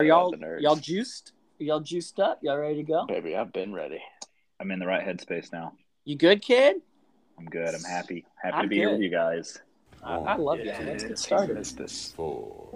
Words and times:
Are 0.00 0.06
y'all 0.06 0.34
y'all 0.58 0.74
juiced? 0.74 1.34
Y'all 1.60 1.78
juiced 1.78 2.18
up? 2.18 2.40
Y'all 2.42 2.58
ready 2.58 2.74
to 2.76 2.82
go? 2.82 3.06
Baby, 3.06 3.36
I've 3.36 3.52
been 3.52 3.72
ready. 3.72 4.02
I'm 4.58 4.72
in 4.72 4.80
the 4.80 4.86
right 4.88 5.06
headspace 5.06 5.52
now. 5.52 5.74
You 6.04 6.16
good, 6.16 6.42
kid? 6.42 6.78
I'm 7.38 7.44
good. 7.46 7.72
I'm 7.76 7.84
happy. 7.84 8.26
Happy 8.42 8.56
I'm 8.56 8.62
to 8.64 8.68
be 8.68 8.74
here 8.76 8.90
with 8.90 9.00
you 9.02 9.08
guys. 9.08 9.56
I, 10.02 10.16
I 10.16 10.34
love 10.36 10.58
Yeah, 10.58 10.78
y'all. 10.80 10.86
Let's 10.88 11.02
get 11.04 11.12
it's- 11.12 11.22
started. 11.22 11.58
It's 11.58 11.72
this. 11.72 12.12
four, 12.12 12.70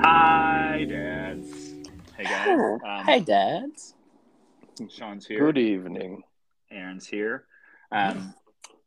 Hi, 0.00 0.84
dads. 0.88 1.74
Hey 2.16 2.24
guys. 2.24 2.48
Um, 2.84 3.04
Hey, 3.06 3.20
dads. 3.20 3.94
Sean's 4.88 5.26
here. 5.26 5.38
Good 5.40 5.58
evening. 5.58 6.22
Aaron's 6.70 7.06
here. 7.06 7.44
Um, 7.92 8.34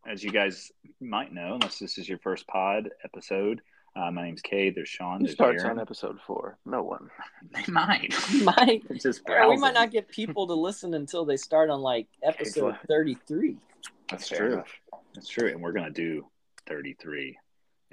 as 0.08 0.24
you 0.24 0.32
guys 0.32 0.72
might 1.00 1.34
know, 1.34 1.56
unless 1.56 1.80
this 1.80 1.98
is 1.98 2.08
your 2.08 2.18
first 2.20 2.48
pod 2.48 2.90
episode, 3.04 3.62
uh, 3.96 4.10
my 4.12 4.24
name's 4.24 4.42
Kay. 4.42 4.70
There's 4.70 4.88
Sean. 4.90 5.20
Who 5.20 5.26
There's 5.26 5.36
starts 5.36 5.64
Aaron. 5.64 5.78
on 5.78 5.82
episode 5.82 6.18
four? 6.26 6.58
No 6.66 6.84
one. 6.84 7.10
They 7.54 7.72
might. 7.72 8.14
Might 8.44 8.84
They're 8.88 8.98
just 8.98 9.22
or 9.28 9.50
we 9.50 9.58
might 9.58 9.74
not 9.74 9.92
get 9.92 10.08
people 10.08 10.48
to 10.48 10.54
listen 10.54 10.94
until 10.94 11.26
they 11.26 11.38
start 11.38 11.70
on 11.70 11.82
like 11.82 12.08
episode 12.24 12.78
thirty-three. 12.88 13.58
That's 14.10 14.30
Fair 14.30 14.38
true. 14.38 14.54
enough. 14.54 14.70
That's 15.14 15.28
true. 15.28 15.50
And 15.50 15.62
we're 15.62 15.74
gonna 15.74 15.90
do 15.90 16.26
33 16.68 17.38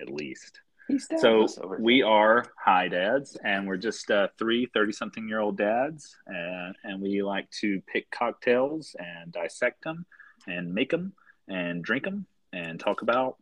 at 0.00 0.08
least. 0.10 0.60
He's 0.88 1.06
down 1.06 1.18
So 1.18 1.42
with 1.42 1.50
us 1.50 1.58
over 1.58 1.78
we 1.80 2.02
are 2.02 2.46
high 2.56 2.88
dads, 2.88 3.36
and 3.44 3.68
we're 3.68 3.76
just 3.76 4.10
uh, 4.10 4.28
three 4.38 4.66
30 4.72 4.92
something 4.92 5.28
year 5.28 5.40
old 5.40 5.58
dads, 5.58 6.16
and, 6.26 6.74
and 6.82 7.02
we 7.02 7.22
like 7.22 7.48
to 7.60 7.82
pick 7.92 8.10
cocktails 8.10 8.96
and 8.98 9.30
dissect 9.30 9.84
them 9.84 10.06
and 10.46 10.74
make 10.74 10.90
them 10.90 11.12
and 11.46 11.84
drink 11.84 12.04
them 12.04 12.26
and 12.52 12.80
talk 12.80 13.02
about 13.02 13.36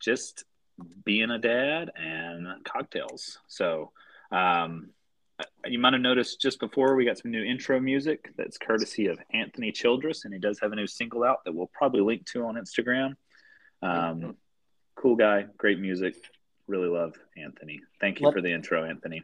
just 0.00 0.44
being 1.04 1.30
a 1.30 1.38
dad 1.38 1.90
and 1.96 2.64
cocktails. 2.64 3.38
So 3.48 3.92
um, 4.32 4.90
you 5.66 5.78
might 5.78 5.92
have 5.92 6.02
noticed 6.02 6.40
just 6.40 6.58
before 6.58 6.94
we 6.94 7.04
got 7.04 7.18
some 7.18 7.30
new 7.30 7.44
intro 7.44 7.80
music 7.80 8.32
that's 8.36 8.56
courtesy 8.58 9.08
of 9.08 9.18
Anthony 9.32 9.72
Childress, 9.72 10.24
and 10.24 10.32
he 10.32 10.40
does 10.40 10.58
have 10.60 10.72
a 10.72 10.76
new 10.76 10.86
single 10.86 11.24
out 11.24 11.44
that 11.44 11.54
we'll 11.54 11.70
probably 11.72 12.00
link 12.00 12.24
to 12.26 12.44
on 12.44 12.54
Instagram. 12.54 13.14
Um, 13.82 14.36
cool 14.96 15.16
guy, 15.16 15.46
great 15.58 15.78
music. 15.78 16.14
Really 16.68 16.88
love 16.88 17.14
Anthony. 17.36 17.80
Thank 18.00 18.20
you 18.20 18.26
Let- 18.26 18.34
for 18.34 18.40
the 18.42 18.52
intro, 18.52 18.84
Anthony. 18.84 19.22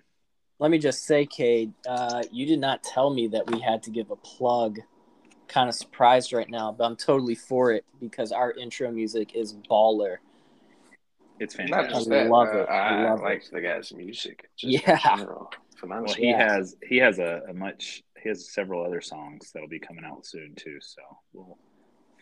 Let 0.61 0.71
me 0.71 0.79
just 0.79 1.05
say, 1.05 1.27
Cade, 1.27 1.73
uh, 1.87 2.23
you 2.31 2.47
did 2.47 2.61
not 2.61 2.83
tell 2.85 3.13
me 3.13 3.27
that 3.29 3.51
we 3.51 3.61
had 3.61 3.83
to 3.85 3.91
give 3.91 4.11
a 4.11 4.17
plug. 4.17 4.79
Kind 5.49 5.69
of 5.69 5.75
surprised 5.75 6.33
right 6.33 6.49
now, 6.49 6.73
but 6.73 6.85
I'm 6.85 6.97
totally 6.97 7.35
for 7.35 7.73
it 7.73 7.85
because 8.01 8.33
our 8.33 8.53
intro 8.53 8.91
music 8.91 9.35
is 9.35 9.53
baller. 9.69 10.17
It's 11.41 11.55
fantastic. 11.57 11.91
just 11.93 12.11
I 12.11 12.23
love 12.29 12.49
uh, 12.55 12.59
it. 12.63 12.69
I 12.69 13.03
I 13.05 13.11
love 13.11 13.21
like 13.21 13.43
it. 13.45 13.51
the 13.53 13.61
guy's 13.61 13.93
music. 13.93 14.49
Just 14.57 14.87
Yeah. 14.87 14.93
In 15.13 15.19
general. 15.19 15.51
Phenomenal. 15.77 16.07
Well, 16.07 16.15
he 16.15 16.29
Yeah. 16.31 16.53
has 16.55 16.77
he 16.89 16.97
has 16.99 17.19
a, 17.19 17.43
a 17.49 17.53
much 17.53 18.05
he 18.23 18.29
has 18.29 18.49
several 18.53 18.87
other 18.87 19.01
songs 19.01 19.51
that'll 19.53 19.69
be 19.69 19.81
coming 19.81 20.05
out 20.05 20.25
soon 20.25 20.55
too. 20.55 20.79
So 20.81 21.03
we'll 21.35 21.59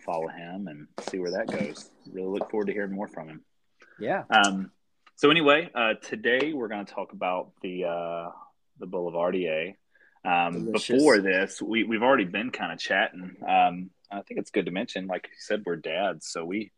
follow 0.05 0.29
him 0.29 0.67
and 0.69 0.89
see 1.03 1.19
where 1.21 1.31
that 1.33 1.47
goes. 1.49 1.91
Really 2.11 2.29
look 2.29 2.51
forward 2.51 2.67
to 2.69 2.73
hearing 2.73 2.93
more 2.93 3.07
from 3.09 3.29
him. 3.29 3.43
Yeah. 4.01 4.25
Um, 4.31 4.73
so 5.23 5.31
anyway, 5.31 5.71
uh, 5.73 5.95
today 6.03 6.53
we're 6.53 6.67
going 6.67 6.85
to 6.85 6.93
talk 6.93 7.13
about 7.13 7.53
the 7.63 7.85
uh, 7.85 8.31
the 8.81 8.89
Boulevardier. 8.89 9.77
Um, 10.25 10.73
before 10.73 11.21
this, 11.21 11.63
we 11.63 11.85
we've 11.85 12.03
already 12.03 12.25
been 12.25 12.51
kind 12.51 12.73
of 12.73 12.81
chatting. 12.81 13.37
Um, 13.49 13.91
I 14.11 14.23
think 14.23 14.41
it's 14.41 14.51
good 14.51 14.67
to 14.67 14.73
mention, 14.73 15.07
like 15.07 15.29
you 15.29 15.37
said, 15.39 15.63
we're 15.65 15.77
dads, 15.77 16.27
so 16.27 16.45
we 16.45 16.73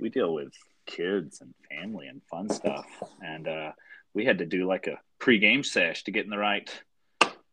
we 0.00 0.08
deal 0.08 0.34
with 0.34 0.52
kids 0.86 1.40
and 1.40 1.54
family 1.70 2.08
and 2.08 2.22
fun 2.28 2.48
stuff, 2.48 2.86
and 3.22 3.46
uh, 3.46 3.70
we 4.14 4.24
had 4.24 4.38
to 4.38 4.46
do 4.46 4.66
like 4.66 4.88
a 4.88 4.98
pre-game 5.20 5.62
sesh 5.62 6.02
to 6.04 6.10
get 6.10 6.24
in 6.24 6.30
the 6.30 6.38
right 6.38 6.68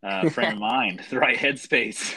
uh, 0.02 0.32
frame 0.32 0.54
of 0.54 0.58
mind, 0.60 1.04
the 1.12 1.20
right 1.20 1.38
headspace. 1.38 2.16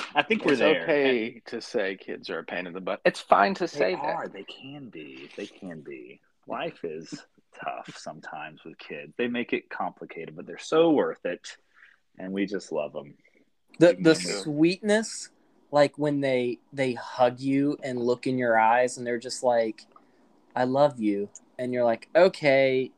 I 0.14 0.22
think 0.22 0.42
we're 0.46 0.52
it's 0.52 0.60
there. 0.60 0.84
okay 0.84 1.42
to 1.48 1.60
say 1.60 1.98
kids 2.00 2.30
are 2.30 2.38
a 2.38 2.44
pain 2.44 2.66
in 2.66 2.72
the 2.72 2.80
butt. 2.80 3.02
It's 3.04 3.20
fine 3.20 3.52
to 3.56 3.64
They 3.64 3.66
say 3.66 3.92
are. 3.92 4.24
that. 4.24 4.32
They 4.32 4.44
can 4.44 4.88
be. 4.88 5.28
They 5.36 5.44
can 5.44 5.82
be. 5.82 6.22
Life 6.46 6.84
is 6.84 7.24
tough 7.62 7.96
sometimes 7.96 8.64
with 8.64 8.78
kids. 8.78 9.12
They 9.16 9.28
make 9.28 9.52
it 9.52 9.68
complicated, 9.70 10.36
but 10.36 10.46
they're 10.46 10.58
so 10.58 10.90
worth 10.90 11.24
it, 11.24 11.56
and 12.18 12.32
we 12.32 12.46
just 12.46 12.72
love 12.72 12.92
them. 12.92 13.14
the 13.78 13.96
the 14.00 14.14
sweetness 14.14 15.30
like 15.70 15.98
when 15.98 16.20
they 16.20 16.58
they 16.72 16.94
hug 16.94 17.40
you 17.40 17.76
and 17.82 18.00
look 18.00 18.26
in 18.26 18.38
your 18.38 18.58
eyes 18.58 18.96
and 18.96 19.06
they're 19.06 19.18
just 19.18 19.42
like 19.42 19.82
i 20.54 20.64
love 20.64 21.00
you 21.00 21.28
and 21.58 21.72
you're 21.72 21.84
like 21.84 22.08
okay 22.14 22.90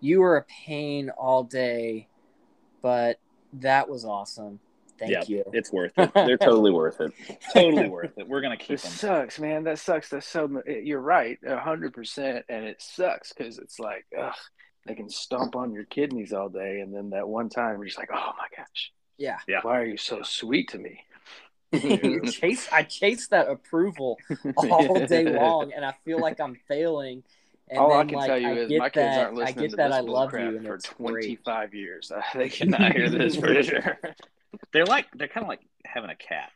you 0.00 0.20
were 0.20 0.36
a 0.36 0.44
pain 0.44 1.10
all 1.10 1.42
day 1.44 2.06
but 2.80 3.18
that 3.52 3.88
was 3.88 4.04
awesome 4.04 4.60
thank 5.02 5.28
yeah, 5.28 5.36
you 5.36 5.44
it's 5.52 5.72
worth 5.72 5.92
it. 5.96 6.12
They're 6.14 6.36
totally 6.38 6.70
worth 6.72 7.00
it. 7.00 7.12
Totally 7.52 7.88
worth 7.88 8.16
it. 8.16 8.26
We're 8.28 8.40
gonna 8.40 8.56
keep 8.56 8.68
This 8.68 8.82
them. 8.82 8.92
sucks, 8.92 9.38
man. 9.38 9.64
That 9.64 9.78
sucks. 9.78 10.08
That's 10.08 10.26
so. 10.26 10.62
You're 10.66 11.00
right, 11.00 11.38
a 11.46 11.58
hundred 11.58 11.92
percent, 11.92 12.44
and 12.48 12.64
it 12.64 12.80
sucks 12.80 13.32
because 13.32 13.58
it's 13.58 13.78
like, 13.78 14.06
ugh, 14.18 14.34
they 14.86 14.94
can 14.94 15.08
stomp 15.10 15.56
on 15.56 15.72
your 15.72 15.84
kidneys 15.84 16.32
all 16.32 16.48
day, 16.48 16.80
and 16.80 16.94
then 16.94 17.10
that 17.10 17.28
one 17.28 17.48
time 17.48 17.76
you're 17.76 17.86
just 17.86 17.98
like, 17.98 18.10
oh 18.12 18.32
my 18.38 18.46
gosh, 18.56 18.92
yeah 19.18 19.38
Yeah. 19.46 19.60
why 19.62 19.78
are 19.80 19.84
you 19.84 19.96
so 19.96 20.22
sweet 20.22 20.68
to 20.70 20.78
me? 20.78 21.04
chase 22.30 22.68
i 22.70 22.82
chase 22.82 23.28
that 23.28 23.48
approval 23.48 24.18
all 24.68 25.06
day 25.06 25.24
long 25.24 25.72
and 25.74 25.86
i 25.86 25.92
feel 26.04 26.20
like 26.20 26.38
i'm 26.38 26.54
failing 26.68 27.22
and 27.70 27.78
all 27.78 27.94
I 27.94 27.98
then, 27.98 28.08
can 28.08 28.18
like, 28.18 28.26
tell 28.28 28.38
you 28.38 28.48
I 28.48 28.52
is 28.52 28.68
get 28.68 28.78
my 28.78 28.88
kids 28.90 28.94
that, 28.96 29.18
aren't 29.24 29.34
listening 29.36 29.58
i 29.58 29.60
get 29.62 29.70
to 29.70 29.76
that 29.76 29.88
this 29.88 29.96
i 29.96 30.00
love 30.00 30.30
bullcrap 30.32 30.52
you 30.52 30.60
for 30.60 30.74
it's 30.74 30.88
great 30.90 31.40
25 31.42 31.74
years. 31.74 32.12
Uh, 32.12 32.20
they 32.34 32.50
cannot 32.50 32.92
hear 32.92 33.08
this 33.08 33.36
for 33.36 33.62
sure. 33.62 33.98
They're 34.72 34.86
like 34.86 35.06
they're 35.14 35.28
kind 35.28 35.44
of 35.44 35.48
like 35.48 35.60
having 35.84 36.10
a 36.10 36.16
cat. 36.16 36.50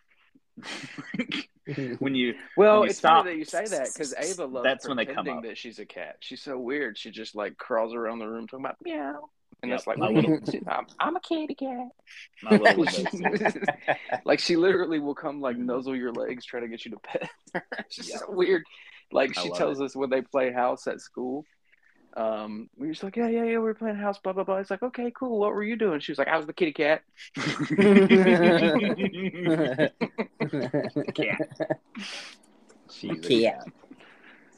when 1.99 2.15
you 2.15 2.35
Well, 2.57 2.81
When 2.81 2.85
you 2.85 2.91
it's 2.91 2.99
stop- 2.99 3.25
funny 3.25 3.33
that 3.35 3.39
you 3.39 3.45
say 3.45 3.65
that 3.67 3.89
because 3.93 4.15
Ava 4.17 4.47
loves 4.47 4.65
That's 4.65 4.89
when 4.89 4.97
they 4.97 5.07
come 5.07 5.29
up. 5.29 5.43
that 5.45 5.59
she's 5.59 5.79
a 5.79 5.85
cat. 5.87 6.17
She's 6.21 6.43
so 6.43 6.59
weird. 6.59 6.97
She 6.97 7.11
just 7.11 7.35
like 7.35 7.57
crawls 7.59 7.95
around 7.95 8.19
the 8.21 8.29
room 8.29 8.47
talking 8.47 8.65
about 8.65 8.77
meow, 8.83 9.29
and 9.63 9.71
Yep, 9.71 9.79
that's 9.79 9.87
like 9.87 9.99
my 9.99 10.09
little- 10.09 10.39
I'm, 10.69 10.87
I'm 11.01 11.17
a 11.17 11.21
kitty 11.21 11.55
cat. 11.55 11.89
my 12.43 12.57
little 12.57 12.85
does 12.85 12.95
too. 13.53 13.63
like 14.25 14.39
she 14.39 14.57
literally 14.57 14.99
will 15.01 15.15
come 15.15 15.41
like 15.41 15.57
nuzzle 15.57 15.97
your 15.97 16.13
legs, 16.13 16.45
try 16.45 16.61
to 16.61 16.69
get 16.69 16.85
you 16.85 16.93
to 16.93 16.99
pet 16.99 17.29
her. 17.55 17.63
It's 17.81 17.97
just 17.97 18.19
so 18.19 18.31
weird. 18.31 18.63
Like 19.13 19.37
I 19.39 19.43
she 19.43 19.51
tells 19.51 19.81
us 19.81 19.95
when 19.95 20.11
they 20.11 20.23
play 20.23 20.53
house 20.53 20.87
at 20.87 21.01
school. 21.01 21.45
Um, 22.17 22.71
we 22.79 22.87
were 22.87 22.93
just 22.95 23.05
like, 23.05 23.15
yeah, 23.17 23.29
yeah, 23.29 23.43
yeah, 23.45 23.59
we 23.59 23.65
were 23.65 23.75
playing 23.75 23.97
house, 23.97 24.19
blah 24.19 24.33
blah 24.33 24.43
blah. 24.45 24.57
It's 24.57 24.71
like, 24.71 24.83
okay, 24.83 25.13
cool. 25.15 25.39
What 25.39 25.53
were 25.53 25.63
you 25.63 25.77
doing? 25.77 26.01
She 26.01 26.11
was 26.13 26.19
like, 26.19 26.29
I 26.29 26.37
was 26.39 26.47
the 26.47 26.55
kitty 26.55 26.73
cat. 26.73 27.03
cat. 31.15 31.41
She's 32.91 33.11
a 33.11 33.15
Cat. 33.17 33.65
cat. 33.65 33.65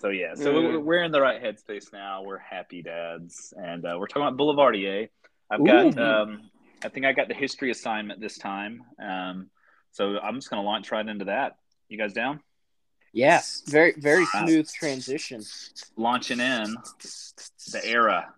So 0.01 0.09
yeah, 0.11 0.35
so 0.35 0.51
Yeah. 0.53 0.57
we're- 0.69 0.77
we're 0.79 1.03
in 1.03 1.11
the 1.11 1.21
right 1.21 1.43
headspace 1.43 1.93
now. 1.93 2.23
We're 2.23 2.39
happy 2.39 2.83
dads, 2.83 3.53
and 3.57 3.85
uh, 3.85 3.97
we're 3.99 4.07
talking 4.07 4.23
about 4.23 4.37
Boulevardier. 4.37 5.09
I've 5.51 5.65
got, 5.67 5.99
um, 5.99 6.51
I 6.85 6.89
think 6.89 7.07
I 7.07 7.13
got 7.13 7.27
the 7.29 7.35
history 7.35 7.71
assignment 7.71 8.21
this 8.21 8.39
time. 8.39 8.85
Um, 9.03 9.51
so 9.91 10.19
I'm 10.19 10.35
just 10.37 10.51
going 10.51 10.63
to 10.63 10.67
launch 10.67 10.93
right 10.93 11.07
into 11.07 11.25
that. 11.25 11.57
You 11.89 11.99
guys 11.99 12.13
down? 12.13 12.41
Yes 13.13 13.63
very 13.67 13.95
very 13.97 14.25
Wow. 14.35 14.47
smooth 14.47 14.69
transition 14.71 15.43
Launching 15.97 16.41
in 16.41 16.77
the 17.73 17.81
era. 17.85 18.33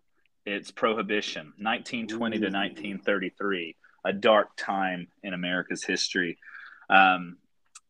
It's 0.46 0.70
Prohibition, 0.70 1.52
1920 1.58 2.38
to 2.38 2.46
1933, 2.46 3.76
a 4.04 4.12
dark 4.12 4.48
time 4.56 5.06
in 5.22 5.34
America's 5.34 5.84
history. 5.84 6.38
Um, 6.88 7.36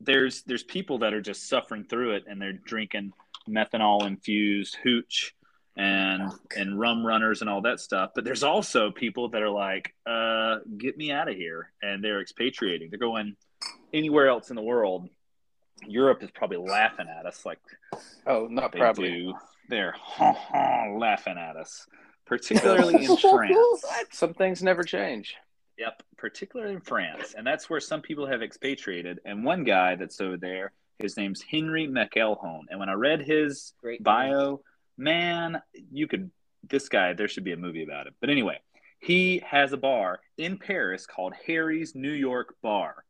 there's 0.00 0.42
there's 0.42 0.64
people 0.64 0.98
that 0.98 1.14
are 1.14 1.20
just 1.20 1.48
suffering 1.48 1.84
through 1.84 2.16
it, 2.16 2.24
and 2.28 2.40
they're 2.42 2.52
drinking 2.52 3.12
methanol 3.48 4.06
infused 4.06 4.76
hooch 4.82 5.34
and 5.76 6.32
and 6.56 6.78
rum 6.78 7.06
runners 7.06 7.40
and 7.40 7.48
all 7.48 7.62
that 7.62 7.78
stuff. 7.80 8.10
But 8.14 8.24
there's 8.24 8.42
also 8.42 8.90
people 8.90 9.28
that 9.30 9.42
are 9.42 9.48
like, 9.48 9.94
uh, 10.06 10.58
"Get 10.76 10.96
me 10.98 11.12
out 11.12 11.28
of 11.28 11.36
here," 11.36 11.72
and 11.82 12.02
they're 12.02 12.20
expatriating. 12.20 12.90
They're 12.90 12.98
going 12.98 13.36
anywhere 13.94 14.28
else 14.28 14.50
in 14.50 14.56
the 14.56 14.62
world. 14.62 15.08
Europe 15.86 16.22
is 16.22 16.30
probably 16.30 16.58
laughing 16.58 17.06
at 17.08 17.26
us 17.26 17.44
like 17.46 17.58
Oh, 18.26 18.46
not 18.50 18.72
they 18.72 18.78
probably. 18.78 19.10
do. 19.10 19.34
They're 19.68 19.94
laughing 20.20 21.38
at 21.38 21.56
us, 21.56 21.86
particularly 22.26 23.04
in 23.04 23.16
France. 23.16 23.84
Some 24.10 24.34
things 24.34 24.62
never 24.62 24.82
change. 24.82 25.36
Yep, 25.78 26.02
particularly 26.18 26.74
in 26.74 26.80
France, 26.80 27.34
and 27.36 27.46
that's 27.46 27.70
where 27.70 27.80
some 27.80 28.02
people 28.02 28.26
have 28.26 28.42
expatriated. 28.42 29.18
And 29.24 29.44
one 29.44 29.64
guy 29.64 29.94
that's 29.96 30.20
over 30.20 30.36
there, 30.36 30.72
his 30.98 31.16
name's 31.16 31.40
Henry 31.40 31.88
McElhone. 31.88 32.64
And 32.68 32.78
when 32.78 32.90
I 32.90 32.92
read 32.92 33.22
his 33.22 33.72
Great 33.80 34.02
bio, 34.02 34.60
man, 34.98 35.62
you 35.90 36.06
could. 36.06 36.30
This 36.68 36.90
guy, 36.90 37.14
there 37.14 37.28
should 37.28 37.44
be 37.44 37.52
a 37.52 37.56
movie 37.56 37.82
about 37.82 38.06
it. 38.06 38.14
But 38.20 38.28
anyway, 38.28 38.58
he 38.98 39.42
has 39.46 39.72
a 39.72 39.78
bar 39.78 40.20
in 40.36 40.58
Paris 40.58 41.06
called 41.06 41.32
Harry's 41.46 41.94
New 41.94 42.12
York 42.12 42.54
Bar. 42.62 43.02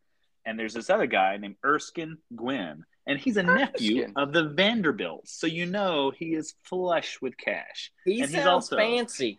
And 0.46 0.58
there's 0.58 0.74
this 0.74 0.90
other 0.90 1.06
guy 1.06 1.36
named 1.36 1.56
Erskine 1.64 2.16
Gwynne, 2.34 2.84
and 3.06 3.18
he's 3.18 3.36
a 3.36 3.42
nephew 3.42 4.08
of 4.16 4.32
the 4.32 4.44
Vanderbilts, 4.44 5.32
so 5.32 5.46
you 5.46 5.66
know 5.66 6.10
he 6.10 6.34
is 6.34 6.54
flush 6.64 7.20
with 7.20 7.36
cash. 7.36 7.92
He 8.04 8.20
And 8.20 8.30
he's 8.30 8.32
sounds 8.32 8.46
also- 8.48 8.76
fancy. 8.76 9.38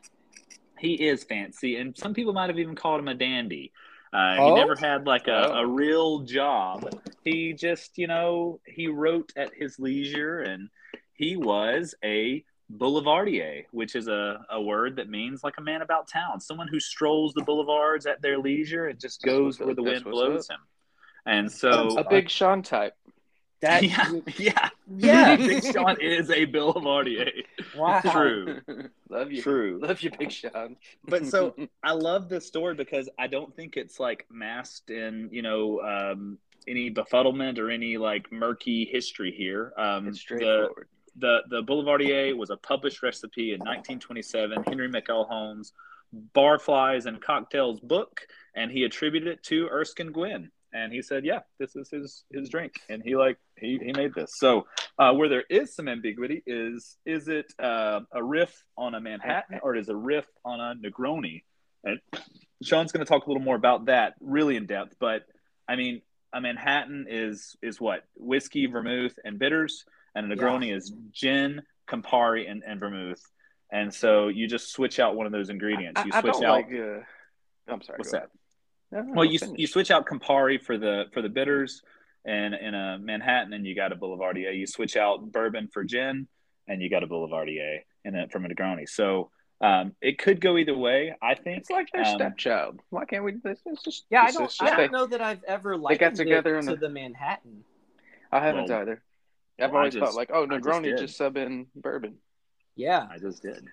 He 0.80 0.94
is 0.96 1.24
fancy, 1.24 1.76
and 1.78 1.96
some 1.98 2.14
people 2.14 2.34
might 2.34 2.50
have 2.50 2.58
even 2.60 2.76
called 2.76 3.00
him 3.00 3.08
a 3.08 3.14
dandy. 3.16 3.72
Uh, 4.14 4.36
Oh? 4.40 4.50
He 4.56 4.60
never 4.62 4.76
had 4.76 5.06
like 5.08 5.28
a, 5.28 5.52
Oh. 5.54 5.60
a 5.60 5.68
real 5.68 6.20
job. 6.20 6.90
He 7.24 7.54
just, 7.54 7.98
you 7.98 8.08
know, 8.08 8.60
he 8.66 8.88
wrote 8.88 9.32
at 9.36 9.52
his 9.54 9.80
leisure, 9.80 10.42
and 10.42 10.70
he 11.14 11.36
was 11.38 11.94
a 12.04 12.44
boulevardier, 12.70 13.66
which 13.72 13.96
is 13.96 14.08
a, 14.08 14.46
a 14.50 14.62
word 14.62 14.96
that 14.96 15.08
means 15.10 15.44
like 15.44 15.56
a 15.58 15.62
man 15.62 15.82
about 15.82 16.08
town, 16.08 16.40
someone 16.40 16.68
who 16.68 16.80
strolls 16.80 17.34
the 17.34 17.44
boulevards 17.44 18.06
at 18.06 18.22
their 18.22 18.38
leisure 18.40 18.88
and 18.88 19.00
just 19.00 19.22
goes 19.24 19.60
where 19.60 19.76
the 19.76 19.84
wind 19.84 20.04
blows 20.04 20.50
him. 20.50 20.60
And 21.26 21.52
so, 21.52 21.98
a 21.98 22.10
big 22.10 22.30
Sean 22.30 22.64
type. 22.64 22.96
That 23.62 23.84
yeah, 23.84 24.12
yeah, 24.38 24.70
yeah. 24.88 25.36
Big 25.38 25.64
Sean 25.64 25.96
is 26.02 26.32
a 26.32 26.46
Bill 26.46 26.74
boulevardier. 26.74 27.30
wow. 27.76 28.02
True. 28.12 28.60
Love 29.08 29.32
you. 29.32 29.42
True. 29.44 29.80
Love 29.82 30.02
you, 30.02 30.10
Big 30.18 30.32
Sean. 30.32 30.78
But 31.08 31.28
so 31.28 31.56
I 31.84 31.92
love 31.92 32.28
this 32.28 32.48
story 32.48 32.74
because 32.74 33.08
I 33.20 33.28
don't 33.28 33.56
think 33.56 33.78
it's 33.78 34.00
like 34.00 34.26
masked 34.32 34.90
in, 34.90 35.30
you 35.32 35.44
know, 35.44 35.80
um, 35.82 36.40
any 36.68 36.90
befuddlement 36.90 37.60
or 37.60 37.70
any 37.70 37.98
like 37.98 38.32
murky 38.32 38.86
history 38.86 39.32
here. 39.32 39.74
Um, 39.78 40.08
it's 40.08 40.18
the, 40.18 40.22
straightforward. 40.22 40.88
the 41.18 41.42
the 41.52 41.62
Boulevardier 41.62 42.36
was 42.36 42.50
a 42.50 42.58
published 42.58 43.04
recipe 43.04 43.54
in 43.54 43.60
1927. 43.60 44.64
Henry 44.64 44.90
McElhone's 44.90 45.72
Barflies 46.36 47.06
and 47.06 47.22
Cocktails 47.22 47.80
book, 47.80 48.22
and 48.56 48.72
he 48.72 48.86
attributed 48.86 49.30
it 49.30 49.44
to 49.44 49.68
Erskine 49.68 50.12
Gwynne. 50.12 50.52
And 50.74 50.94
he 50.94 51.02
said, 51.02 51.26
"Yeah, 51.26 51.40
this 51.60 51.76
is 51.76 51.90
his 51.90 52.24
his 52.32 52.50
drink," 52.50 52.76
and 52.90 53.04
he 53.04 53.16
like 53.16 53.38
he, 53.58 53.78
he 53.84 53.92
made 53.92 54.14
this. 54.14 54.38
So 54.38 54.68
uh, 54.98 55.14
where 55.14 55.28
there 55.28 55.44
is 55.50 55.76
some 55.76 55.88
ambiguity 55.88 56.44
is 56.46 56.98
is 57.06 57.28
it 57.28 57.52
uh, 57.60 58.02
a 58.14 58.24
riff 58.24 58.64
on 58.78 58.96
a 58.96 59.02
Manhattan 59.02 59.60
or 59.64 59.76
is 59.76 59.90
it 59.90 59.94
a 59.94 59.98
riff 59.98 60.26
on 60.46 60.60
a 60.60 60.76
Negroni? 60.76 61.44
And 61.84 62.00
Sean's 62.64 62.92
going 62.92 63.06
to 63.06 63.10
talk 63.10 63.26
a 63.26 63.30
little 63.30 63.44
more 63.44 63.56
about 63.56 63.86
that 63.86 64.14
really 64.22 64.56
in 64.56 64.66
depth. 64.66 64.96
But 65.00 65.24
I 65.68 65.76
mean, 65.76 66.02
a 66.34 66.42
Manhattan 66.42 67.08
is 67.10 67.56
is 67.62 67.80
what 67.82 68.04
whiskey, 68.16 68.68
vermouth, 68.68 69.18
and 69.24 69.38
bitters, 69.40 69.86
and 70.16 70.32
a 70.32 70.36
Negroni 70.36 70.76
is 70.76 70.94
gin, 71.12 71.62
Campari, 71.88 72.50
and, 72.50 72.64
and 72.66 72.80
vermouth. 72.80 73.22
And 73.72 73.94
so 73.94 74.28
you 74.28 74.48
just 74.48 74.72
switch 74.72 75.00
out 75.00 75.16
one 75.16 75.26
of 75.26 75.32
those 75.32 75.50
ingredients. 75.50 76.02
You 76.06 76.12
I 76.14 76.22
switch 76.22 76.34
don't 76.34 76.46
out. 76.46 76.52
like. 76.52 76.68
Uh, 76.68 77.02
I'm 77.68 77.82
sorry. 77.82 77.98
what's 77.98 78.12
that? 78.12 78.18
ahead. 78.18 78.30
No, 78.92 79.02
no, 79.02 79.14
Well, 79.14 79.26
you 79.26 79.40
finish. 79.40 79.60
you 79.60 79.68
switch 79.68 79.92
out 79.92 80.06
Campari 80.06 80.62
for 80.62 80.78
the 80.78 81.06
for 81.14 81.22
the 81.22 81.30
bitters, 81.30 81.82
and 82.26 82.54
in 82.54 82.74
a 82.76 82.98
Manhattan, 83.00 83.54
and 83.54 83.66
you 83.66 83.76
got 83.76 83.92
a 83.92 83.96
Boulevardier. 83.96 84.52
You 84.58 84.68
switch 84.68 84.98
out 84.98 85.32
bourbon 85.32 85.68
for 85.72 85.84
gin, 85.84 86.28
and 86.68 86.82
you 86.82 86.90
got 86.90 87.04
a 87.04 87.08
Boulevardier, 87.08 87.80
and 88.06 88.14
then 88.16 88.28
from 88.30 88.46
a 88.46 88.50
Negroni. 88.50 88.88
So 88.90 89.32
um, 89.62 89.96
it 90.02 90.18
could 90.18 90.42
go 90.42 90.58
either 90.58 90.76
way. 90.78 91.16
I 91.22 91.36
think 91.36 91.60
It's 91.60 91.70
like 91.70 91.90
their 91.92 92.04
Um, 92.04 92.16
stepchild. 92.16 92.80
Why 92.90 93.06
can't 93.06 93.24
we? 93.24 93.36
It's 93.46 93.62
it's 93.66 93.84
just 93.84 94.06
Yeah, 94.10 94.24
I 94.24 94.32
don't. 94.32 94.44
just- 94.46 94.62
I 94.62 94.68
don't 94.68 94.78
they- 94.78 94.88
know 94.90 95.06
that 95.06 95.22
I've 95.22 95.44
ever 95.46 95.74
got 95.74 95.82
likened 95.82 96.16
together 96.18 96.58
it 96.58 96.64
to 96.64 96.74
a- 96.74 96.78
the 96.78 96.90
Manhattan. 96.90 97.64
I 98.32 98.40
haven't 98.40 98.70
Well, 98.70 98.82
either. 98.82 99.04
I've 99.60 99.70
well, 99.72 99.78
I 99.78 99.80
always 99.82 99.96
thought 99.96 100.16
like, 100.16 100.32
oh, 100.34 100.44
I 100.44 100.48
just 100.48 100.66
Negroni 100.66 100.98
just, 100.98 101.16
sub 101.18 101.38
in 101.38 101.68
bourbon. 101.76 102.18
Yeah, 102.76 103.06
I 103.12 103.20
just 103.20 103.44
did. 103.44 103.68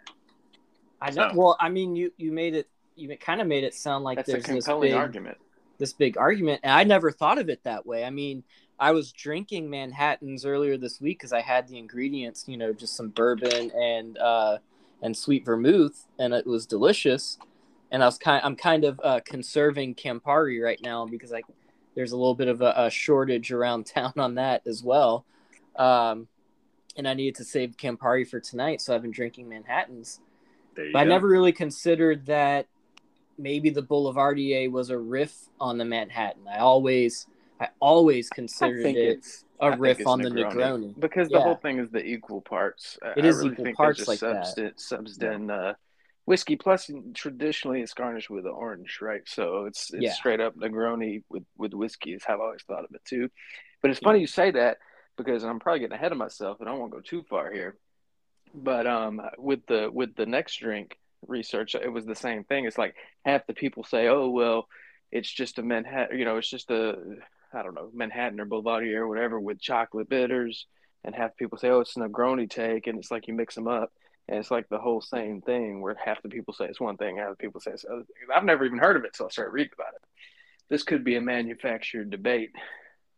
I 1.00 1.11
know. 1.11 1.31
So- 1.31 1.37
Well, 1.38 1.56
I 1.59 1.71
mean, 1.71 1.97
you 1.97 2.12
you 2.19 2.31
made 2.32 2.55
it. 2.55 2.69
You 2.99 3.17
kind 3.17 3.41
of 3.41 3.47
made 3.47 3.65
it 3.65 3.75
sound 3.75 4.05
like 4.05 4.17
That's 4.17 4.29
a 4.29 4.33
there's 4.33 4.45
this 4.45 4.65
compelling 4.67 4.91
big, 4.91 4.95
argument. 4.95 5.39
this 5.79 5.93
big 5.93 6.17
argument, 6.19 6.61
and 6.62 6.73
I 6.73 6.85
never 6.85 7.11
thought 7.11 7.39
of 7.39 7.49
it 7.49 7.62
that 7.65 7.87
way. 7.87 8.05
I 8.05 8.11
mean, 8.11 8.43
I 8.79 8.93
was 8.93 9.12
drinking 9.12 9.71
Manhattans 9.71 10.45
earlier 10.45 10.77
this 10.77 11.00
week 11.00 11.19
because 11.19 11.33
I 11.33 11.41
had 11.41 11.69
the 11.69 11.79
ingredients, 11.79 12.45
you 12.47 12.56
know, 12.56 12.73
just 12.73 12.97
some 12.97 13.09
bourbon 13.09 13.71
and 13.71 14.19
uh, 14.19 14.59
and 15.03 15.17
sweet 15.17 15.45
vermouth, 15.45 16.06
and 16.19 16.35
it 16.35 16.47
was 16.47 16.67
delicious. 16.67 17.39
And 17.91 18.03
I 18.03 18.06
was 18.06 18.19
kind, 18.19 18.45
I'm 18.45 18.55
kind 18.55 18.85
of 18.85 19.00
uh, 19.03 19.21
conserving 19.25 19.95
Campari 19.95 20.62
right 20.62 20.81
now 20.83 21.06
because 21.06 21.33
I 21.33 21.43
there's 21.95 22.12
a 22.12 22.17
little 22.17 22.35
bit 22.35 22.49
of 22.49 22.61
a, 22.61 22.75
a 22.77 22.91
shortage 22.91 23.50
around 23.50 23.87
town 23.95 24.12
on 24.17 24.37
that 24.37 24.62
as 24.67 24.83
well. 24.83 25.25
Um, 25.77 26.29
and 26.97 27.09
I 27.09 27.15
needed 27.15 27.37
to 27.37 27.45
save 27.45 27.77
Campari 27.77 28.29
for 28.29 28.41
tonight, 28.41 28.81
so 28.81 28.95
I've 28.95 29.03
been 29.03 29.12
drinking 29.12 29.49
Manhattans. 29.49 30.21
There 30.75 30.87
you 30.87 30.93
I 30.97 31.05
never 31.05 31.27
really 31.27 31.53
considered 31.53 32.27
that 32.27 32.67
maybe 33.38 33.70
the 33.70 33.82
Boulevardier 33.82 34.70
was 34.70 34.90
a 34.90 34.99
riff 34.99 35.35
on 35.61 35.79
the 35.79 35.85
Manhattan. 35.85 36.46
I 36.49 36.58
always, 36.58 37.26
I 37.61 37.69
always 37.81 38.29
considered 38.29 38.82
think 38.82 38.99
it 38.99 39.26
a 39.61 39.67
I 39.67 39.75
riff 39.76 40.06
on 40.06 40.20
the 40.23 40.29
Negroni. 40.31 40.99
because 40.99 41.29
the 41.29 41.40
whole 41.40 41.56
thing 41.56 41.79
is 41.79 41.90
the 41.90 42.05
equal 42.05 42.40
parts. 42.40 42.99
I- 43.02 43.14
It 43.17 43.25
I 43.25 43.29
is 43.29 43.37
really 43.38 43.52
equal 43.52 43.64
think 43.64 43.76
parts 43.76 44.06
like 44.06 44.20
just 44.20 44.20
that. 44.20 44.44
substance, 44.46 44.85
substance 44.87 45.50
uh, 45.50 45.75
whiskey. 46.26 46.56
Plus, 46.56 46.90
traditionally, 47.14 47.81
it's 47.81 47.94
garnished 47.94 48.31
with 48.31 48.44
an 48.46 48.52
orange, 48.52 48.99
right? 49.00 49.23
So 49.26 49.64
it's 49.67 49.93
it's 49.93 50.02
Yeah. 50.05 50.12
straight 50.12 50.40
up 50.40 50.56
Negroni 50.56 51.23
with 51.29 51.44
with 51.56 51.73
whiskey. 51.75 52.12
Is 52.14 52.25
how 52.25 52.40
I 52.40 52.44
always 52.44 52.62
thought 52.64 52.85
of 52.85 52.90
it 52.94 53.05
too. 53.05 53.31
But 53.81 53.90
it's 53.93 54.00
funny 54.00 54.20
you 54.20 54.26
say 54.26 54.50
that 54.52 54.79
because 55.17 55.44
I'm 55.44 55.58
probably 55.61 55.81
getting 55.81 55.94
ahead 55.94 56.12
of 56.12 56.19
myself, 56.19 56.61
and 56.61 56.69
I 56.69 56.73
won't 56.73 56.93
go 56.93 57.00
too 57.00 57.23
far 57.29 57.50
here. 57.52 57.76
But 58.55 58.87
um, 58.87 59.20
with 59.38 59.67
the 59.67 59.90
with 59.93 60.14
the 60.17 60.26
next 60.26 60.56
drink 60.56 60.96
research, 61.26 61.75
it 61.75 61.93
was 61.93 62.06
the 62.06 62.15
same 62.15 62.44
thing. 62.44 62.65
It's 62.65 62.79
like 62.79 62.94
half 63.25 63.47
the 63.47 63.55
people 63.55 63.85
say, 63.85 64.09
"Oh 64.09 64.31
well, 64.31 64.69
it's 65.11 65.31
just 65.31 65.59
a 65.59 65.62
Manhattan," 65.62 66.19
you 66.19 66.25
know, 66.25 66.37
it's 66.37 66.50
just 66.50 66.70
a 66.70 66.97
I 67.53 67.62
don't 67.62 67.75
know 67.75 67.91
Manhattan 67.94 68.41
or 68.41 68.47
Boulevardier 68.47 69.00
or 69.00 69.09
whatever 69.09 69.41
with 69.41 69.61
chocolate 69.61 70.09
bitters, 70.09 70.67
and 71.05 71.15
half 71.15 71.37
people 71.37 71.59
say, 71.59 71.69
"Oh, 71.70 71.81
it's 71.81 71.94
Negroni 71.94 72.49
take," 72.49 72.87
and 72.87 72.99
it's 72.99 73.11
like 73.11 73.29
you 73.29 73.35
mix 73.35 73.55
them 73.55 73.69
up, 73.69 73.93
and 74.29 74.38
it's 74.38 74.50
like 74.50 74.69
the 74.69 74.79
whole 74.79 75.00
same 75.00 75.41
thing 75.41 75.81
where 75.81 75.94
half 76.03 76.23
the 76.23 76.29
people 76.29 76.55
say 76.55 76.67
it's 76.67 76.81
one 76.81 76.97
thing, 76.97 77.17
half 77.17 77.31
the 77.31 77.37
people 77.37 77.61
say 77.61 77.73
it's 77.73 77.85
other 77.85 78.03
thing. 78.03 78.14
I've 78.35 78.44
never 78.44 78.64
even 78.64 78.79
heard 78.79 78.97
of 78.97 79.05
it, 79.05 79.17
so 79.17 79.26
I 79.26 79.31
started 79.31 79.53
reading 79.53 79.73
about 79.75 79.94
it. 79.94 80.03
This 80.69 80.82
could 80.82 81.05
be 81.05 81.17
a 81.17 81.21
manufactured 81.21 82.11
debate. 82.11 82.50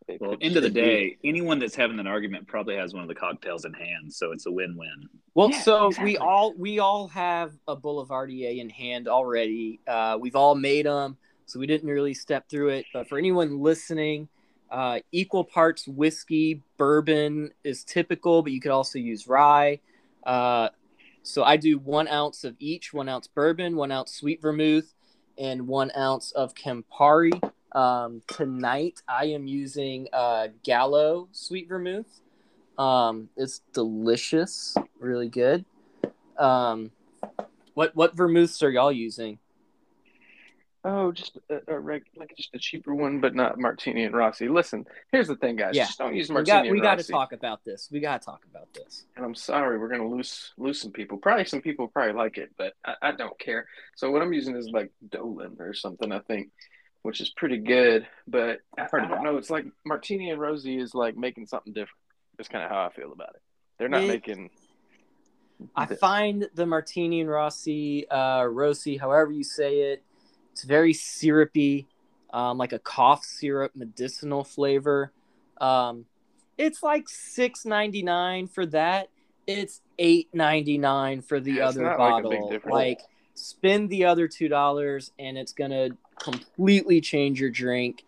It 0.08 0.20
Well, 0.20 0.36
end 0.40 0.56
of 0.56 0.62
the 0.62 0.68
just 0.68 0.74
be- 0.74 0.80
day, 0.80 1.16
anyone 1.24 1.58
that's 1.58 1.74
having 1.74 1.98
an 1.98 2.06
argument 2.06 2.46
probably 2.46 2.76
has 2.76 2.92
one 2.94 3.02
of 3.02 3.08
the 3.08 3.14
cocktails 3.14 3.64
in 3.64 3.72
hand, 3.72 4.12
so 4.12 4.32
it's 4.32 4.46
a 4.46 4.50
win-win. 4.50 5.08
Well, 5.34 5.50
Yeah, 5.50 5.60
so 5.60 5.86
exactly. 5.88 6.12
we 6.12 6.16
all 6.18 6.54
we 6.54 6.78
all 6.78 7.08
have 7.08 7.52
a 7.68 7.76
Boulevardier 7.76 8.58
in 8.58 8.68
hand 8.68 9.08
already. 9.08 9.80
Uh, 9.86 10.18
we've 10.20 10.36
all 10.36 10.54
made 10.54 10.86
them, 10.86 11.16
so 11.46 11.60
we 11.60 11.66
didn't 11.66 11.88
really 11.88 12.14
step 12.14 12.48
through 12.48 12.70
it. 12.70 12.86
But 12.92 13.08
for 13.08 13.18
anyone 13.18 13.60
listening, 13.60 14.28
uh, 14.70 15.00
equal 15.12 15.44
parts 15.44 15.86
whiskey, 15.86 16.62
bourbon 16.76 17.52
is 17.64 17.84
typical, 17.84 18.42
but 18.42 18.52
you 18.52 18.60
could 18.60 18.72
also 18.72 18.98
use 18.98 19.28
rye. 19.28 19.80
Uh, 20.24 20.70
so 21.22 21.44
I 21.44 21.56
do 21.56 21.78
one 21.78 22.08
ounce 22.08 22.44
of 22.44 22.56
each: 22.58 22.92
one 22.92 23.08
ounce 23.08 23.28
bourbon, 23.28 23.76
one 23.76 23.92
ounce 23.92 24.12
sweet 24.12 24.42
vermouth, 24.42 24.94
and 25.38 25.68
one 25.68 25.92
ounce 25.96 26.32
of 26.32 26.54
Campari. 26.54 27.40
Um, 27.72 28.22
tonight 28.26 29.00
I 29.08 29.26
am 29.26 29.46
using 29.46 30.08
uh, 30.12 30.48
Gallo 30.64 31.28
sweet 31.32 31.68
vermouth. 31.68 32.20
Um, 32.78 33.28
it's 33.36 33.60
delicious, 33.72 34.74
really 34.98 35.28
good. 35.28 35.64
Um, 36.38 36.90
what 37.74 37.94
what 37.94 38.16
vermouths 38.16 38.62
are 38.62 38.70
y'all 38.70 38.92
using? 38.92 39.38
Oh, 40.82 41.12
just 41.12 41.38
a, 41.50 41.60
a 41.74 41.78
reg, 41.78 42.04
like 42.16 42.34
just 42.36 42.54
a 42.54 42.58
cheaper 42.58 42.94
one, 42.94 43.20
but 43.20 43.34
not 43.34 43.58
Martini 43.58 44.04
and 44.04 44.16
Rossi. 44.16 44.48
Listen, 44.48 44.86
here's 45.12 45.28
the 45.28 45.36
thing, 45.36 45.56
guys. 45.56 45.76
Yeah. 45.76 45.84
Just 45.84 45.98
don't 45.98 46.16
use 46.16 46.30
We 46.30 46.34
Martini 46.34 46.56
got 46.56 46.66
and 46.66 46.72
we 46.72 46.80
got 46.80 46.98
to 46.98 47.04
talk 47.04 47.32
about 47.32 47.62
this. 47.64 47.90
We 47.92 48.00
got 48.00 48.22
to 48.22 48.24
talk 48.24 48.40
about 48.50 48.72
this. 48.72 49.04
And 49.14 49.24
I'm 49.24 49.34
sorry, 49.34 49.78
we're 49.78 49.88
gonna 49.88 50.08
lose 50.08 50.52
lose 50.56 50.80
some 50.80 50.90
people. 50.90 51.18
Probably 51.18 51.44
some 51.44 51.60
people 51.60 51.86
probably 51.88 52.14
like 52.14 52.38
it, 52.38 52.50
but 52.56 52.72
I, 52.84 52.94
I 53.02 53.12
don't 53.12 53.38
care. 53.38 53.66
So 53.94 54.10
what 54.10 54.22
I'm 54.22 54.32
using 54.32 54.56
is 54.56 54.70
like 54.70 54.90
Dolin 55.06 55.60
or 55.60 55.74
something, 55.74 56.10
I 56.10 56.20
think, 56.20 56.48
which 57.02 57.20
is 57.20 57.30
pretty 57.30 57.58
good. 57.58 58.06
But 58.26 58.60
I, 58.78 58.82
I've 58.82 58.90
heard 58.90 59.02
I 59.02 59.04
of 59.04 59.10
don't 59.10 59.24
know. 59.24 59.36
It's 59.36 59.50
like 59.50 59.66
Martini 59.84 60.30
and 60.30 60.40
Rosie 60.40 60.78
is 60.78 60.94
like 60.94 61.16
making 61.16 61.46
something 61.46 61.72
different. 61.72 61.98
That's 62.36 62.48
kind 62.48 62.64
of 62.64 62.70
how 62.70 62.84
I 62.86 62.90
feel 62.90 63.12
about 63.12 63.30
it. 63.34 63.42
They're 63.78 63.88
not 63.88 64.02
It- 64.04 64.08
making. 64.08 64.50
I 65.76 65.84
the- 65.84 65.96
find 65.96 66.48
the 66.54 66.64
Martini 66.64 67.20
and 67.20 67.28
Rossi, 67.28 68.08
uh, 68.08 68.44
Rossi, 68.44 68.96
however 68.96 69.30
you 69.30 69.44
say 69.44 69.92
it, 69.92 70.02
it's 70.52 70.64
very 70.64 70.94
syrupy, 70.94 71.86
um, 72.32 72.56
like 72.56 72.72
a 72.72 72.78
cough 72.78 73.24
syrup 73.24 73.72
medicinal 73.74 74.42
flavor. 74.42 75.12
Um, 75.60 76.06
it's 76.56 76.82
like 76.82 77.08
six 77.10 77.66
ninety 77.66 78.02
nine 78.02 78.46
for 78.46 78.64
that. 78.66 79.10
It's 79.46 79.82
eight 79.98 80.28
ninety 80.32 80.78
nine 80.78 81.20
for 81.20 81.40
the 81.40 81.52
Yeah, 81.54 81.68
other 81.68 81.82
not 81.82 81.98
like 81.98 82.22
bottle. 82.24 82.60
Like, 82.66 83.00
spend 83.34 83.90
the 83.90 84.04
other 84.04 84.28
two 84.28 84.48
dollars, 84.48 85.12
and 85.18 85.36
it's 85.38 85.52
gonna 85.52 85.90
completely 86.18 87.00
change 87.00 87.40
your 87.40 87.50
drink, 87.50 88.04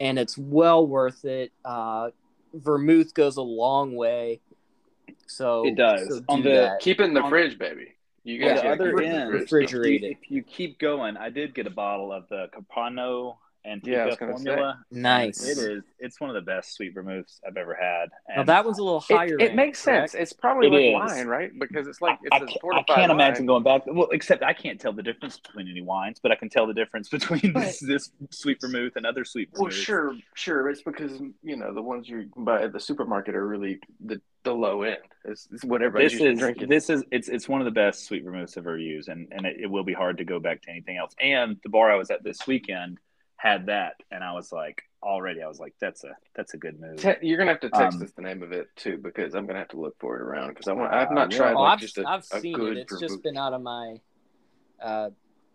and 0.00 0.18
it's 0.18 0.36
well 0.38 0.86
worth 0.86 1.24
it. 1.24 1.52
Uh, 1.64 2.10
vermouth 2.54 3.12
goes 3.14 3.36
a 3.36 3.42
long 3.42 3.94
way. 3.94 4.40
So 5.26 5.66
It 5.66 5.74
does. 5.74 6.08
so 6.08 6.24
On 6.28 6.42
the- 6.42 6.50
that. 6.50 6.80
Keep 6.80 7.00
it 7.00 7.04
in 7.04 7.14
the 7.14 7.22
On- 7.22 7.28
fridge, 7.30 7.58
baby. 7.58 7.92
You 8.24 8.42
On 8.42 8.48
guys 8.54 8.62
the 8.62 8.68
other 8.70 8.98
it 9.00 9.06
end, 9.06 9.30
refrigerated. 9.32 10.02
If 10.02 10.10
you, 10.10 10.16
if 10.22 10.30
you 10.30 10.42
keep 10.42 10.78
going, 10.78 11.16
I 11.16 11.30
did 11.30 11.54
get 11.54 11.66
a 11.66 11.70
bottle 11.70 12.12
of 12.12 12.28
the 12.28 12.48
Carpano 12.48 13.36
Antica 13.66 13.90
Yeah, 13.90 14.02
I 14.02 14.06
was 14.06 14.16
gonna 14.16 14.32
formula. 14.32 14.78
Nice. 14.90 15.44
It 15.44 15.58
is. 15.58 15.82
It's 15.98 16.20
one 16.20 16.30
of 16.30 16.34
the 16.34 16.40
best 16.42 16.74
sweet 16.74 16.94
vermouths 16.94 17.40
I've 17.46 17.56
ever 17.56 17.74
had. 17.74 18.08
Now 18.36 18.44
that 18.44 18.64
one's 18.64 18.78
a 18.78 18.84
little 18.84 19.00
higher. 19.00 19.36
it 19.38 19.48
end, 19.48 19.56
makes 19.56 19.82
correct? 19.84 20.12
sense. 20.12 20.22
It's 20.22 20.32
probably 20.32 20.68
It 20.68 20.94
like 20.94 21.10
is. 21.10 21.16
wine, 21.16 21.26
right? 21.26 21.50
Because 21.58 21.86
it's 21.88 22.00
like 22.00 22.18
it's 22.22 22.32
I, 22.32 22.36
a 22.36 22.46
can't, 22.46 22.58
I 22.74 22.82
can't 22.82 22.98
wine. 23.00 23.10
imagine 23.10 23.46
going 23.46 23.62
back. 23.62 23.82
Well, 23.86 24.08
except 24.12 24.42
I 24.42 24.52
can't 24.52 24.80
tell 24.80 24.92
the 24.92 25.02
difference 25.02 25.38
between 25.40 25.68
any 25.68 25.82
wines, 25.82 26.18
but 26.22 26.32
I 26.32 26.36
can 26.36 26.48
tell 26.48 26.66
the 26.66 26.74
difference 26.74 27.08
between 27.16 27.52
But- 27.52 27.64
this, 27.64 27.80
this 27.80 28.10
sweet 28.30 28.60
vermouth 28.60 28.92
and 28.96 29.04
other 29.06 29.24
sweet 29.24 29.50
Vermouths. 29.52 29.60
Well, 29.60 29.70
vermouths. 29.70 29.84
sure, 29.84 30.14
sure. 30.34 30.70
It's 30.70 30.82
because 30.82 31.20
you 31.42 31.56
know 31.56 31.74
the 31.74 31.82
ones 31.82 32.08
you 32.08 32.30
buy 32.36 32.62
at 32.62 32.72
the 32.72 32.80
supermarket 32.80 33.34
are 33.34 33.46
really 33.46 33.80
the, 34.04 34.20
the 34.44 34.52
low 34.54 34.82
end. 34.82 34.98
It's, 35.24 35.48
it's 35.52 35.64
what 35.64 35.82
everybody's 35.82 36.12
This 36.12 36.20
is 36.34 36.38
drinking. 36.38 36.68
this 36.68 36.88
is 36.88 37.02
it's 37.10 37.28
it's 37.28 37.48
one 37.48 37.60
of 37.60 37.64
the 37.64 37.72
best 37.72 38.04
sweet 38.06 38.22
vermouths 38.22 38.56
I've 38.56 38.64
ever 38.66 38.78
used, 38.78 39.08
and 39.08 39.26
and 39.32 39.44
it, 39.44 39.56
it 39.62 39.66
will 39.66 39.82
be 39.82 39.92
hard 39.92 40.18
to 40.18 40.24
go 40.24 40.38
back 40.38 40.62
to 40.62 40.70
anything 40.70 40.98
else. 40.98 41.14
And 41.20 41.56
the 41.64 41.68
bar 41.68 41.90
I 41.90 41.96
was 41.96 42.10
at 42.10 42.22
this 42.22 42.46
weekend 42.46 42.98
had 43.36 43.66
that, 43.66 43.94
and 44.10 44.24
I 44.24 44.32
was 44.32 44.50
like, 44.52 44.82
already, 45.02 45.42
I 45.42 45.46
was 45.48 45.58
like, 45.60 45.74
that's 45.80 46.04
a 46.04 46.16
that's 46.34 46.54
a 46.54 46.56
good 46.56 46.80
move. 46.80 46.96
Te- 46.96 47.14
you're 47.22 47.38
gonna 47.38 47.50
have 47.50 47.60
to 47.60 47.70
text 47.70 47.96
Um, 47.98 48.02
us 48.02 48.12
the 48.12 48.22
name 48.22 48.42
of 48.42 48.52
it 48.52 48.68
too, 48.76 48.98
because 48.98 49.34
I'm 49.34 49.46
gonna 49.46 49.58
have 49.58 49.68
to 49.68 49.80
look 49.80 49.96
for 50.00 50.16
it 50.16 50.22
around. 50.22 50.48
Because 50.48 50.68
I 50.68 50.72
want. 50.72 50.92
I've 50.92 51.10
Uh, 51.10 51.14
not 51.14 51.28
well, 51.30 51.38
tried 51.38 51.54
Oh, 51.54 51.62
like 51.62 51.72
I've, 51.74 51.80
just 51.80 51.98
a, 51.98 52.04
I've 52.08 52.24
a 52.32 52.40
seen 52.40 52.54
good 52.54 52.76
it. 52.76 52.80
It's 52.80 52.92
vermouth. 52.92 53.10
just 53.10 53.22
been 53.22 53.36
out 53.36 53.52
of 53.52 53.62
my. 53.62 54.00
Uh, 54.82 55.10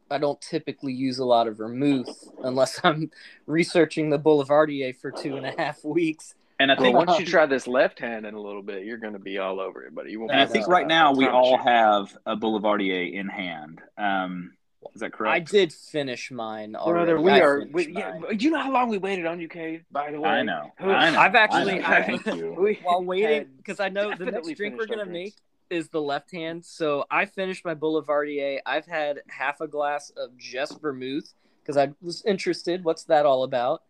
I 0.09 0.17
don't 0.17 0.41
typically 0.41 0.93
use 0.93 1.19
a 1.19 1.25
lot 1.25 1.47
of 1.47 1.57
vermouth 1.57 2.09
unless 2.43 2.79
I'm 2.83 3.11
researching 3.45 4.09
the 4.09 4.19
Boulevardier 4.19 4.93
for 4.97 5.11
two 5.11 5.37
and 5.37 5.45
a 5.45 5.53
half 5.57 5.83
weeks. 5.85 6.33
And 6.59 6.71
I 6.71 6.75
think 6.75 6.93
Well, 6.93 7.01
think 7.01 7.07
once 7.07 7.19
you 7.19 7.25
try 7.25 7.45
this 7.47 7.65
left 7.65 7.97
hand 7.99 8.25
in 8.27 8.35
a 8.35 8.39
little 8.41 8.61
bit, 8.61 8.85
you're 8.85 8.97
gonna 8.99 9.17
be 9.19 9.39
all 9.39 9.59
over 9.59 9.83
it, 9.83 9.95
buddy. 9.95 10.11
You 10.11 10.19
won't. 10.19 10.31
and 10.31 10.39
I 10.39 10.45
think 10.45 10.67
right 10.67 10.85
now 10.85 11.13
we 11.13 11.25
all 11.25 11.57
have 11.57 12.15
a 12.25 12.35
Boulevardier 12.35 13.13
in 13.13 13.27
hand. 13.29 13.81
Um, 13.97 14.53
is 14.93 15.01
that 15.01 15.13
correct? 15.13 15.33
I 15.35 15.39
did 15.39 15.71
finish 15.71 16.31
mine 16.31 16.75
already. 16.75 17.05
Brother, 17.13 17.21
we 17.21 17.31
I 17.31 17.39
are. 17.41 17.59
finished 17.59 17.73
We, 17.73 17.93
yeah, 17.93 18.09
mine. 18.11 18.21
but 18.21 18.41
you 18.41 18.51
know 18.51 18.59
how 18.59 18.71
long 18.71 18.89
we 18.89 18.97
waited 18.97 19.25
on 19.25 19.39
you, 19.39 19.47
Cade? 19.47 19.85
By 19.91 20.11
the 20.11 20.19
way, 20.19 20.29
I 20.29 20.43
know. 20.43 20.71
I 20.79 21.11
know. 21.11 21.19
I've 21.19 21.35
actually- 21.35 21.81
I 21.83 22.07
know. 22.07 22.15
I- 22.15 22.17
Thank 22.17 22.25
you. 22.37 22.77
While 22.83 23.03
waiting, 23.03 23.49
because 23.57 23.79
I 23.79 23.89
know 23.89 24.13
the 24.15 24.25
next 24.25 24.51
drink 24.55 24.77
we're 24.77 24.87
gonna 24.87 25.05
make 25.05 25.35
is 25.69 25.89
the 25.89 26.01
left 26.01 26.31
hand. 26.31 26.65
So 26.65 27.05
I 27.09 27.25
finished 27.25 27.63
my 27.63 27.73
Boulevardier. 27.75 28.59
I've 28.65 28.85
had 28.85 29.21
half 29.29 29.61
a 29.61 29.67
glass 29.67 30.11
of 30.17 30.37
just 30.37 30.81
vermouth 30.81 31.33
because 31.61 31.77
I 31.77 31.91
was 32.01 32.23
interested. 32.25 32.83
What's 32.83 33.03
that 33.05 33.25
all 33.25 33.43
about? 33.43 33.83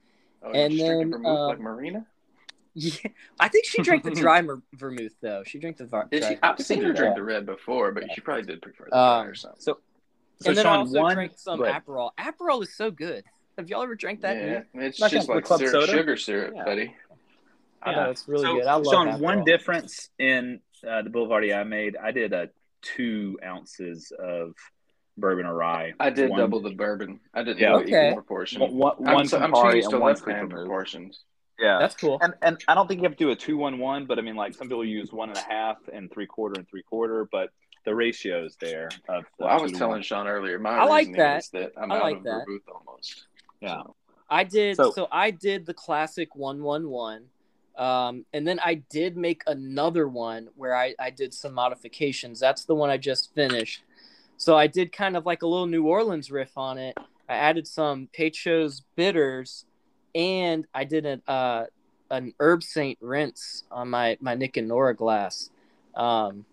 Oh, 0.44 0.52
and 0.52 0.78
then, 0.80 1.12
vermouth 1.12 1.24
like 1.50 1.58
um, 1.58 1.64
Marina. 1.64 2.06
Yeah, 2.74 2.94
I 3.40 3.48
think 3.50 3.66
she 3.66 3.82
drank 3.82 4.04
the 4.04 4.12
dry 4.12 4.42
mer- 4.42 4.62
vermouth 4.74 5.14
though. 5.22 5.44
She 5.46 5.60
drank 5.60 5.78
the 5.78 5.86
var- 5.86 6.08
Did 6.10 6.22
dry 6.22 6.30
she? 6.34 6.38
I've 6.42 6.60
seen 6.60 6.82
her 6.84 6.94
drink 6.94 7.16
the 7.16 7.24
red 7.24 7.46
before, 7.46 7.92
but 7.92 8.06
she 8.14 8.22
probably 8.22 8.44
did 8.44 8.62
prefer 8.62 8.86
the 8.90 8.98
Um, 8.98 9.24
dry 9.24 9.30
or 9.32 9.36
something. 9.36 9.60
So, 9.62 9.80
so 10.42 10.50
and 10.50 10.58
then 10.58 10.66
Sean, 10.66 10.78
also 10.80 11.00
one, 11.02 11.16
drank 11.16 11.32
some 11.36 11.58
go 11.60 11.66
ahead. 11.66 11.84
Aperol. 11.86 12.12
Aperol 12.20 12.64
is 12.64 12.76
so 12.76 12.92
good. 12.92 13.24
Have 13.58 13.70
y'all 13.70 13.84
ever 13.84 13.96
drank 13.96 14.22
that? 14.22 14.38
yeah, 14.38 14.62
neat? 14.74 14.86
it's 14.88 15.00
Like 15.00 15.12
just 15.12 15.30
like 15.30 15.44
club 15.44 15.60
syrup, 15.60 15.72
soda? 15.74 15.92
sugar 15.92 16.18
syrup, 16.18 16.54
Yeah. 16.56 16.64
buddy. 16.66 16.96
I 17.84 17.96
know 17.96 18.10
it's 18.12 18.28
really 18.28 18.44
So, 18.46 18.54
good. 18.56 18.66
I 18.68 18.76
love 18.76 18.86
Sean, 18.86 19.08
Aperol. 19.08 19.20
one 19.20 19.44
difference 19.44 20.10
in 20.20 20.60
uh, 20.88 21.02
the 21.04 21.10
Boulevardier 21.10 21.58
I 21.60 21.64
made, 21.64 21.96
I 21.98 22.12
did 22.12 22.34
a 22.34 22.50
two 22.82 23.40
ounces 23.44 24.12
of 24.18 24.54
bourbon 25.18 25.46
or 25.46 25.54
rye. 25.56 25.94
I 26.00 26.10
did 26.10 26.30
One- 26.30 26.40
double 26.40 26.62
the 26.62 26.72
bourbon. 26.72 27.20
I 27.34 27.44
did 27.44 27.60
Yeah. 27.60 27.74
the 27.74 27.76
Okay. 27.84 28.08
equal 28.10 28.22
proportion. 28.24 28.62
One, 28.62 28.76
one, 28.78 28.94
I'm, 29.08 29.14
one 29.16 29.28
so, 29.28 29.40
I'm 29.40 29.52
Campari 29.52 29.82
to 29.82 29.90
and 29.90 30.00
one 30.00 30.14
left 30.14 30.26
hand 30.28 30.50
proportions. 30.50 31.24
Yeah, 31.60 31.78
That's 31.80 31.96
cool. 31.96 32.18
and 32.22 32.34
and 32.42 32.58
I 32.68 32.74
don't 32.74 32.88
think 32.88 33.02
you 33.02 33.04
have 33.08 33.18
to 33.18 33.24
do 33.26 33.30
a 33.30 33.36
two 33.36 33.56
one 33.56 33.78
one, 33.78 34.08
but 34.08 34.18
I 34.18 34.24
mean, 34.24 34.36
like 34.36 34.56
some 34.56 34.68
people 34.68 34.84
use 34.84 35.14
one 35.14 35.30
and 35.30 35.38
a 35.38 35.42
half 35.42 35.78
and 35.94 36.12
three 36.12 36.26
quarter 36.26 36.60
and 36.60 36.68
three 36.68 36.82
quarter, 36.82 37.28
but 37.32 37.50
the 37.84 37.94
ratios 37.96 38.58
there. 38.60 38.90
Of 39.10 39.26
Well, 39.40 39.50
I 39.50 39.58
was 39.62 39.72
telling. 39.72 40.02
Sean 40.02 40.28
earlier. 40.28 40.60
My 40.60 40.72
I 40.72 40.84
like 40.86 41.08
reasoning 41.08 41.18
that. 41.20 41.38
is 41.44 41.50
that 41.50 41.72
I'm 41.78 41.92
I 41.92 41.98
out 41.98 42.04
like 42.04 42.18
of 42.18 42.24
that. 42.24 42.46
vermouth 42.46 42.62
almost. 42.74 43.26
Yeah. 43.62 43.82
So, 43.84 43.96
I 44.30 44.44
did 44.44 44.78
so, 44.78 44.92
So- 44.92 45.08
I 45.12 45.32
did 45.32 45.66
the 45.66 45.74
classic 45.74 46.36
one 46.36 46.64
one 46.64 46.90
one. 46.90 47.26
Um, 47.78 48.26
and 48.34 48.46
then 48.48 48.60
I 48.64 48.76
did 48.90 49.16
make 49.18 49.44
another 49.48 50.08
one 50.08 50.50
where 50.56 50.76
I, 50.76 50.94
I 51.00 51.10
did 51.10 51.34
some 51.34 51.54
modifications. 51.54 52.40
That's 52.40 52.66
the 52.66 52.76
one 52.76 52.90
I 52.90 52.98
just 52.98 53.34
finished. 53.34 53.84
So 54.38 54.58
I 54.58 54.68
did 54.68 54.92
kind 54.92 55.16
of 55.16 55.26
like 55.26 55.42
a 55.42 55.48
little 55.48 55.68
New 55.68 55.86
Orleans 55.86 56.30
riff 56.32 56.58
on 56.58 56.78
it. 56.78 56.98
I 57.30 57.36
added 57.36 57.66
some 57.66 58.10
Peychaud's 58.14 58.84
bitters, 58.96 59.66
and 60.14 60.68
I 60.74 60.84
did 60.84 61.06
an 61.06 61.22
uh, 61.28 61.66
an 62.10 62.34
Herbsaint 62.40 62.98
rinse 63.00 63.64
on 63.72 63.90
my 63.90 64.18
my 64.20 64.36
Nick 64.36 64.58
and 64.58 64.68
Nora 64.68 64.94
glass. 64.96 65.50
Um, 65.96 66.46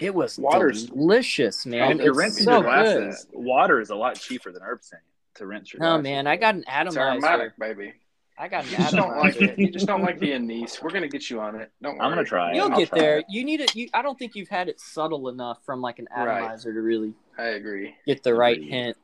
it 0.00 0.14
was 0.14 0.38
Water's- 0.38 0.86
delicious, 0.86 1.64
man. 1.66 1.92
And 1.92 2.00
if 2.00 2.04
you're 2.04 2.12
It's 2.14 2.18
rinsing 2.18 2.44
so 2.44 2.52
your 2.52 2.62
good. 2.62 3.04
glasses, 3.04 3.26
water 3.32 3.80
is 3.80 3.90
a 3.90 3.94
lot 3.96 4.16
cheaper 4.16 4.52
than 4.52 4.62
Herbsaint 4.62 5.00
to 5.34 5.46
rinse 5.46 5.72
your 5.72 5.80
No 5.80 5.86
glasses. 5.90 6.02
man, 6.04 6.26
I 6.26 6.36
got 6.36 6.54
an 6.54 6.60
it's 6.60 6.68
atomizer. 6.70 7.00
aromatic, 7.00 7.56
baby. 7.58 7.92
I 8.38 8.48
got 8.48 8.64
an 8.64 8.70
You 8.72 8.76
just 8.76 8.94
don't 8.94 9.16
like 9.16 9.40
it. 9.40 9.58
You 9.58 9.70
just 9.70 9.86
don't 9.86 10.02
like 10.02 10.18
the 10.18 10.34
anise. 10.34 10.82
We're 10.82 10.90
gonna 10.90 11.08
get 11.08 11.30
you 11.30 11.40
on 11.40 11.56
it. 11.58 11.70
Don't 11.82 11.92
worry. 11.96 12.00
I'm 12.04 12.10
gonna 12.10 12.24
try 12.24 12.50
it. 12.50 12.56
You'll 12.56 12.70
I'll 12.70 12.78
get 12.78 12.90
there. 12.90 13.18
it. 13.18 13.26
You 13.30 13.44
need 13.44 13.60
it. 13.60 13.74
You, 13.74 13.88
I 13.94 14.02
don't 14.02 14.18
think 14.18 14.34
you've 14.34 14.48
had 14.50 14.68
it 14.68 14.78
subtle 14.78 15.28
enough 15.28 15.64
from 15.64 15.80
like 15.80 15.98
an 15.98 16.06
Right. 16.14 16.42
atomizer 16.42 16.72
to 16.74 16.80
really 16.82 17.14
I 17.38 17.44
agree. 17.44 17.94
get 18.06 18.22
the 18.22 18.34
right 18.34 18.62
hint. 18.62 18.96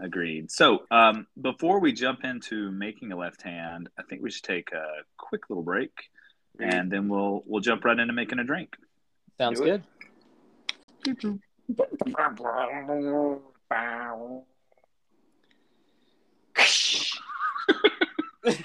Agreed. 0.00 0.50
So, 0.50 0.84
um, 0.90 1.26
before 1.40 1.78
we 1.78 1.92
jump 1.92 2.24
into 2.24 2.70
making 2.72 3.12
a 3.12 3.16
left 3.16 3.42
hand, 3.42 3.88
I 3.98 4.02
think 4.02 4.22
we 4.22 4.30
should 4.30 4.44
take 4.44 4.72
a 4.72 5.02
quick 5.18 5.50
little 5.50 5.62
break, 5.62 5.92
and 6.58 6.90
then 6.90 7.08
we'll 7.08 7.42
we'll 7.46 7.60
jump 7.60 7.84
right 7.84 7.98
into 7.98 8.14
making 8.14 8.38
a 8.38 8.44
drink. 8.44 8.76
Sounds 9.40 9.58
Do 9.58 9.64
good. 9.64 9.82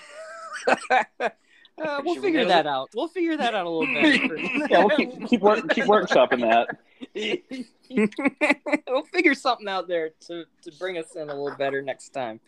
Uh, 1.78 2.00
we'll 2.06 2.16
Should 2.16 2.24
we 2.24 2.28
figure 2.30 2.40
nail 2.40 2.48
that 2.48 2.66
out. 2.66 2.90
We'll 2.96 3.10
figure 3.10 3.36
that 3.36 3.54
out 3.54 3.66
a 3.66 3.70
little 3.70 3.94
bit. 3.94 4.70
Yeah, 4.72 4.86
we'll 4.86 4.96
keep 4.96 5.28
keep, 5.28 5.42
work, 5.42 5.70
keep 5.70 5.84
workshopping 5.84 6.40
that. 6.40 6.78
we'll 8.88 9.04
figure 9.04 9.34
something 9.34 9.68
out 9.68 9.90
there 9.90 10.12
to, 10.28 10.46
to 10.62 10.72
bring 10.80 10.98
us 10.98 11.18
in 11.18 11.30
a 11.30 11.34
little 11.34 11.56
better 11.58 11.82
next 11.82 12.10
time. 12.12 12.40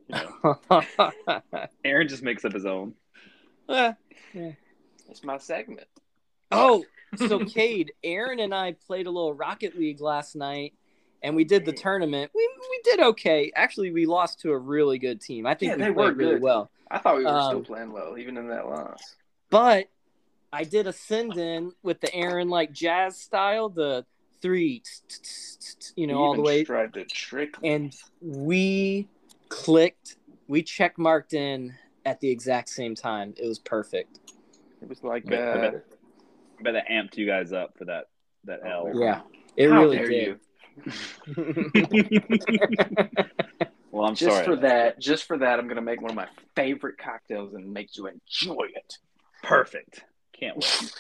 Aaron 1.84 2.08
just 2.08 2.24
makes 2.24 2.46
up 2.46 2.54
his 2.54 2.66
own. 2.66 2.94
Uh, 3.68 3.94
It's 5.10 5.24
my 5.26 5.38
segment. 5.38 5.88
Oh, 6.52 6.84
so 7.16 7.40
Cade, 7.46 7.94
Aaron 8.04 8.40
and 8.40 8.54
I 8.54 8.74
played 8.74 9.08
a 9.08 9.12
little 9.12 9.34
Rocket 9.34 9.78
League 9.78 10.02
last 10.02 10.36
night, 10.36 10.74
and 11.24 11.36
we 11.36 11.44
did 11.44 11.66
the 11.66 11.74
tournament. 11.74 12.32
We 12.36 12.50
we 12.70 12.82
did 12.84 13.00
okay. 13.00 13.52
Actually, 13.56 13.92
we 13.92 14.06
lost 14.06 14.40
to 14.42 14.52
a 14.52 14.58
really 14.58 15.00
good 15.00 15.22
team. 15.22 15.46
I 15.46 15.54
think 15.56 15.72
Yeah, 15.72 15.76
we 15.78 15.84
they 15.84 15.94
played 15.94 15.96
were 15.96 16.14
really 16.14 16.40
well. 16.40 16.70
I 16.90 17.00
thought 17.00 17.18
we 17.18 17.26
were 17.26 17.30
still 17.30 17.58
Um, 17.58 17.64
playing 17.64 17.92
well, 17.92 18.18
even 18.18 18.38
in 18.38 18.48
that 18.50 18.68
loss. 18.68 19.16
But 19.50 19.90
I 20.52 20.64
did 20.64 20.88
a 20.88 20.94
send 20.94 21.38
in 21.38 21.72
with 21.84 22.00
the 22.02 22.14
Aaron 22.14 22.50
like 22.50 22.72
jazz 22.72 23.18
style, 23.18 23.70
the 23.70 24.06
three, 24.42 24.84
you 25.96 26.08
know, 26.08 26.18
all 26.18 26.36
the 26.36 26.42
way, 26.42 26.64
tried 26.64 26.94
to 26.94 27.06
trick 27.06 27.56
and 27.64 27.94
we 28.22 29.08
clicked. 29.50 30.16
We 30.48 30.64
check 30.64 30.98
marked 30.98 31.34
in 31.34 31.76
at 32.06 32.22
the 32.22 32.30
exact 32.30 32.70
same 32.70 32.96
time. 32.96 33.34
It 33.38 33.48
was 33.48 33.60
perfect. 33.60 34.20
It 34.82 34.88
was 34.88 35.04
like, 35.04 35.26
I 35.28 35.30
bet, 35.30 35.40
I 35.40 35.52
uh, 35.52 35.72
bet, 35.72 35.86
I 36.60 36.64
bet 36.64 36.74
that 36.74 36.90
amped 36.90 37.16
you 37.18 37.26
guys 37.26 37.54
up 37.54 37.78
for 37.78 37.86
that 37.86 38.10
that 38.46 38.60
oh, 38.66 38.88
L. 38.88 39.00
Yeah, 39.00 39.22
it 39.56 39.70
how 39.70 39.84
really 39.84 39.98
dare 39.98 40.10
did. 40.10 40.40
Well, 43.98 44.06
I'm 44.06 44.16
just 44.16 44.32
sorry. 44.32 44.46
for 44.46 44.56
that, 44.58 45.00
just 45.00 45.26
for 45.26 45.40
that, 45.40 45.58
I'm 45.58 45.68
gonna 45.68 45.82
make 45.82 46.02
one 46.02 46.12
of 46.12 46.16
my 46.16 46.28
favorite 46.56 47.00
cocktails 47.00 47.56
and 47.56 47.74
make 47.74 47.98
you 47.98 48.06
enjoy 48.06 48.68
it. 48.76 48.94
Perfect. 49.42 50.04
Can't 50.40 50.56
wait. 50.56 50.94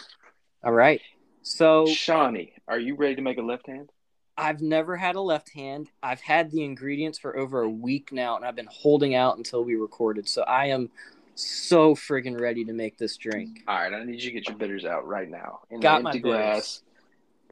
all 0.63 0.71
right. 0.71 0.99
So 1.43 1.85
Shawnee, 1.85 2.53
are 2.67 2.79
you 2.79 2.95
ready 2.95 3.15
to 3.15 3.21
make 3.21 3.37
a 3.37 3.43
left 3.43 3.67
hand? 3.67 3.91
I've 4.35 4.61
never 4.61 4.97
had 4.97 5.15
a 5.15 5.21
left 5.21 5.53
hand. 5.53 5.91
I've 6.01 6.21
had 6.21 6.49
the 6.49 6.63
ingredients 6.63 7.19
for 7.19 7.37
over 7.37 7.61
a 7.61 7.69
week 7.69 8.11
now, 8.11 8.35
and 8.35 8.43
I've 8.43 8.55
been 8.55 8.69
holding 8.71 9.13
out 9.13 9.37
until 9.37 9.63
we 9.63 9.75
recorded. 9.75 10.27
So 10.27 10.41
I 10.41 10.67
am 10.67 10.89
so 11.37 11.95
friggin' 11.95 12.39
ready 12.39 12.65
to 12.65 12.73
make 12.73 12.97
this 12.97 13.17
drink. 13.17 13.63
All 13.67 13.75
right, 13.75 13.93
I 13.93 14.03
need 14.03 14.21
you 14.21 14.29
to 14.29 14.31
get 14.31 14.47
your 14.47 14.57
bitters 14.57 14.85
out 14.85 15.07
right 15.07 15.29
now. 15.29 15.59
In 15.69 15.79
Got 15.79 16.03
my 16.03 16.11
bitters. 16.11 16.23
glass, 16.23 16.81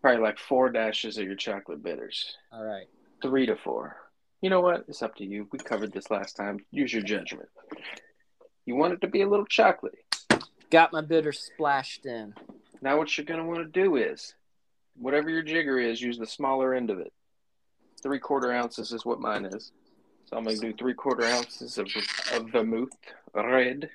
probably 0.02 0.22
like 0.22 0.38
four 0.40 0.70
dashes 0.70 1.18
of 1.18 1.26
your 1.26 1.36
chocolate 1.36 1.84
bitters. 1.84 2.36
All 2.52 2.64
right. 2.64 2.88
Three 3.22 3.46
to 3.46 3.56
four. 3.56 3.98
You 4.42 4.50
know 4.50 4.62
what? 4.62 4.86
It's 4.88 5.02
up 5.02 5.16
to 5.16 5.26
you. 5.26 5.48
We 5.52 5.60
covered 5.60 5.92
this 5.92 6.12
last 6.12 6.36
time. 6.36 6.60
Use 6.72 6.94
your 6.94 7.02
judgment. 7.02 7.50
You 8.66 8.76
want 8.76 8.94
it 8.94 9.02
to 9.02 9.08
be 9.08 9.22
a 9.22 9.30
little 9.30 9.46
chocolatey. 9.46 10.04
Got 10.70 10.92
my 10.92 11.02
bitter 11.02 11.32
splashed 11.32 12.06
in. 12.06 12.34
Now, 12.82 12.98
what 12.98 13.18
you're 13.18 13.26
going 13.26 13.40
to 13.40 13.46
want 13.46 13.60
to 13.60 13.82
do 13.82 13.96
is, 13.96 14.36
whatever 14.98 15.30
your 15.30 15.42
jigger 15.42 15.80
is, 15.80 16.02
use 16.02 16.18
the 16.18 16.28
smaller 16.28 16.74
end 16.74 16.90
of 16.90 17.00
it. 17.00 17.14
Three 18.04 18.20
quarter 18.20 18.52
ounces 18.52 18.92
is 18.92 19.06
what 19.06 19.20
mine 19.20 19.46
is. 19.46 19.72
So 20.26 20.38
I'm 20.38 20.44
going 20.44 20.60
to 20.60 20.72
do 20.72 20.74
three 20.74 20.94
quarter 20.94 21.24
ounces 21.26 21.78
of, 21.78 21.88
of 22.34 22.50
vermouth, 22.50 22.90
red, 23.34 23.90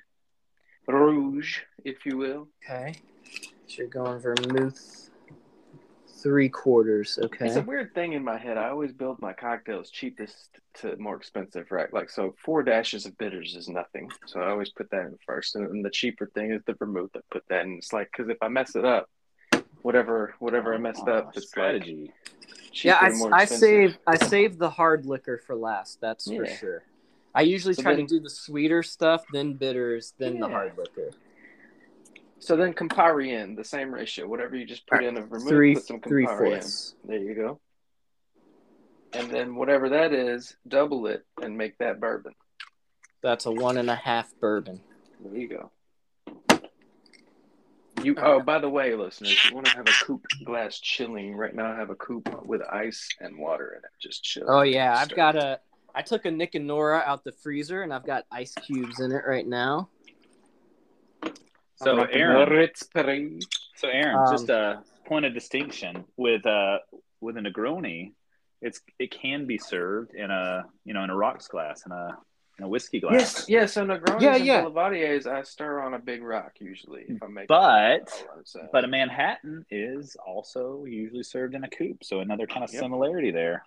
rouge, 0.87 1.59
if 1.83 2.05
you 2.05 2.17
will. 2.17 2.47
Okay. 2.63 2.93
So 3.67 3.75
you're 3.79 3.87
going 3.87 4.19
vermouth. 4.19 5.09
three 6.21 6.49
quarters. 6.49 7.19
Okay. 7.21 7.47
It's 7.47 7.55
a 7.57 7.61
weird 7.61 7.93
thing 7.93 8.13
in 8.13 8.23
my 8.23 8.37
head. 8.37 8.57
I 8.57 8.69
always 8.69 8.91
build 8.93 9.21
my 9.21 9.33
cocktails 9.33 9.89
cheapest 9.89 10.59
to 10.75 10.95
more 10.97 11.15
expensive, 11.17 11.69
right? 11.71 11.91
Like 11.93 12.09
so, 12.09 12.33
four 12.43 12.63
dashes 12.63 13.05
of 13.05 13.17
bitters 13.17 13.55
is 13.55 13.67
nothing. 13.67 14.09
So 14.25 14.39
I 14.39 14.49
always 14.49 14.69
put 14.69 14.89
that 14.91 15.01
in 15.07 15.17
first, 15.25 15.55
and, 15.55 15.67
and 15.69 15.83
the 15.83 15.89
cheaper 15.89 16.27
thing 16.33 16.51
is 16.51 16.61
the 16.65 16.73
vermouth. 16.75 17.11
I 17.15 17.19
put 17.29 17.43
that 17.49 17.65
in. 17.65 17.73
It's 17.73 17.91
like 17.91 18.09
because 18.11 18.29
if 18.29 18.37
I 18.41 18.47
mess 18.47 18.75
it 18.75 18.85
up, 18.85 19.09
whatever 19.81 20.35
whatever 20.39 20.73
I 20.73 20.77
messed 20.77 21.07
up, 21.07 21.25
Oh, 21.27 21.31
it's 21.35 21.47
strategy. 21.49 22.13
like 22.29 22.40
yeah, 22.73 22.97
I, 22.99 23.11
I 23.33 23.45
save 23.45 23.97
I 24.07 24.17
save 24.17 24.57
the 24.57 24.69
hard 24.69 25.05
liquor 25.05 25.37
for 25.37 25.55
last. 25.55 25.99
That's 26.01 26.29
for 26.29 26.45
sure. 26.45 26.83
I 27.33 27.41
usually 27.41 27.73
So 27.73 27.81
try 27.81 27.95
then- 27.95 28.07
to 28.07 28.15
do 28.17 28.19
the 28.19 28.29
sweeter 28.29 28.83
stuff, 28.83 29.23
then 29.31 29.53
bitters, 29.53 30.13
then 30.17 30.39
the 30.39 30.47
hard 30.47 30.77
liquor. 30.77 31.11
So 32.39 32.55
then 32.55 32.73
Campari 32.73 33.39
in 33.39 33.55
the 33.55 33.63
same 33.63 33.93
ratio. 33.93 34.27
Whatever 34.27 34.55
you 34.55 34.65
just 34.65 34.87
put 34.87 35.03
in 35.03 35.15
a 35.15 35.21
vermouth, 35.21 35.47
Three 35.47 35.75
put 35.75 35.85
some 35.85 36.01
three 36.01 36.25
Campari 36.25 36.93
in. 37.03 37.07
There 37.09 37.19
you 37.19 37.35
go. 37.35 37.59
And 39.13 39.29
then 39.29 39.55
whatever 39.55 39.89
that 39.89 40.11
is, 40.13 40.55
double 40.67 41.05
it 41.07 41.25
and 41.41 41.57
make 41.57 41.77
that 41.77 41.99
bourbon. 41.99 42.33
That's 43.21 43.45
a 43.45 43.51
one 43.51 43.77
and 43.77 43.89
a 43.89 43.95
half 43.95 44.33
bourbon. 44.39 44.81
There 45.23 45.39
you 45.39 45.47
go. 45.49 45.71
You 48.03 48.15
oh, 48.17 48.41
by 48.41 48.59
the 48.59 48.69
way, 48.69 48.95
listeners, 48.95 49.37
you 49.45 49.53
want 49.53 49.67
to 49.67 49.75
have 49.75 49.87
a 49.87 50.05
coupe 50.05 50.25
glass 50.43 50.79
chilling 50.79 51.35
right 51.35 51.53
now? 51.53 51.71
I 51.71 51.75
have 51.75 51.89
a 51.91 51.95
coupe 51.95 52.45
with 52.45 52.61
ice 52.63 53.07
and 53.19 53.37
water 53.37 53.73
in 53.77 53.79
it, 53.79 53.91
just 54.01 54.23
chilling. 54.23 54.49
Oh 54.49 54.61
yeah, 54.61 54.95
I've 54.97 55.15
got 55.15 55.35
a. 55.35 55.59
I 55.93 56.01
took 56.01 56.25
a 56.25 56.31
Nick 56.31 56.55
and 56.55 56.65
Nora 56.65 57.03
out 57.05 57.23
the 57.23 57.31
freezer, 57.31 57.83
and 57.83 57.93
I've 57.93 58.05
got 58.05 58.25
ice 58.31 58.55
cubes 58.55 58.99
in 58.99 59.11
it 59.11 59.23
right 59.27 59.45
now. 59.45 59.89
So 61.75 61.95
Aaron, 62.11 62.37
so 63.75 63.87
Aaron, 63.87 64.15
Um, 64.17 64.31
just 64.31 64.49
a 64.49 64.83
point 65.05 65.25
of 65.25 65.33
distinction 65.33 66.05
with 66.17 66.45
uh 66.45 66.77
with 67.19 67.37
a 67.37 67.41
Negroni, 67.41 68.13
it's 68.61 68.81
it 68.99 69.11
can 69.11 69.45
be 69.45 69.57
served 69.57 70.13
in 70.15 70.31
a 70.31 70.63
you 70.85 70.93
know 70.93 71.03
in 71.03 71.09
a 71.09 71.15
rocks 71.15 71.47
glass 71.47 71.83
in 71.85 71.91
a 71.91 72.17
in 72.61 72.65
a 72.65 72.69
whiskey 72.69 72.99
glass. 72.99 73.13
Yes, 73.13 73.45
yes. 73.49 73.73
So 73.73 73.83
Negronis 73.85 74.21
Yeah, 74.21 74.35
and 74.35 74.45
yeah. 74.45 74.61
Boulevardiers, 74.61 75.25
I 75.25 75.41
stir 75.41 75.81
on 75.81 75.95
a 75.95 75.99
big 75.99 76.21
rock 76.21 76.53
usually 76.59 77.05
if 77.09 77.21
I'm 77.23 77.33
making. 77.33 77.47
But- 77.47 78.09
So- 78.45 78.67
But 78.71 78.83
a 78.85 78.87
Manhattan 78.87 79.65
is 79.71 80.15
also 80.25 80.85
usually 80.85 81.23
served 81.23 81.55
in 81.55 81.63
a 81.63 81.69
coupe, 81.69 82.03
so 82.03 82.19
another 82.19 82.45
kind 82.47 82.63
of 82.63 82.71
Yep. 82.71 82.81
similarity 82.81 83.31
there. 83.31 83.65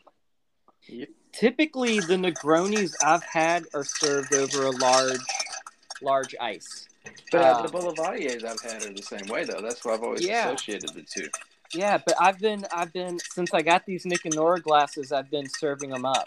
Typically, 1.32 1.98
the 2.00 2.14
Negronis 2.14 2.94
I've 3.04 3.22
had 3.24 3.64
are 3.74 3.84
served 3.84 4.32
over 4.34 4.66
a 4.66 4.70
large, 4.70 5.20
large 6.02 6.34
ice. 6.40 6.88
But 7.32 7.40
Uh, 7.40 7.62
the 7.62 7.68
Boulevardiers 7.72 8.44
I've 8.44 8.60
had 8.60 8.84
are 8.86 8.92
the 8.94 9.02
same 9.02 9.26
way 9.28 9.44
though. 9.44 9.60
That's 9.60 9.84
why 9.84 9.94
I've 9.94 10.02
always 10.04 10.24
Yeah. 10.24 10.48
associated 10.50 10.90
the 10.90 11.02
two. 11.02 11.28
Yeah, 11.72 11.98
but 11.98 12.14
I've 12.20 12.38
been, 12.38 12.64
I've 12.72 12.92
been 12.92 13.18
since 13.18 13.52
I 13.52 13.62
got 13.62 13.86
these 13.86 14.06
Nick 14.06 14.24
and 14.24 14.34
Nora 14.36 14.60
glasses, 14.60 15.10
I've 15.10 15.30
been 15.30 15.48
serving 15.48 15.90
them 15.90 16.04
up. 16.04 16.26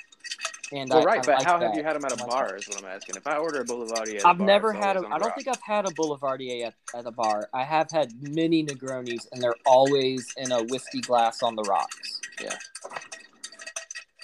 And 0.72 0.90
Well, 0.90 1.00
I, 1.02 1.04
right, 1.06 1.20
I 1.20 1.22
but 1.22 1.36
like 1.38 1.46
how 1.46 1.58
that. 1.60 1.68
have 1.68 1.76
you 1.78 1.84
had 1.84 1.96
them 1.96 2.06
at 2.06 2.12
a 2.12 2.26
bar? 2.26 2.56
Is 2.56 2.68
what 2.68 2.80
I'm 2.84 2.90
asking. 2.90 3.16
If 3.16 3.26
I 3.26 3.38
order 3.38 3.62
a 3.62 3.66
Boulevardier, 3.66 4.18
at 4.18 4.24
a 4.24 4.28
I've 4.28 4.38
bar, 4.38 4.48
never 4.48 4.74
had 4.74 4.98
a. 4.98 5.08
I 5.10 5.18
don't 5.18 5.34
think 5.36 5.48
I've 5.48 5.62
had 5.62 5.86
a 5.86 5.92
Boulevardier 5.92 6.68
at, 6.68 6.74
at 6.94 7.06
a 7.06 7.12
bar. 7.12 7.50
I 7.54 7.64
have 7.64 7.90
had 7.92 8.12
many 8.22 8.66
Negronis, 8.66 9.28
and 9.32 9.42
they're 9.42 9.56
always 9.66 10.28
in 10.38 10.52
a 10.52 10.64
whiskey 10.64 11.00
glass 11.02 11.42
on 11.42 11.56
the 11.56 11.64
rocks. 11.64 12.20
Yeah, 12.44 12.56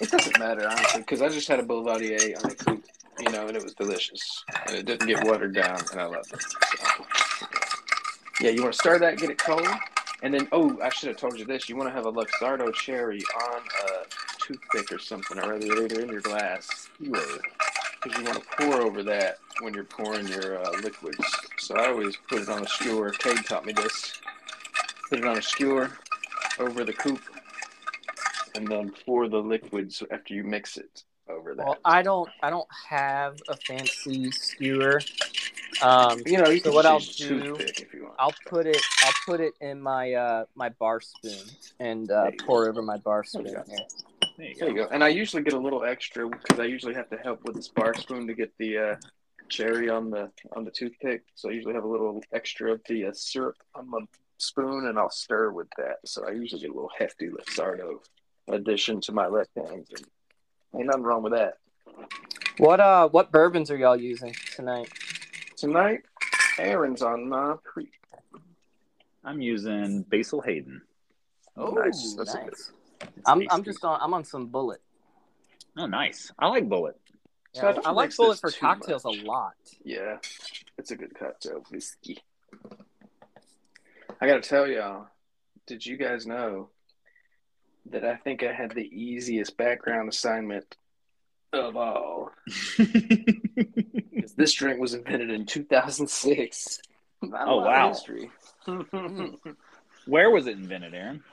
it 0.01 0.11
doesn't 0.11 0.37
matter 0.37 0.67
honestly, 0.67 1.01
because 1.01 1.21
I 1.21 1.29
just 1.29 1.47
had 1.47 1.59
a 1.59 1.63
Boulevardier 1.63 2.35
on 2.43 2.51
a 2.51 2.55
coupe, 2.55 2.85
you 3.19 3.31
know, 3.31 3.47
and 3.47 3.55
it 3.55 3.63
was 3.63 3.73
delicious, 3.73 4.43
and 4.67 4.75
it 4.75 4.85
didn't 4.85 5.07
get 5.07 5.23
watered 5.25 5.53
down, 5.55 5.79
and 5.91 6.01
I 6.01 6.05
loved 6.05 6.33
it. 6.33 6.41
So, 6.41 7.05
yeah, 8.41 8.49
you 8.49 8.61
want 8.63 8.73
to 8.73 8.79
stir 8.79 8.99
that, 8.99 9.17
get 9.17 9.29
it 9.29 9.37
cold, 9.37 9.65
and 10.23 10.33
then 10.33 10.47
oh, 10.51 10.77
I 10.83 10.89
should 10.89 11.07
have 11.09 11.17
told 11.17 11.39
you 11.39 11.45
this. 11.45 11.69
You 11.69 11.77
want 11.77 11.89
to 11.89 11.93
have 11.93 12.05
a 12.05 12.11
Luxardo 12.11 12.73
cherry 12.73 13.21
on 13.49 13.61
a 13.87 14.05
toothpick 14.45 14.91
or 14.91 14.99
something, 14.99 15.39
or 15.39 15.51
rather, 15.51 15.65
either 15.83 16.01
in 16.01 16.09
your 16.09 16.21
glass, 16.21 16.67
skewer. 16.95 17.19
because 18.03 18.19
you 18.19 18.25
want 18.25 18.41
to 18.41 18.45
pour 18.57 18.81
over 18.81 19.03
that 19.03 19.37
when 19.61 19.73
you're 19.73 19.83
pouring 19.85 20.27
your 20.27 20.63
uh, 20.63 20.71
liquids. 20.81 21.17
So 21.57 21.75
I 21.75 21.87
always 21.87 22.17
put 22.29 22.41
it 22.41 22.49
on 22.49 22.63
a 22.63 22.67
skewer. 22.67 23.11
Cade 23.11 23.45
taught 23.45 23.65
me 23.65 23.73
this. 23.73 24.13
Put 25.09 25.19
it 25.19 25.25
on 25.25 25.37
a 25.37 25.41
skewer 25.41 25.91
over 26.59 26.83
the 26.83 26.93
coupe 26.93 27.21
and 28.55 28.67
then 28.67 28.91
pour 29.05 29.27
the 29.27 29.37
liquids 29.37 30.03
after 30.11 30.33
you 30.33 30.43
mix 30.43 30.77
it 30.77 31.03
over 31.29 31.55
that. 31.55 31.65
Well, 31.65 31.77
I 31.85 32.01
don't. 32.01 32.29
I 32.41 32.49
don't 32.49 32.67
have 32.89 33.37
a 33.47 33.55
fancy 33.55 34.31
skewer. 34.31 35.01
Um, 35.81 36.21
you 36.25 36.37
know, 36.37 36.49
you 36.49 36.59
so 36.59 36.71
what 36.71 36.85
I'll 36.85 36.99
do- 36.99 37.57
if 37.59 37.93
you 37.93 38.03
want. 38.03 38.15
I'll 38.19 38.33
put 38.47 38.67
it. 38.67 38.81
I'll 39.03 39.13
put 39.25 39.39
it 39.39 39.53
in 39.59 39.81
my 39.81 40.13
uh, 40.13 40.45
my 40.55 40.69
bar 40.69 41.01
spoon 41.01 41.43
and 41.79 42.11
uh, 42.11 42.31
pour 42.45 42.67
over 42.67 42.81
my 42.81 42.97
bar 42.97 43.23
spoon. 43.23 43.63
You 44.37 44.43
go. 44.43 44.43
here. 44.43 44.47
There 44.47 44.47
you 44.47 44.55
There 44.55 44.69
you 44.69 44.75
go. 44.75 44.87
And 44.93 45.03
I 45.03 45.09
usually 45.09 45.43
get 45.43 45.53
a 45.53 45.59
little 45.59 45.83
extra 45.83 46.27
because 46.29 46.59
I 46.59 46.65
usually 46.65 46.93
have 46.93 47.09
to 47.09 47.17
help 47.17 47.43
with 47.43 47.55
the 47.55 47.63
spark 47.63 47.97
spoon 47.97 48.27
to 48.27 48.33
get 48.33 48.51
the 48.57 48.77
uh, 48.77 48.95
cherry 49.49 49.89
on 49.89 50.09
the 50.09 50.31
on 50.55 50.63
the 50.63 50.71
toothpick. 50.71 51.23
So 51.35 51.49
I 51.49 51.53
usually 51.53 51.73
have 51.73 51.83
a 51.83 51.87
little 51.87 52.21
extra 52.33 52.73
of 52.73 52.81
the 52.87 53.05
uh, 53.05 53.13
syrup 53.13 53.55
on 53.75 53.89
my 53.89 53.99
spoon, 54.37 54.87
and 54.87 54.97
I'll 54.97 55.09
stir 55.09 55.51
with 55.51 55.67
that. 55.77 55.97
So 56.05 56.27
I 56.27 56.31
usually 56.31 56.61
get 56.61 56.71
a 56.71 56.73
little 56.73 56.91
hefty 56.97 57.29
Luxardo 57.29 57.99
addition 58.49 59.01
to 59.01 59.11
my 59.11 59.27
left 59.27 59.51
hand. 59.55 59.85
And 59.91 60.05
ain't 60.75 60.87
nothing 60.87 61.03
wrong 61.03 61.23
with 61.23 61.33
that. 61.33 61.57
What 62.57 62.79
uh? 62.79 63.09
What 63.09 63.31
bourbons 63.31 63.71
are 63.71 63.77
y'all 63.77 63.97
using 63.97 64.35
tonight? 64.55 64.89
Tonight, 65.55 66.01
Aaron's 66.57 67.01
on 67.01 67.31
uh, 67.31 67.55
Creek. 67.63 67.93
I'm 69.23 69.41
using 69.41 70.01
Basil 70.03 70.41
Hayden. 70.41 70.81
Oh, 71.55 71.71
nice. 71.71 72.15
That's 72.15 72.33
a 72.33 72.37
good 72.37 72.45
nice. 72.45 72.71
I'm 73.25 73.43
I'm 73.49 73.63
just 73.63 73.83
on. 73.85 73.99
I'm 74.01 74.13
on 74.13 74.23
some 74.23 74.49
Bulleit. 74.49 74.77
Oh, 75.77 75.85
nice. 75.85 76.31
I 76.37 76.47
like 76.47 76.67
Bulleit. 76.67 76.93
So 77.53 77.67
I 77.67 77.89
I 77.89 77.91
like 77.91 78.05
mix 78.07 78.17
Bulleit 78.17 78.39
for 78.39 78.51
cocktails 78.51 79.05
much. 79.05 79.17
a 79.23 79.25
lot. 79.25 79.53
Yeah, 79.83 80.17
it's 80.77 80.91
a 80.91 80.95
good 80.95 81.17
cocktail 81.17 81.63
whiskey. 81.71 82.19
I 84.21 84.27
got 84.27 84.41
to 84.41 84.49
tell 84.49 84.67
y'all, 84.67 85.07
did 85.67 85.85
you 85.85 85.97
guys 85.97 86.25
know 86.25 86.69
that 87.89 88.05
I 88.05 88.15
think 88.15 88.43
I 88.43 88.53
had 88.53 88.71
the 88.71 88.85
easiest 88.85 89.57
background 89.57 90.09
assignment 90.09 90.75
of 91.51 91.75
all? 91.75 92.31
'Cause 92.77 94.33
this 94.35 94.53
drink 94.53 94.79
was 94.79 94.93
invented 94.93 95.29
in 95.29 95.45
2006. 95.45 96.79
Not 97.21 97.47
Oh, 97.47 97.57
wow. 97.57 97.89
History. 97.89 98.31
Where 100.05 100.31
was 100.31 100.47
it 100.47 100.57
invented, 100.57 100.93
Aaron? 100.93 101.23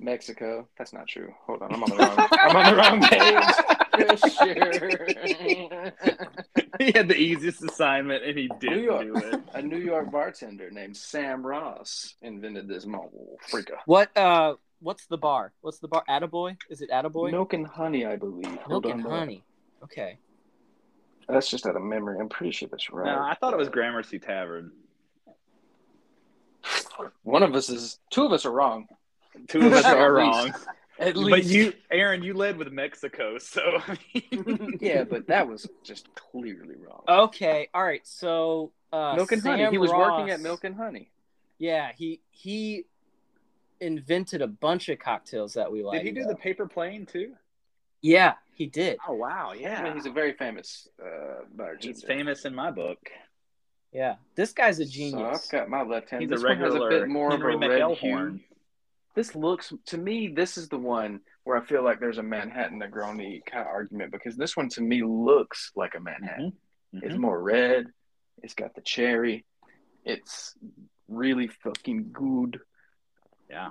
Mexico. 0.00 0.66
That's 0.78 0.92
not 0.92 1.06
true. 1.06 1.32
Hold 1.46 1.62
on, 1.62 1.72
I'm 1.74 1.82
on 1.82 1.90
the 1.90 1.96
wrong. 1.96 2.16
I'm 2.32 2.56
on 2.56 2.64
the 2.70 2.76
wrong 2.76 3.00
page. 3.02 3.44
For 4.18 4.28
sure. 4.30 5.92
he 6.78 6.92
had 6.92 7.08
the 7.08 7.16
easiest 7.16 7.62
assignment 7.62 8.24
and 8.24 8.38
he 8.38 8.48
New 8.48 8.58
didn't 8.60 8.84
York. 8.84 9.02
do 9.02 9.16
it. 9.16 9.40
A 9.54 9.62
New 9.62 9.78
York 9.78 10.10
bartender 10.10 10.70
named 10.70 10.96
Sam 10.96 11.46
Ross 11.46 12.14
invented 12.22 12.66
this 12.66 12.86
mobile 12.86 13.36
freaka. 13.50 13.76
What 13.86 14.16
uh? 14.16 14.54
What's 14.82 15.04
the 15.06 15.18
bar? 15.18 15.52
What's 15.60 15.78
the 15.78 15.88
bar? 15.88 16.02
Attaboy? 16.08 16.56
Is 16.70 16.80
it 16.80 16.90
Attaboy? 16.90 17.30
Milk 17.32 17.52
and 17.52 17.66
honey, 17.66 18.06
I 18.06 18.16
believe. 18.16 18.58
Milk 18.66 18.86
on 18.86 18.92
and 18.92 19.04
though. 19.04 19.10
honey. 19.10 19.44
Okay. 19.84 20.18
That's 21.28 21.50
just 21.50 21.66
out 21.66 21.76
of 21.76 21.82
memory. 21.82 22.18
I'm 22.18 22.30
pretty 22.30 22.52
sure 22.52 22.68
that's 22.70 22.90
right. 22.90 23.04
No, 23.14 23.20
I 23.22 23.34
thought 23.34 23.52
it 23.52 23.58
was 23.58 23.68
Gramercy 23.68 24.18
Tavern. 24.18 24.72
One 27.22 27.42
of 27.42 27.54
us 27.54 27.68
is. 27.68 27.98
Two 28.10 28.24
of 28.24 28.32
us 28.32 28.46
are 28.46 28.50
wrong. 28.50 28.88
Two 29.48 29.66
of 29.66 29.72
us 29.72 29.84
are 29.84 30.12
wrong. 30.12 30.52
At 30.98 31.14
But 31.14 31.44
you, 31.44 31.72
Aaron, 31.90 32.22
you 32.22 32.34
led 32.34 32.58
with 32.58 32.70
Mexico, 32.72 33.38
so 33.38 33.62
I 33.86 33.96
mean, 34.14 34.78
yeah, 34.80 35.04
but 35.04 35.28
that 35.28 35.48
was 35.48 35.66
just 35.82 36.14
clearly 36.14 36.74
wrong. 36.76 37.02
Okay. 37.08 37.68
All 37.72 37.82
right. 37.82 38.06
So 38.06 38.72
uh, 38.92 39.14
Milk 39.16 39.32
and 39.32 39.42
honey. 39.42 39.70
He 39.70 39.78
was 39.78 39.90
working 39.90 40.30
at 40.30 40.40
Milk 40.40 40.64
and 40.64 40.76
Honey. 40.76 41.10
Yeah. 41.58 41.92
He 41.96 42.20
he 42.30 42.84
invented 43.80 44.42
a 44.42 44.46
bunch 44.46 44.90
of 44.90 44.98
cocktails 44.98 45.54
that 45.54 45.72
we 45.72 45.82
like. 45.82 46.02
did 46.02 46.14
he 46.14 46.20
do 46.20 46.26
the 46.26 46.36
paper 46.36 46.66
plane 46.66 47.06
too? 47.06 47.32
Yeah, 48.02 48.34
he 48.54 48.66
did. 48.66 48.98
Oh 49.08 49.14
wow, 49.14 49.50
I 49.52 49.54
yeah. 49.54 49.82
mean, 49.82 49.94
he's 49.94 50.06
a 50.06 50.10
very 50.10 50.32
famous 50.34 50.88
uh, 51.02 51.44
bartender. 51.54 51.86
He's 51.86 52.02
famous 52.02 52.44
in 52.44 52.54
my 52.54 52.70
book. 52.70 52.98
Yeah. 53.92 54.16
This 54.36 54.52
guy's 54.52 54.78
a 54.80 54.84
So 54.84 54.90
genius. 54.90 55.44
I've 55.44 55.50
got 55.50 55.68
my 55.68 55.82
left 55.82 56.10
hand. 56.10 56.22
He's 56.22 56.30
this 56.30 56.42
a 56.42 56.46
one 56.46 56.58
has 56.58 56.74
a 56.74 56.88
bit 56.88 57.08
more 57.08 57.30
Henry 57.30 57.54
of 57.54 57.62
a 57.62 57.68
red 57.68 57.96
hue. 57.98 58.40
McElhone. 59.10 59.14
This 59.14 59.34
looks 59.34 59.72
to 59.86 59.98
me. 59.98 60.28
This 60.28 60.56
is 60.58 60.68
the 60.68 60.78
one 60.78 61.20
where 61.44 61.56
I 61.56 61.64
feel 61.64 61.82
like 61.84 62.00
there's 62.00 62.18
a 62.18 62.22
Manhattan 62.22 62.80
Negroni 62.80 63.44
kind 63.44 63.62
of 63.62 63.68
argument 63.68 64.12
because 64.12 64.36
this 64.36 64.56
one 64.56 64.68
to 64.70 64.80
me 64.80 65.02
looks 65.02 65.72
like 65.74 65.94
a 65.94 66.00
Manhattan. 66.00 66.52
Mhm. 66.94 67.02
It's 67.02 67.16
more 67.16 67.40
red. 67.40 67.86
It's 68.42 68.54
got 68.54 68.74
the 68.74 68.80
cherry. 68.80 69.44
It's 70.04 70.54
really 71.08 71.48
fucking 71.48 72.10
good. 72.12 72.60
Yeah. 73.48 73.70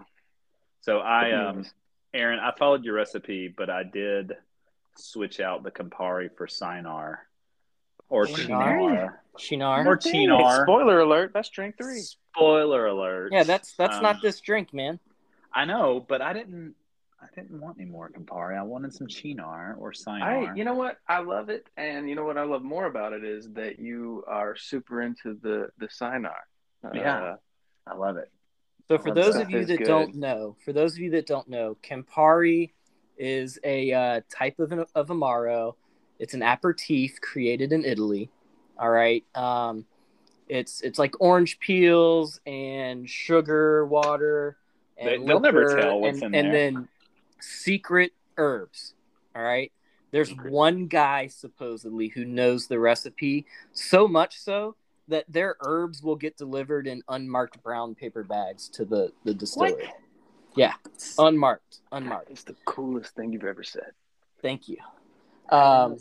So 0.82 0.99
I, 0.99 1.32
um, 1.32 1.65
Aaron, 2.13 2.39
I 2.39 2.54
followed 2.58 2.84
your 2.84 2.95
recipe, 2.95 3.47
but 3.56 3.69
I 3.69 3.84
did 3.84 4.34
switch 4.97 5.39
out 5.39 5.63
the 5.63 5.71
Campari 5.71 6.30
for 6.36 6.47
Sinar 6.47 7.17
or 8.10 8.25
Cynar? 8.25 8.45
Chinar. 8.45 9.23
Shinar. 9.38 9.88
Or 9.88 9.97
Chinar. 9.97 10.63
Spoiler 10.65 10.99
alert! 10.99 11.32
That's 11.34 11.49
drink 11.49 11.78
three. 11.78 11.99
Spoiler 11.99 12.88
alert. 12.88 13.32
Yeah, 13.32 13.43
that's 13.43 13.75
that's 13.75 13.97
Um, 13.97 14.04
not 14.04 14.21
this 14.21 14.41
drink, 14.41 14.73
man. 14.73 14.99
I 15.54 15.66
know, 15.66 16.06
but 16.08 16.22
I 16.22 16.34
didn't. 16.34 16.76
I 17.22 17.26
didn't 17.36 17.60
want 17.60 17.76
any 17.78 17.90
more 17.90 18.10
Campari. 18.10 18.58
I 18.58 18.64
wanted 18.64 18.94
some 18.94 19.06
Chinar 19.08 19.76
or 19.78 19.92
Cynar. 19.92 20.52
I, 20.52 20.56
you 20.56 20.64
know 20.64 20.76
what? 20.76 21.00
I 21.06 21.20
love 21.20 21.50
it, 21.50 21.68
and 21.76 22.08
you 22.08 22.16
know 22.16 22.24
what 22.24 22.38
I 22.38 22.44
love 22.44 22.64
more 22.64 22.86
about 22.86 23.12
it 23.12 23.26
is 23.26 23.52
that 23.54 23.78
you 23.78 24.24
are 24.26 24.56
super 24.56 25.02
into 25.02 25.38
the 25.42 25.70
the 25.80 25.88
Cynar. 25.88 26.32
Yeah. 26.94 27.18
Uh, 27.18 27.36
I 27.88 27.96
love 27.96 28.16
it. 28.18 28.32
So 28.88 28.98
for 28.98 29.14
those 29.14 29.36
of 29.36 29.52
you 29.52 29.66
that 29.66 29.78
good. 29.78 29.88
don't 29.88 30.16
know, 30.16 30.56
for 30.64 30.74
those 30.74 30.94
of 30.94 31.00
you 31.00 31.12
that 31.12 31.28
don't 31.28 31.48
know, 31.48 31.78
Campari 31.84 32.72
is 33.18 33.60
a 33.64 33.92
uh, 33.92 34.22
type 34.30 34.60
of 34.60 34.72
an, 34.72 34.86
of 34.96 35.08
amaro. 35.08 35.76
It's 36.18 36.34
an 36.34 36.42
aperitif 36.42 37.22
created 37.22 37.72
in 37.72 37.86
Italy. 37.86 38.30
All 38.80 38.90
right. 38.90 39.24
Um, 39.36 39.86
it's 40.48 40.82
it's 40.82 40.98
like 40.98 41.14
orange 41.20 41.60
peels 41.60 42.40
and 42.48 43.08
sugar 43.08 43.86
water. 43.86 44.58
And 45.00 45.08
They- 45.10 45.26
they'll 45.26 45.40
never 45.40 45.80
tell 45.80 46.02
what's 46.02 46.22
and, 46.22 46.36
in 46.36 46.46
and 46.46 46.54
there. 46.54 46.72
then 46.72 46.88
secret 47.40 48.12
herbs. 48.38 48.94
All 49.36 49.42
right. 49.42 49.72
There's 50.12 50.30
Secret. 50.30 50.52
one 50.52 50.88
guy 50.88 51.28
supposedly 51.28 52.08
who 52.08 52.26
knows 52.26 52.68
the 52.68 52.80
recipe 52.80 53.46
so 53.74 54.08
much 54.08 54.40
so 54.40 54.76
that 55.08 55.26
their 55.30 55.56
herbs 55.62 56.02
will 56.02 56.16
get 56.16 56.36
delivered 56.36 56.88
in 56.88 57.04
unmarked 57.08 57.62
brown 57.62 57.94
paper 57.96 58.24
bags 58.24 58.68
to 58.70 58.86
the 58.86 59.12
the 59.24 59.34
distillery. 59.36 59.92
Yeah, 60.56 60.74
unmarked, 61.20 61.82
unmarked. 61.92 62.32
It's 62.32 62.44
the 62.44 62.56
coolest 62.66 63.16
thing 63.16 63.32
you've 63.32 63.44
ever 63.44 63.62
said. 63.64 63.92
Thank 64.42 64.68
you. 64.68 64.78
Um, 65.50 65.98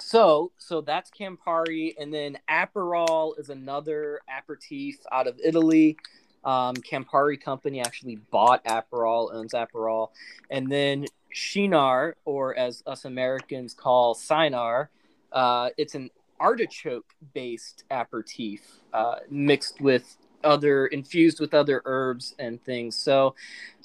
so 0.00 0.52
so 0.56 0.80
that's 0.80 1.10
Campari, 1.10 1.94
and 2.00 2.12
then 2.12 2.38
Aperol 2.48 3.38
is 3.38 3.50
another 3.50 4.20
aperitif 4.28 4.96
out 5.12 5.26
of 5.26 5.38
Italy. 5.44 5.98
Um, 6.44 6.74
Campari 6.76 7.40
Company 7.40 7.80
actually 7.80 8.16
bought 8.30 8.64
Aperol, 8.64 9.34
owns 9.34 9.52
Aperol, 9.52 10.10
and 10.50 10.70
then 10.70 11.06
Shinar, 11.32 12.16
or 12.24 12.56
as 12.56 12.82
us 12.86 13.04
Americans 13.04 13.74
call 13.74 14.14
Cynar, 14.14 14.88
uh, 15.32 15.70
it's 15.76 15.94
an 15.94 16.10
artichoke-based 16.40 17.84
aperitif 17.90 18.60
uh, 18.92 19.16
mixed 19.30 19.80
with 19.80 20.16
other 20.42 20.86
infused 20.86 21.38
with 21.38 21.52
other 21.52 21.82
herbs 21.84 22.34
and 22.38 22.62
things. 22.64 22.96
So 22.96 23.34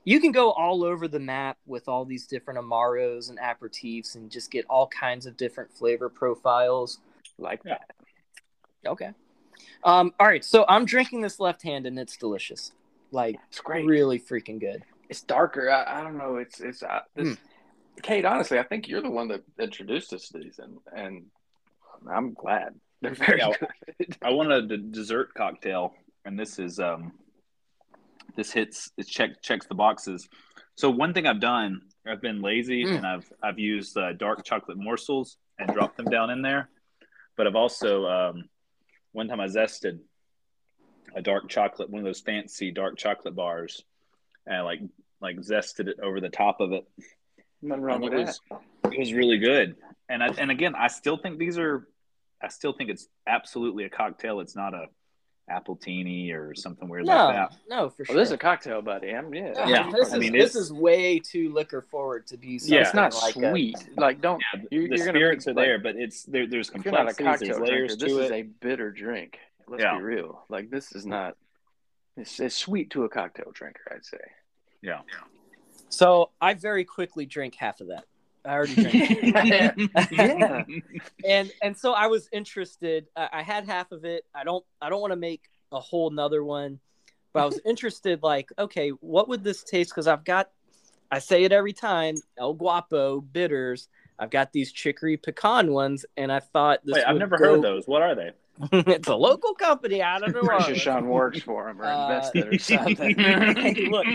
you 0.06 0.22
can 0.22 0.32
go 0.32 0.52
all 0.52 0.84
over 0.84 1.08
the 1.08 1.20
map 1.20 1.58
with 1.66 1.90
all 1.90 2.06
these 2.06 2.28
different 2.28 2.60
amaros 2.60 3.30
and 3.30 3.38
aperitifs 3.40 4.16
and 4.16 4.32
just 4.32 4.52
get 4.52 4.66
all 4.70 4.88
kinds 4.88 5.26
of 5.26 5.36
different 5.36 5.74
flavor 5.74 6.10
profiles. 6.10 7.00
Like 7.38 7.62
Yeah. 7.66 7.80
that. 7.80 8.90
Okay. 8.90 9.12
Um, 9.84 10.14
all 10.20 10.28
right, 10.28 10.44
so 10.44 10.66
I'm 10.68 10.86
drinking 10.86 11.22
this 11.22 11.40
left 11.40 11.62
hand 11.64 11.86
and 11.86 11.98
it's 12.00 12.18
delicious. 12.18 12.72
Like 13.12 13.38
It's 13.50 13.60
great. 13.62 13.86
really 13.86 14.20
freaking 14.20 14.60
good. 14.60 14.84
It's 15.10 15.22
darker. 15.22 15.70
I, 15.70 16.00
I 16.00 16.04
don't 16.04 16.18
know. 16.18 16.38
It's 16.38 16.60
it's 16.60 16.82
uh, 16.84 17.02
this. 17.16 17.38
Hmm. 17.38 18.02
Kate, 18.02 18.26
honestly, 18.26 18.60
I 18.60 18.64
think 18.64 18.88
you're 18.88 19.02
the 19.02 19.10
one 19.10 19.28
that 19.30 19.44
introduced 19.60 20.12
us 20.14 20.28
to 20.30 20.40
these, 20.40 20.60
and 20.60 20.78
and 20.96 21.26
I'm 22.10 22.34
glad 22.34 22.76
they're 23.02 23.14
very 23.14 23.40
Yeah. 23.40 23.52
good. 23.98 24.18
I 24.22 24.32
wanted 24.32 24.70
a 24.72 24.78
dessert 24.78 25.34
cocktail, 25.36 25.94
and 26.26 26.38
this 26.38 26.58
is 26.60 26.80
um, 26.80 27.14
this 28.36 28.52
hits 28.52 28.92
it 28.98 29.08
check 29.08 29.42
checks 29.42 29.68
the 29.68 29.76
boxes. 29.76 30.28
So 30.76 30.90
one 30.90 31.14
thing 31.14 31.26
I've 31.28 31.40
done, 31.40 31.82
I've 32.06 32.22
been 32.22 32.42
lazy 32.42 32.84
Mm. 32.86 32.98
and 32.98 33.08
I've 33.08 33.32
I've 33.42 33.60
used 33.60 33.96
uh, 33.98 34.12
dark 34.14 34.44
chocolate 34.44 34.78
morsels 34.78 35.38
and 35.60 35.72
dropped 35.72 35.96
them 35.98 36.08
down 36.08 36.32
in 36.32 36.42
there, 36.42 36.70
but 37.38 37.48
I've 37.48 37.56
also 37.56 38.06
um, 38.08 38.50
one 39.16 39.28
time 39.30 39.40
I 39.40 39.48
zested 39.48 40.00
a 41.16 41.22
dark 41.22 41.48
chocolate, 41.48 41.90
one 41.90 42.00
of 42.00 42.06
those 42.06 42.20
fancy 42.20 42.72
dark 42.72 42.98
chocolate 42.98 43.36
bars, 43.36 43.82
and 44.46 44.58
I 44.58 44.62
like 44.62 44.82
like 45.22 45.38
zested 45.38 45.88
it 45.88 46.00
over 46.04 46.20
the 46.20 46.30
top 46.30 46.60
of 46.60 46.74
it. 46.74 46.86
Nothing 47.62 47.84
wrong 47.84 47.96
And 47.96 48.04
with 48.04 48.14
it 48.14 48.26
that. 48.26 48.40
was 48.84 48.94
it 48.94 49.00
was 49.00 49.14
really 49.14 49.38
good. 49.38 49.78
And 50.10 50.22
I, 50.22 50.28
and 50.28 50.52
again, 50.52 50.76
I 50.76 50.88
still 50.88 51.18
think 51.18 51.40
these 51.40 51.58
are. 51.58 51.88
I 52.44 52.50
still 52.50 52.74
think 52.74 52.90
it's 52.90 53.08
absolutely 53.26 53.86
a 53.86 53.90
cocktail. 53.90 54.42
It's 54.42 54.56
not 54.56 54.74
a 54.74 54.88
appletini 55.50 56.34
or 56.34 56.56
something 56.56 56.90
weird 56.90 57.06
No, 57.06 57.26
like 57.28 57.36
that. 57.52 57.58
no, 57.70 57.90
for 57.90 57.98
Well, 58.00 58.06
sure. 58.08 58.16
this 58.16 58.30
is 58.30 58.32
a 58.34 58.38
cocktail, 58.38 58.82
buddy. 58.82 59.12
I'm 59.12 59.34
yeah. 59.34 59.54
Yeah, 59.56 59.68
Yeah, 59.68 59.92
this 59.92 60.12
I 60.12 60.16
is 60.16 60.20
mean, 60.20 60.34
this 60.34 60.56
is 60.56 60.74
way 60.74 61.20
too 61.20 61.54
liquor 61.54 61.82
forward 61.84 62.26
to 62.28 62.38
be. 62.38 62.60
Yeah, 62.64 62.82
it's 62.82 62.94
not 62.96 63.14
something 63.14 63.42
like 63.44 63.50
a- 63.50 63.52
sweet. 63.54 63.90
like 63.98 64.22
don't. 64.22 64.42
Yeah, 64.54 64.62
the, 64.62 64.68
You're- 64.76 64.88
the 64.90 64.96
you're 64.98 65.06
gonna 65.06 65.18
spirits 65.20 65.46
make, 65.46 65.54
are 65.54 65.56
like- 65.58 65.66
there, 65.68 65.80
but 65.80 65.96
it's 65.98 66.24
there. 66.24 66.48
There's 66.48 66.70
If 66.70 66.76
you're 66.76 66.84
complexities. 66.84 67.26
cocktail 67.28 67.48
There's 67.60 67.70
layers 67.70 67.98
drinker, 67.98 68.06
this 68.06 68.14
to 68.14 68.24
is 68.26 68.32
a 68.32 68.42
bitter 68.42 68.92
drink. 68.92 69.40
Let's 69.68 69.84
Yeah. 69.84 69.98
be 69.98 70.04
real. 70.04 70.44
Like 70.50 70.70
this 70.72 70.92
is 70.94 71.06
not. 71.06 71.38
It's, 72.18 72.40
it's 72.40 72.56
sweet 72.56 72.90
to 72.92 73.04
a 73.04 73.10
cocktail 73.10 73.52
drinker, 73.54 73.82
I'd 73.94 74.06
say. 74.06 74.18
yeah. 74.82 75.02
So 75.90 76.32
I 76.42 76.54
very 76.56 76.84
quickly 76.86 77.26
drink 77.26 77.56
half 77.56 77.82
of 77.82 77.88
that. 77.88 78.06
I 78.46 78.54
already 78.54 78.76
drank. 78.76 79.92
Yeah. 80.12 80.64
and 81.28 81.52
and 81.62 81.78
so 81.78 81.94
I 81.94 82.08
was 82.08 82.30
interested. 82.32 83.08
I, 83.16 83.30
I 83.34 83.42
had 83.44 83.66
half 83.66 83.92
of 83.92 84.06
it. 84.06 84.26
I 84.34 84.44
don't 84.44 84.64
I 84.82 84.90
don't 84.90 85.02
want 85.02 85.12
to 85.12 85.18
make 85.18 85.44
a 85.72 85.80
whole 85.80 86.10
nother 86.10 86.44
one, 86.44 86.80
but 87.34 87.44
I 87.44 87.46
was 87.46 87.60
interested. 87.66 88.22
Like, 88.24 88.50
okay, 88.60 88.90
what 88.90 89.28
would 89.30 89.44
this 89.44 89.64
taste? 89.64 89.90
Because 89.92 90.08
I've 90.08 90.24
got, 90.24 90.50
I 91.12 91.20
say 91.20 91.44
it 91.44 91.52
every 91.52 91.74
time, 91.74 92.16
El 92.38 92.54
Guapo 92.54 93.22
bitters. 93.22 93.88
I've 94.18 94.30
got 94.30 94.54
these 94.54 94.72
chicory 94.72 95.18
pecan 95.18 95.72
ones, 95.74 96.06
and 96.16 96.32
I 96.32 96.40
thought 96.40 96.80
this. 96.86 96.96
Wait, 96.96 97.04
I've 97.06 97.18
never 97.18 97.38
go- 97.38 97.56
heard 97.56 97.62
those. 97.62 97.86
What 97.88 98.02
are 98.02 98.16
they? 98.16 98.32
it's 98.72 99.10
a 99.10 99.16
local 99.16 99.54
company 99.54 100.02
I 100.02 100.18
don't 100.18 100.34
know. 100.34 100.60
sure 100.62 100.76
Sean 100.76 101.08
works 101.08 101.42
for 101.42 101.66
them 101.66 101.82
or 101.82 101.86
Uh, 101.86 102.06
invested 102.06 102.54
or 102.54 102.58
something. 102.58 103.20
Hey, 103.20 103.88
look, 103.92 104.06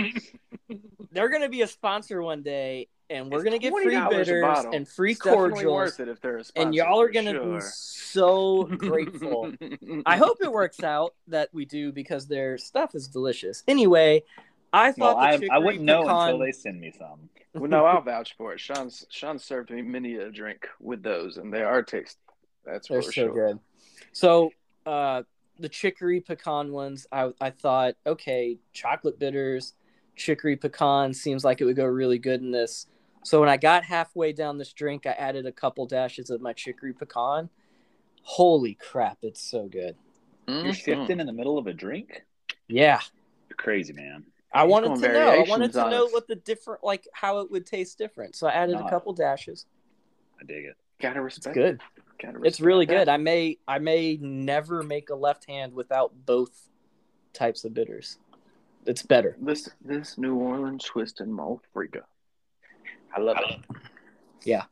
they're 1.12 1.28
gonna 1.28 1.50
be 1.50 1.60
a 1.60 1.66
sponsor 1.66 2.22
one 2.22 2.42
day, 2.42 2.88
and 3.10 3.30
we're 3.30 3.38
It's 3.38 3.44
gonna 3.44 3.58
get 3.58 3.72
free 3.72 4.00
bitters 4.08 4.64
and 4.72 4.88
free 4.88 5.10
It's 5.12 5.20
cordials, 5.20 5.64
worth 5.64 6.00
it 6.00 6.08
if 6.08 6.20
they're 6.20 6.38
a 6.38 6.44
sponsor. 6.44 6.66
and 6.66 6.74
y'all 6.74 7.00
are 7.00 7.10
gonna 7.10 7.32
sure. 7.32 7.56
be 7.56 7.60
so 7.60 8.64
grateful. 8.64 9.52
I 10.06 10.16
hope 10.16 10.38
it 10.40 10.50
works 10.50 10.82
out 10.82 11.14
that 11.28 11.50
we 11.52 11.64
do 11.64 11.92
because 11.92 12.26
their 12.28 12.56
stuff 12.56 12.94
is 12.94 13.08
delicious. 13.08 13.64
Anyway, 13.68 14.22
I 14.72 14.94
Well, 14.96 15.14
thought 15.16 15.40
the 15.40 15.50
I, 15.50 15.56
I 15.56 15.58
wouldn't 15.58 15.82
know 15.84 16.02
pecan, 16.02 16.28
until 16.28 16.38
they 16.38 16.52
send 16.52 16.80
me 16.80 16.92
some. 16.96 17.28
well, 17.54 17.68
no, 17.68 17.84
I'll 17.84 18.00
vouch 18.02 18.36
for 18.36 18.52
it. 18.54 18.60
Sean's 18.60 19.04
Sean 19.10 19.38
served 19.38 19.70
me 19.70 19.82
many 19.82 20.14
a 20.16 20.30
drink 20.30 20.68
with 20.80 21.02
those, 21.02 21.36
and 21.36 21.52
they 21.52 21.62
are 21.62 21.82
tasty. 21.82 22.20
That's 22.64 22.88
they're 22.88 23.02
for 23.02 23.10
so 23.10 23.10
sure. 23.12 23.34
good. 23.34 23.58
So 24.12 24.50
uh, 24.86 25.24
the 25.58 25.68
chicory 25.68 26.20
pecan 26.20 26.70
ones, 26.70 27.06
I 27.10 27.32
I 27.40 27.50
thought 27.50 27.96
okay, 28.06 28.58
chocolate 28.72 29.18
bitters, 29.18 29.74
chicory 30.14 30.56
pecan 30.56 31.12
seems 31.12 31.44
like 31.44 31.60
it 31.60 31.64
would 31.64 31.76
go 31.76 31.86
really 31.86 32.18
good 32.18 32.40
in 32.40 32.52
this. 32.52 32.86
So 33.22 33.40
when 33.40 33.48
I 33.48 33.56
got 33.56 33.84
halfway 33.84 34.32
down 34.32 34.58
this 34.58 34.72
drink, 34.72 35.06
I 35.06 35.10
added 35.10 35.46
a 35.46 35.52
couple 35.52 35.86
dashes 35.86 36.30
of 36.30 36.40
my 36.40 36.52
chicory 36.52 36.92
pecan. 36.92 37.50
Holy 38.22 38.74
crap, 38.74 39.18
it's 39.22 39.42
so 39.42 39.66
good. 39.66 39.96
You're 40.46 40.72
Mhm. 40.72 40.74
shifting 40.74 41.20
in 41.20 41.26
the 41.26 41.32
middle 41.32 41.58
of 41.58 41.66
a 41.66 41.72
drink. 41.72 42.24
Yeah. 42.66 43.00
You're 43.48 43.56
crazy, 43.56 43.92
man. 43.92 44.24
I 44.52 44.64
He's 44.64 44.70
wanted 44.72 44.96
to 44.96 45.12
know. 45.12 45.30
I 45.30 45.48
wanted 45.48 45.72
to 45.74 45.90
know 45.90 46.06
us. 46.06 46.12
what 46.12 46.26
the 46.26 46.34
different, 46.36 46.82
like 46.82 47.06
how 47.12 47.38
it 47.40 47.50
would 47.50 47.66
taste 47.66 47.98
different. 47.98 48.34
So 48.34 48.46
I 48.48 48.52
added 48.52 48.76
a 48.76 48.88
couple 48.88 49.12
dashes. 49.12 49.66
I 50.40 50.44
dig 50.44 50.64
it. 50.64 50.76
Gotta 50.98 51.24
It's 51.24 51.36
respect. 51.36 51.54
good. 51.54 51.80
Gotta 52.20 52.42
It's 52.42 52.60
really 52.60 52.84
that. 52.86 52.92
good. 52.92 53.08
I 53.08 53.16
may, 53.16 53.58
I 53.68 53.78
may 53.78 54.16
never 54.16 54.82
make 54.82 55.08
a 55.10 55.14
left 55.14 55.44
hand 55.46 55.72
without 55.74 56.26
both 56.26 56.68
types 57.32 57.64
of 57.64 57.72
bitters. 57.74 58.18
It's 58.86 59.02
better. 59.02 59.36
This 59.40 59.68
this 59.82 60.18
New 60.18 60.36
Orleans 60.36 60.84
twisted 60.84 61.28
malt 61.28 61.62
freaka. 61.74 62.02
I 63.14 63.20
love 63.20 63.36
it. 63.48 63.58
Yeah. 64.44 64.64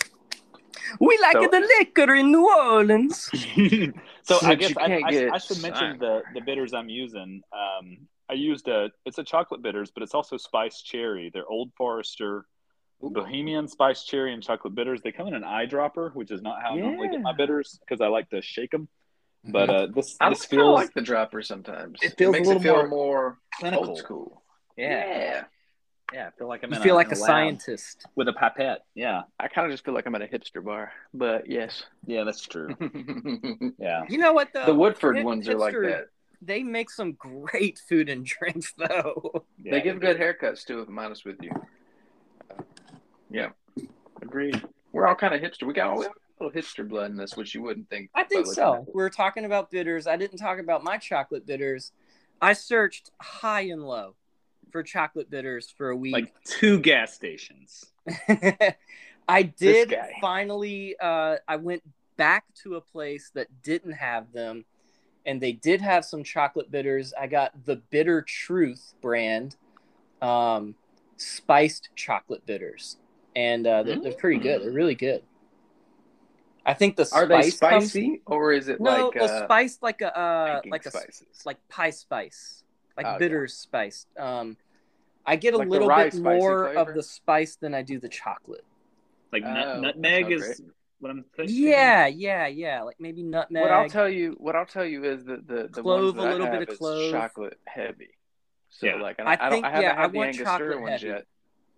We 1.01 1.19
like 1.21 1.35
So- 1.35 1.49
the 1.51 1.61
liquor 1.79 2.15
in 2.15 2.33
New 2.33 2.49
Orleans. 2.51 3.29
so 4.23 4.39
I 4.43 4.55
guess 4.55 4.75
I, 4.77 5.03
I, 5.05 5.31
I 5.35 5.39
should 5.39 5.61
mention 5.63 5.99
the, 5.99 6.23
the 6.35 6.41
bitters 6.41 6.73
I'm 6.73 6.89
using. 6.89 7.43
Um, 7.53 8.09
I 8.31 8.35
used 8.35 8.69
a 8.69 8.91
it's 9.05 9.19
a 9.19 9.25
chocolate 9.25 9.63
bitters, 9.63 9.91
but 9.91 10.03
it's 10.03 10.15
also 10.15 10.37
spiced 10.37 10.87
cherry. 10.87 11.31
They're 11.33 11.47
Old 11.47 11.73
Forester 11.77 12.47
Bohemian 13.01 13.69
spiced 13.69 14.09
cherry 14.09 14.35
and 14.35 14.43
chocolate 14.43 14.75
bitters. 14.75 15.01
They 15.03 15.13
come 15.13 15.29
in 15.29 15.35
an 15.35 15.45
eyedropper, 15.45 16.15
which 16.15 16.31
is 16.31 16.43
not 16.43 16.61
how 16.63 16.75
I 16.75 16.81
normally 16.81 17.09
get 17.09 17.21
my 17.21 17.33
bitters 17.33 17.79
because 17.81 18.01
I 18.01 18.09
like 18.09 18.29
to 18.31 18.43
shake 18.43 18.71
them. 18.71 18.89
But 19.45 19.71
uh, 19.71 19.87
this 19.95 20.17
I 20.21 20.31
this 20.31 20.45
feels 20.45 20.75
like 20.75 20.93
the 20.95 21.01
dropper 21.01 21.43
sometimes. 21.43 22.01
It 22.03 22.19
feels 22.19 22.31
a 22.31 22.33
makes 22.33 22.49
little 22.49 22.61
it 22.61 22.65
feel 22.65 22.75
more 22.75 22.89
more 22.89 23.39
clinical. 23.55 23.91
old 23.91 23.99
school. 23.99 24.43
Yeah, 24.77 25.07
yeah. 25.07 25.45
I 26.11 26.31
feel 26.39 26.49
like 26.49 26.63
I'm 26.65 26.71
You 26.71 26.77
in 26.77 26.83
feel 26.83 26.95
a, 26.95 26.97
like 26.97 27.09
in 27.09 27.13
a 27.13 27.17
scientist. 27.17 28.07
with 28.15 28.29
a 28.29 28.33
pipette. 28.33 28.81
Yeah, 28.95 29.23
I 29.39 29.49
kind 29.49 29.67
of 29.67 29.73
just 29.73 29.85
feel 29.85 29.93
like 29.95 30.07
I'm 30.07 30.15
at 30.15 30.23
a 30.23 30.27
hipster 30.27 30.65
bar, 30.65 30.91
but 31.13 31.49
yes. 31.51 31.85
yeah, 32.07 32.25
that's 32.25 32.43
true. 32.47 32.69
Yeah, 33.79 34.05
You 34.09 34.19
know 34.19 34.33
what 34.33 34.49
though? 34.55 34.65
The 34.67 34.75
Woodford 34.75 35.17
Hip- 35.17 35.25
ones 35.27 35.49
are 35.49 35.57
like 35.59 35.75
that. 35.75 36.07
They 36.41 36.63
make 36.63 36.89
some 36.91 37.13
great 37.13 37.81
food 37.89 38.09
and 38.09 38.25
drinks 38.25 38.73
though. 38.79 39.45
yeah 39.63 39.73
they 39.73 39.81
give 39.81 39.97
do. 40.01 40.07
good 40.07 40.19
haircuts 40.19 40.65
too, 40.65 40.81
if 40.81 40.89
I'm 40.89 40.99
honest 40.99 41.25
with 41.25 41.37
you. 41.43 41.51
Yeah, 43.31 43.51
Agreed. 44.23 44.63
we're 44.93 45.07
all 45.07 45.15
kind 45.15 45.35
of 45.35 45.41
hipster. 45.41 45.67
We 45.67 45.75
got 45.75 45.91
all 45.91 45.99
little 45.99 46.51
hipster 46.53 46.89
blood 46.89 47.11
in 47.11 47.17
this, 47.17 47.37
which 47.37 47.55
you 47.55 47.63
wouldn't 47.63 47.91
think. 47.91 48.11
I 48.15 48.25
think 48.25 48.47
so. 48.47 48.87
We 48.87 49.03
were 49.03 49.11
talking 49.11 49.45
about 49.45 49.71
bitters. 49.71 50.07
I 50.07 50.17
didn't 50.17 50.39
talk 50.39 50.59
about 50.59 50.83
my 50.83 50.97
chocolate 50.97 51.45
bitters. 51.47 51.93
I 52.41 52.53
searched 52.55 53.11
high 53.21 53.63
and 53.63 53.83
low. 53.87 54.15
For 54.71 54.83
chocolate 54.83 55.31
bitters 55.31 55.71
for 55.71 55.91
a 55.91 55.97
week. 55.97 56.13
Like 56.13 56.35
two 56.45 56.81
gas 56.81 57.15
stations. 57.15 57.87
I 59.29 59.43
did 59.43 59.95
finally. 60.21 60.97
Uh, 60.99 61.37
I 61.47 61.57
went 61.57 61.83
back 62.17 62.45
to 62.63 62.77
a 62.77 62.81
place 62.81 63.31
that 63.35 63.49
didn't 63.63 63.93
have 63.93 64.33
them, 64.33 64.65
and 65.27 65.41
they 65.41 65.53
did 65.53 65.81
have 65.81 66.05
some 66.05 66.25
chocolate 66.25 66.71
bitters. 66.71 67.13
I 67.19 67.27
got 67.27 67.53
the 67.65 67.77
Bitter 67.77 68.23
Truth 68.23 68.95
brand, 69.01 69.57
um, 70.23 70.75
spiced 71.17 71.91
chocolate 71.95 72.45
bitters, 72.47 72.97
and 73.37 73.67
uh, 73.67 73.83
they're, 73.83 74.01
they're 74.01 74.13
pretty 74.13 74.41
good. 74.41 74.63
They're 74.63 74.71
really 74.71 74.95
good. 74.95 75.23
I 76.65 76.75
think 76.75 76.97
the 76.97 77.09
Are 77.15 77.25
they 77.25 77.51
spice 77.51 77.59
comes- 77.59 77.93
spicy 77.93 78.21
or 78.27 78.53
is 78.53 78.69
it 78.69 78.79
no, 78.79 79.07
like 79.07 79.15
well, 79.15 79.25
uh, 79.25 79.45
spiced 79.45 79.83
like 79.83 80.03
a 80.03 80.19
uh, 80.19 80.61
like 80.67 80.85
a 80.85 80.91
spices? 80.91 81.25
like 81.47 81.57
pie 81.69 81.89
spice, 81.89 82.63
like 82.99 83.07
Oh, 83.07 83.13
yeah. 83.13 83.19
bitter 83.19 83.47
spice. 83.47 84.07
Um, 84.19 84.57
I 85.25 85.37
get 85.37 85.55
a 85.55 85.59
Like 85.59 85.69
little 85.69 85.89
bit 85.89 86.15
more 86.17 86.65
flavor? 86.67 86.79
of 86.81 86.95
the 86.95 87.03
spice 87.03 87.57
than 87.57 87.73
I 87.75 87.83
do 87.83 87.99
the 87.99 88.09
chocolate. 88.09 88.65
Like 89.33 89.45
nut, 89.45 89.69
Oh, 89.69 89.81
nutmeg 89.81 90.31
is 90.33 90.45
sounds 90.45 90.63
what 91.01 91.11
I'm 91.11 91.25
thinking. 91.37 91.55
Yeah, 91.57 92.07
yeah, 92.09 92.47
yeah. 92.49 92.83
Like 92.83 92.97
maybe 92.99 93.23
nutmeg. 93.23 93.63
What 93.63 93.71
I'll 93.71 93.89
tell 93.89 94.09
you, 94.09 94.35
what 94.39 94.57
I'll 94.57 94.67
tell 94.67 94.85
you 94.85 95.05
is 95.05 95.25
that 95.27 95.47
the 95.47 95.69
the 95.73 95.83
Clove, 95.83 96.17
ones 96.17 96.25
that 96.25 96.29
a 96.29 96.33
little 96.33 96.47
I 96.49 96.59
bit 96.59 96.69
of 96.71 96.79
clove. 96.79 97.13
chocolate 97.13 97.59
heavy. 97.67 98.11
So 98.71 98.87
Yeah. 98.87 98.97
like, 98.97 99.17
and 99.21 99.29
I 99.29 99.35
I, 99.35 99.47
I, 99.47 99.51
think- 99.51 99.65
don't, 99.65 99.73
I 99.73 99.77
haven't 99.77 99.83
yeah, 99.85 99.97
I 99.97 100.01
had 100.03 100.13
the 100.13 100.19
want 100.19 100.29
Angostura 100.31 100.59
chocolate 100.59 100.81
ones 100.81 100.93
heavy. 101.03 101.07
yet, 101.07 101.27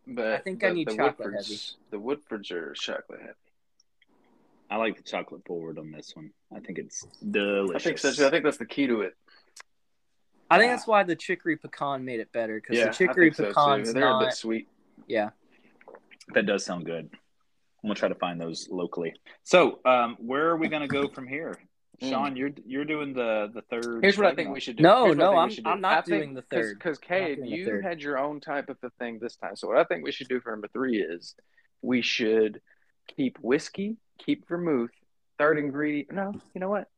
but 0.07 0.27
I 0.33 0.39
think 0.39 0.65
I 0.65 0.71
need 0.71 0.89
the 0.89 0.97
chocolate 0.97 1.29
Woodfords, 1.35 1.75
The 1.91 1.97
Woodfords 1.99 2.51
are 2.53 2.73
chocolate 2.73 3.21
heavy. 3.21 3.35
I 4.71 4.77
like 4.77 4.97
the 4.97 5.03
chocolate 5.03 5.45
forward 5.45 5.79
on 5.79 5.91
this 5.91 6.15
one. 6.15 6.31
I 6.55 6.61
think 6.61 6.79
it's 6.79 7.05
delicious. 7.29 7.75
I 7.75 7.79
think 7.85 7.99
so. 7.99 8.13
too. 8.13 8.27
I 8.27 8.31
think 8.31 8.45
that's 8.45 8.57
the 8.59 8.65
key 8.67 8.87
to 8.87 9.01
it. 9.03 9.17
I 10.51 10.59
think 10.59 10.73
that's 10.73 10.87
why 10.87 11.03
the 11.05 11.17
chicory 11.17 11.57
pecan 11.57 12.05
made 12.05 12.21
it 12.21 12.33
better 12.33 12.61
because 12.61 12.79
Yeah, 12.79 12.87
the 12.87 12.93
chicory 12.93 13.31
I 13.31 13.35
think 13.35 13.55
so. 13.55 13.93
They're 13.93 14.11
a 14.11 14.19
bit 14.19 14.33
sweet. 14.33 14.69
Yeah, 15.07 15.31
that 16.35 16.47
does 16.47 16.65
sound 16.65 16.87
good. 16.87 17.09
I'm 17.83 17.89
gonna 17.89 17.95
try 17.95 18.09
to 18.09 18.15
find 18.15 18.41
those 18.41 18.69
locally. 18.71 19.15
So, 19.43 19.79
um, 19.85 20.17
where 20.19 20.49
are 20.49 20.57
we 20.57 20.69
gonna 20.69 20.89
go 20.89 21.09
from 21.09 21.27
here? 21.27 21.59
Mm. 22.01 22.09
Sean, 22.09 22.35
you're 22.37 22.51
you're 22.65 22.87
doing 22.87 23.13
the 23.13 23.51
the 23.53 23.61
third. 23.61 24.03
Here's 24.03 24.17
what 24.17 24.27
I 24.27 24.35
think 24.35 24.55
we 24.55 24.59
should 24.61 24.77
do. 24.77 24.83
No, 24.83 25.05
Here's 25.05 25.19
no, 25.19 25.37
I'm- 25.37 25.51
do. 25.51 25.61
I'm 25.67 25.83
not 25.83 25.93
I 25.93 26.01
think- 26.01 26.23
doing 26.23 26.33
the 26.35 26.41
third. 26.41 26.79
Because 26.79 26.97
I'm 26.97 27.07
Cade, 27.09 27.41
you 27.45 27.83
had 27.83 28.01
your 28.01 28.17
own 28.17 28.41
type 28.41 28.71
of 28.71 28.79
a 28.83 28.89
thing 28.99 29.19
this 29.19 29.37
time. 29.37 29.55
So 29.55 29.69
what 29.69 29.77
I 29.77 29.85
think 29.85 30.03
we 30.03 30.11
should 30.11 30.29
do 30.29 30.41
for 30.41 30.51
number 30.51 30.69
three 30.69 30.97
is 31.03 31.35
we 31.83 32.01
should 32.01 32.63
keep 33.15 33.39
whiskey, 33.41 33.99
keep 34.19 34.49
vermouth, 34.49 34.91
third 35.39 35.59
ingredient. 35.59 36.13
No, 36.13 36.33
you 36.55 36.61
know 36.63 36.71
what? 36.71 36.89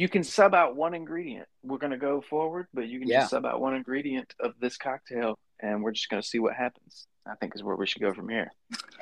You 0.00 0.08
can 0.08 0.24
sub 0.24 0.54
out 0.54 0.76
one 0.76 0.94
ingredient. 0.94 1.46
We're 1.62 1.76
gonna 1.76 1.98
go 1.98 2.22
forward, 2.22 2.68
but 2.72 2.88
you 2.88 3.00
can 3.00 3.08
Yeah. 3.08 3.18
just 3.20 3.32
sub 3.32 3.44
out 3.44 3.60
one 3.60 3.74
ingredient 3.74 4.34
of 4.40 4.58
this 4.58 4.78
cocktail, 4.78 5.38
and 5.60 5.82
we're 5.82 5.90
just 5.90 6.08
gonna 6.08 6.22
see 6.22 6.38
what 6.38 6.56
happens. 6.56 7.06
I 7.26 7.34
think 7.34 7.54
is 7.54 7.62
where 7.62 7.76
we 7.76 7.86
should 7.86 8.00
go 8.00 8.14
from 8.14 8.30
here. 8.30 8.50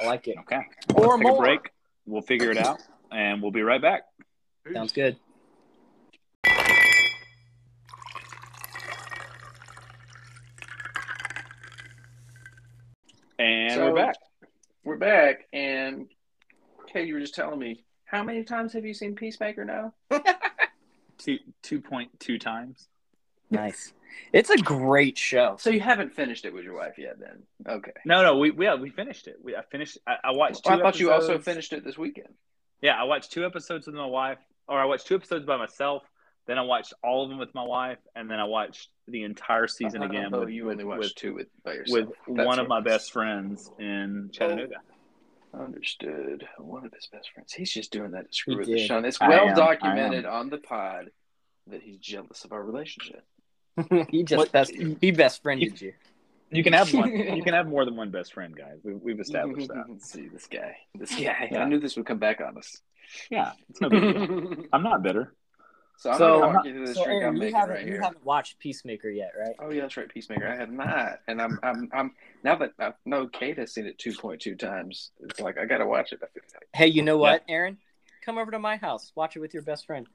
I 0.01 0.07
like 0.07 0.27
it. 0.27 0.39
Okay. 0.41 0.57
Or 0.97 1.03
Let's 1.03 1.15
take 1.19 1.23
more. 1.23 1.37
a 1.37 1.39
break. 1.39 1.71
We'll 2.05 2.23
figure 2.23 2.51
it 2.51 2.57
out, 2.59 2.81
and 3.13 3.41
we'll 3.41 3.53
be 3.53 3.63
right 3.63 3.81
back. 3.81 4.07
Sounds 4.73 4.91
good. 4.91 5.17
And 13.39 13.73
So- 13.75 13.87
we're 13.93 13.95
back. 13.95 14.17
We're 14.85 14.97
back, 14.97 15.47
and 15.53 16.09
Kay, 16.87 17.05
you 17.05 17.15
were 17.15 17.21
just 17.21 17.35
telling 17.35 17.59
me 17.59 17.85
how 18.05 18.23
many 18.23 18.43
times 18.43 18.73
have 18.73 18.87
you 18.87 18.95
seen 18.95 19.15
Peacemaker 19.15 19.65
now? 19.65 19.95
Two 21.19 21.39
two 21.63 21.81
point 21.81 22.19
two 22.21 22.39
times. 22.39 22.89
Nice. 23.51 23.93
It's 24.33 24.51
a 24.51 24.57
great 24.57 25.17
show. 25.17 25.57
So 25.59 25.71
you 25.71 25.81
haven't 25.81 26.15
finished 26.15 26.45
it 26.45 26.53
with 26.53 26.65
your 26.65 26.77
wife 26.77 26.99
yet, 26.99 27.19
then? 27.19 27.43
Okay. 27.67 27.93
No, 28.05 28.23
no, 28.23 28.39
we 28.39 28.51
we, 28.51 28.67
yeah, 28.67 28.75
we 28.75 28.91
finished 28.91 29.27
it. 29.27 29.37
We 29.43 29.57
I 29.57 29.63
finished. 29.63 29.99
I, 30.07 30.17
I 30.25 30.31
watched. 30.33 30.65
Two 30.65 30.73
I 30.73 30.79
thought 30.79 30.99
you 31.01 31.13
also 31.13 31.39
finished 31.39 31.73
it 31.73 31.85
this 31.85 31.99
weekend. 31.99 32.35
Yeah, 32.81 32.95
I 32.95 33.05
watched 33.05 33.33
two 33.33 33.45
episodes 33.45 33.87
with 33.87 33.97
my 33.97 34.07
wife, 34.07 34.39
or 34.69 34.79
I 34.79 34.85
watched 34.85 35.07
two 35.07 35.15
episodes 35.15 35.45
by 35.45 35.57
myself. 35.57 36.03
Then 36.47 36.59
I 36.59 36.63
watched 36.63 36.95
all 37.03 37.25
of 37.25 37.29
them 37.29 37.39
with 37.39 37.55
my 37.55 37.65
wife, 37.65 37.99
and 38.15 38.31
then 38.31 38.41
I 38.41 38.45
watched 38.45 38.89
the 39.07 39.25
entire 39.25 39.67
season 39.67 40.03
again 40.03 40.31
Oh, 40.33 40.41
with, 40.41 40.49
you 40.51 40.65
with, 40.65 40.73
only 40.73 40.85
watched 40.85 41.01
with, 41.01 41.15
two 41.15 41.35
with 41.35 41.49
by 41.65 41.79
with. 41.89 42.09
That's 42.27 42.47
one 42.47 42.59
of 42.59 42.69
my 42.69 42.81
best 42.81 43.13
friends 43.13 43.71
in 43.79 44.29
oh. 44.29 44.33
Chattanooga. 44.33 44.77
Understood. 45.55 46.47
One 46.59 46.85
of 46.85 46.93
his 46.93 47.07
best 47.07 47.31
friends. 47.33 47.53
He's 47.53 47.73
just 47.73 47.91
doing 47.91 48.13
that 48.13 48.31
to 48.31 48.33
screw 48.33 48.59
with 48.59 48.81
Sean. 48.81 49.05
It's 49.05 49.21
well 49.21 49.49
am, 49.49 49.57
documented 49.57 50.25
on 50.27 50.51
the 50.51 50.59
pod 50.59 51.11
that 51.69 51.83
he's 51.83 51.99
jealous 51.99 52.45
of 52.45 52.53
our 52.53 52.63
relationship. 52.63 53.25
he 54.09 54.23
just 54.25 54.39
What- 54.39 54.53
best 54.53 54.73
he 54.73 55.11
best 55.11 55.43
friended 55.43 55.81
you. 55.81 55.95
You 56.51 56.65
can 56.65 56.73
have 56.73 56.93
one. 56.95 57.11
you 57.11 57.43
can 57.43 57.55
have 57.61 57.67
more 57.67 57.85
than 57.85 57.97
one 57.97 58.11
best 58.11 58.33
friend, 58.33 58.57
guys. 58.57 58.79
We, 58.83 58.95
we've 58.95 59.21
established 59.21 59.69
that. 59.69 59.85
Let's 59.89 60.11
See 60.13 60.29
this 60.29 60.47
guy. 60.47 60.77
This 60.95 61.11
guy. 61.11 61.49
Yeah. 61.53 61.63
I 61.63 61.65
knew 61.67 61.79
this 61.79 61.97
would 61.97 62.07
come 62.07 62.19
back 62.19 62.41
on 62.41 62.57
us. 62.57 62.81
Yeah, 63.31 63.53
it's 63.71 63.81
no 63.81 63.89
big 63.89 64.01
deal. 64.03 64.65
I'm 64.73 64.83
not 64.83 65.03
bitter. 65.03 65.35
So 65.99 66.11
I'm 66.11 66.19
So- 66.19 66.29
gonna 66.41 66.47
walk 66.47 66.55
not- 66.55 66.65
you 66.65 66.73
through 66.73 66.87
this 66.87 66.97
So 66.97 67.05
drink 67.05 67.17
Aaron, 67.23 67.29
I'm 67.29 67.35
you 67.35 67.41
making 67.41 67.57
haven't 67.57 67.75
right 67.75 67.85
you 67.87 67.93
here. 67.93 68.01
haven't 68.03 68.25
watched 68.25 68.59
Peacemaker 68.59 69.11
yet, 69.11 69.33
right? 69.39 69.55
Oh 69.59 69.71
yeah, 69.71 69.83
that's 69.83 69.97
right, 69.99 70.09
Peacemaker. 70.09 70.49
I 70.49 70.57
have 70.57 70.71
not, 70.73 71.21
and 71.29 71.43
I'm 71.43 71.59
I'm 71.63 71.91
I'm 71.93 72.15
now 72.43 72.55
that 72.57 72.73
I 72.79 72.93
know 73.05 73.27
Kate 73.27 73.59
has 73.59 73.75
seen 73.75 73.85
it 73.87 73.99
2.2 73.99 74.59
times. 74.59 75.11
It's 75.21 75.41
like 75.41 75.59
I 75.59 75.67
gotta 75.67 75.87
watch 75.87 76.13
it. 76.13 76.21
I 76.23 76.27
feel 76.29 76.43
like, 76.55 76.69
Hey, 76.73 76.87
you 76.87 77.03
know 77.03 77.19
what, 77.19 77.43
Aaron? 77.49 77.77
Come 78.25 78.39
over 78.39 78.51
to 78.51 78.59
my 78.59 78.77
house. 78.77 79.13
Watch 79.15 79.37
it 79.37 79.41
with 79.41 79.53
your 79.53 79.63
best 79.65 79.87
friend. 79.87 80.07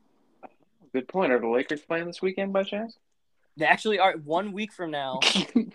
good 0.94 1.08
point. 1.08 1.32
Are 1.32 1.40
the 1.40 1.48
Lakers 1.48 1.82
playing 1.82 2.06
this 2.06 2.22
weekend 2.22 2.54
by 2.54 2.64
chance? 2.64 2.98
They 3.58 3.66
actually 3.66 4.00
are 4.00 4.14
one 4.14 4.52
week 4.54 4.72
from 4.74 4.90
now. 4.92 5.20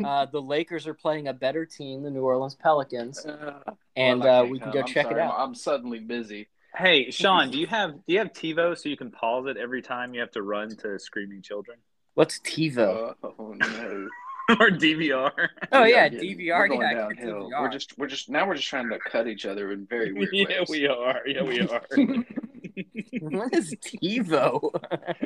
Uh, 0.05 0.25
the 0.27 0.41
Lakers 0.41 0.87
are 0.87 0.95
playing 0.95 1.27
a 1.27 1.33
better 1.33 1.67
team, 1.67 2.05
the 2.05 2.11
New 2.11 2.23
Orleans 2.23 2.55
Pelicans, 2.55 3.27
Uh, 3.27 3.59
and 3.97 4.21
well, 4.21 4.43
uh, 4.43 4.47
we 4.47 4.61
can 4.61 4.71
go 4.71 4.79
I'm 4.81 4.87
check 4.87 5.11
it 5.11 5.19
out. 5.19 5.35
I'm 5.37 5.57
suddenly 5.57 5.99
busy. 5.99 6.47
Hey, 6.79 7.11
Sean, 7.11 7.51
do 7.51 7.59
you 7.59 7.67
have 7.67 7.95
do 8.07 8.13
you 8.13 8.19
have 8.21 8.33
TiVo 8.33 8.79
so 8.79 8.89
you 8.89 8.97
can 8.97 9.11
pause 9.11 9.47
it 9.47 9.57
every 9.57 9.83
time 9.83 10.15
you 10.15 10.21
have 10.21 10.31
to 10.33 10.43
run 10.43 10.77
to 10.77 10.97
screaming 11.01 11.43
children 11.43 11.79
What's 12.15 12.39
TiVo? 12.39 13.15
Uh, 13.23 13.29
oh 13.39 13.53
no! 13.53 14.09
or 14.61 14.71
DVR? 14.71 15.49
oh 15.73 15.83
We 15.83 15.91
yeah, 15.91 16.09
DVR. 16.09 16.59
We're 16.59 16.69
going 16.69 16.81
yeah, 16.83 16.95
downhill. 16.95 17.51
DVR. 17.51 17.63
We're 17.63 17.69
just 17.69 17.99
we're 17.99 18.07
just 18.07 18.31
now 18.31 18.47
we're 18.47 18.55
just 18.55 18.69
trying 18.69 18.89
to 18.91 18.99
cut 19.01 19.27
each 19.27 19.45
other 19.45 19.73
in 19.73 19.87
very 19.87 20.13
weird 20.13 20.31
yeah, 20.33 20.65
we 20.69 20.87
are. 20.87 21.21
Yeah, 21.27 21.43
we 21.43 21.61
are. 21.61 21.83
what 23.23 23.55
is 23.55 23.75
TiVo? 23.85 24.71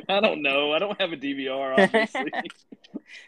I 0.09 0.19
don't 0.21 0.41
know. 0.41 0.73
I 0.73 0.79
don't 0.79 0.99
have 0.99 1.13
a 1.13 1.17
DVR, 1.17 1.79
obviously. 1.79 2.31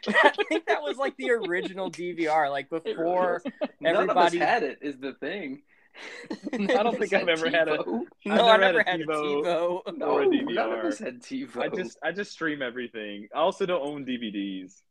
I 0.07 0.31
think 0.49 0.65
that 0.65 0.81
was 0.81 0.97
like 0.97 1.15
the 1.17 1.29
original 1.29 1.91
DVR, 1.91 2.49
like 2.49 2.71
before. 2.71 3.43
None 3.79 3.95
of 3.95 4.01
everybody- 4.01 4.41
us 4.41 4.47
had 4.47 4.63
it. 4.63 4.79
Is 4.81 4.97
the 4.97 5.13
thing. 5.13 5.61
I 6.53 6.57
don't 6.83 6.97
think 6.97 7.13
I've 7.13 7.27
ever 7.27 7.49
had 7.49 7.67
a- 7.67 7.83
No, 8.25 8.47
I 8.49 8.57
never 8.57 8.59
never 8.59 8.77
had 8.79 8.87
had 8.87 9.01
a 9.01 9.03
a 9.03 9.07
TiVo. 9.15 9.83
TiVo. 9.85 9.97
No, 9.97 10.05
Or 10.07 10.21
a 10.21 10.25
none 10.27 10.39
of 10.39 10.47
DVR. 10.47 10.85
us 10.85 10.99
had 10.99 11.21
TiVo. 11.21 11.57
I 11.61 11.69
just 11.69 11.97
I 12.03 12.11
just 12.11 12.31
stream 12.31 12.61
everything. 12.61 13.27
I 13.33 13.39
also 13.39 13.65
don't 13.65 13.81
own 13.85 14.05
DVDs. 14.05 14.81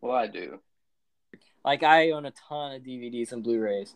well, 0.00 0.16
I 0.16 0.26
do. 0.26 0.60
Like 1.64 1.82
I 1.82 2.10
own 2.12 2.26
a 2.26 2.32
ton 2.48 2.72
of 2.76 2.82
DVDs 2.82 3.32
and 3.32 3.42
Blu-rays. 3.42 3.94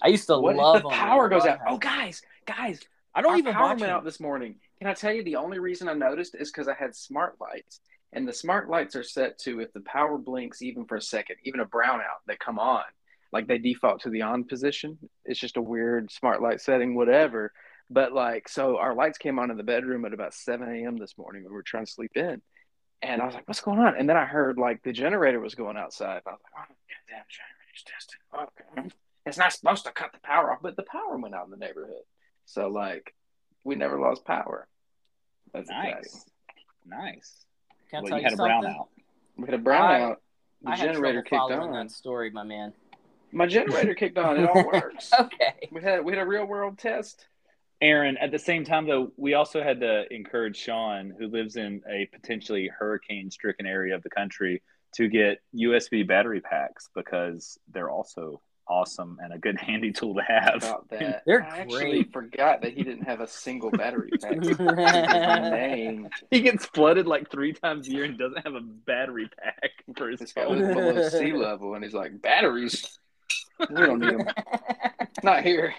I 0.00 0.08
used 0.08 0.26
to 0.28 0.38
What 0.38 0.56
love 0.56 0.82
the 0.82 0.88
them. 0.88 0.96
power 0.98 1.28
goes 1.28 1.44
out? 1.44 1.58
Oh, 1.66 1.76
guys, 1.78 2.22
guys, 2.46 2.80
I 3.14 3.20
don't 3.22 3.32
our 3.32 3.38
even 3.38 3.52
power 3.52 3.62
watch 3.70 3.80
went 3.80 3.90
them. 3.90 3.96
out 3.96 4.04
this 4.04 4.20
morning. 4.20 4.54
Can 4.78 4.86
I 4.86 4.94
tell 4.94 5.12
you 5.12 5.24
the 5.24 5.34
only 5.36 5.58
reason 5.58 5.88
I 5.88 5.94
noticed 5.94 6.36
is 6.36 6.52
because 6.52 6.68
I 6.68 6.74
had 6.74 6.94
smart 6.94 7.34
lights, 7.40 7.80
and 8.12 8.26
the 8.28 8.32
smart 8.32 8.70
lights 8.70 8.94
are 8.94 9.02
set 9.02 9.38
to 9.40 9.58
if 9.60 9.72
the 9.72 9.80
power 9.80 10.16
blinks 10.16 10.62
even 10.62 10.84
for 10.84 10.94
a 10.96 11.02
second, 11.02 11.36
even 11.42 11.58
a 11.58 11.66
brownout, 11.66 12.22
they 12.28 12.36
come 12.36 12.60
on. 12.60 12.84
Like 13.32 13.46
they 13.46 13.58
default 13.58 14.02
to 14.02 14.10
the 14.10 14.22
on 14.22 14.44
position. 14.44 14.98
It's 15.24 15.40
just 15.40 15.56
a 15.56 15.62
weird 15.62 16.10
smart 16.10 16.40
light 16.42 16.60
setting, 16.60 16.94
whatever. 16.94 17.52
But 17.90 18.12
like, 18.12 18.48
so 18.48 18.78
our 18.78 18.94
lights 18.94 19.18
came 19.18 19.38
on 19.38 19.50
in 19.50 19.56
the 19.56 19.62
bedroom 19.62 20.04
at 20.04 20.12
about 20.12 20.34
7 20.34 20.66
a.m. 20.68 20.96
this 20.96 21.16
morning 21.16 21.44
we 21.44 21.50
were 21.50 21.62
trying 21.62 21.86
to 21.86 21.90
sleep 21.90 22.16
in. 22.16 22.40
And 23.00 23.22
I 23.22 23.26
was 23.26 23.34
like, 23.34 23.46
what's 23.46 23.60
going 23.60 23.78
on? 23.78 23.96
And 23.96 24.08
then 24.08 24.16
I 24.16 24.24
heard 24.24 24.58
like 24.58 24.82
the 24.82 24.92
generator 24.92 25.40
was 25.40 25.54
going 25.54 25.76
outside. 25.76 26.22
I 26.26 26.30
was 26.30 26.40
like, 26.42 26.52
oh, 26.56 26.74
goddamn 27.08 27.24
generator's 27.28 27.84
testing. 27.86 28.20
Okay. 28.84 28.94
It's 29.26 29.38
not 29.38 29.52
supposed 29.52 29.84
to 29.84 29.92
cut 29.92 30.12
the 30.12 30.20
power 30.20 30.52
off, 30.52 30.58
but 30.62 30.76
the 30.76 30.82
power 30.82 31.16
went 31.16 31.34
out 31.34 31.44
in 31.44 31.50
the 31.50 31.56
neighborhood. 31.58 32.02
So 32.46 32.68
like, 32.68 33.14
we 33.64 33.74
never 33.74 34.00
lost 34.00 34.24
power. 34.24 34.66
That's 35.52 35.68
exciting. 35.68 35.94
Nice, 35.94 36.24
nice. 36.86 37.44
Can 37.90 37.98
I 37.98 38.02
Well, 38.02 38.08
tell 38.10 38.18
you 38.18 38.24
you 38.24 38.30
had 38.30 38.38
a 38.38 38.42
brownout. 38.42 38.86
We 39.36 39.44
had 39.46 39.54
a 39.54 39.62
brownout. 39.62 40.16
The 40.62 40.70
I 40.70 40.76
had 40.76 40.92
generator 40.92 41.22
trouble 41.22 41.48
kicked 41.48 41.60
on. 41.60 41.72
that 41.72 41.90
story, 41.90 42.30
my 42.30 42.42
man. 42.42 42.72
My 43.32 43.46
generator 43.46 43.94
kicked 43.94 44.18
on. 44.18 44.38
It 44.38 44.48
all 44.48 44.64
works. 44.64 45.10
Okay. 45.20 45.68
We 45.70 45.82
had 45.82 46.04
we 46.04 46.12
had 46.12 46.22
a 46.22 46.26
real 46.26 46.44
world 46.44 46.78
test. 46.78 47.26
Aaron, 47.80 48.16
at 48.16 48.32
the 48.32 48.38
same 48.38 48.64
time, 48.64 48.86
though, 48.86 49.12
we 49.16 49.34
also 49.34 49.62
had 49.62 49.80
to 49.80 50.12
encourage 50.12 50.56
Sean, 50.56 51.14
who 51.16 51.28
lives 51.28 51.56
in 51.56 51.80
a 51.88 52.06
potentially 52.12 52.68
hurricane 52.76 53.30
stricken 53.30 53.66
area 53.66 53.94
of 53.94 54.02
the 54.02 54.10
country, 54.10 54.62
to 54.94 55.08
get 55.08 55.40
USB 55.54 56.06
battery 56.06 56.40
packs 56.40 56.88
because 56.94 57.58
they're 57.72 57.90
also 57.90 58.40
awesome 58.68 59.18
and 59.22 59.32
a 59.32 59.38
good 59.38 59.56
handy 59.60 59.92
tool 59.92 60.14
to 60.14 60.22
have. 60.22 60.60
That, 60.90 61.22
They're 61.26 61.42
I 61.42 61.60
actually 61.60 62.04
forgot 62.04 62.62
that 62.62 62.74
he 62.74 62.82
didn't 62.82 63.04
have 63.04 63.20
a 63.20 63.26
single 63.26 63.70
battery 63.70 64.10
pack. 64.20 64.42
His 64.44 64.58
name 64.58 66.08
He 66.30 66.40
gets 66.40 66.66
flooded 66.66 67.06
like 67.06 67.30
three 67.30 67.52
times 67.52 67.88
a 67.88 67.92
year 67.92 68.04
and 68.04 68.18
doesn't 68.18 68.44
have 68.44 68.54
a 68.54 68.60
battery 68.60 69.28
pack 69.42 69.70
for 69.96 70.08
his 70.10 70.20
is 70.20 70.32
phone 70.32 70.60
phone. 70.60 70.74
below 70.74 71.08
sea 71.08 71.32
level, 71.32 71.74
and 71.74 71.84
he's 71.84 71.94
like, 71.94 72.20
"Batteries? 72.20 72.98
We 73.60 73.66
don't 73.76 74.00
need 74.00 74.18
them. 74.18 74.26
Not 75.22 75.42
here." 75.42 75.74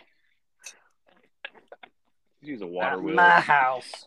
Use 2.41 2.61
a 2.61 2.67
water 2.67 2.91
Not 2.97 3.03
wheel. 3.03 3.15
my 3.15 3.39
house. 3.41 4.05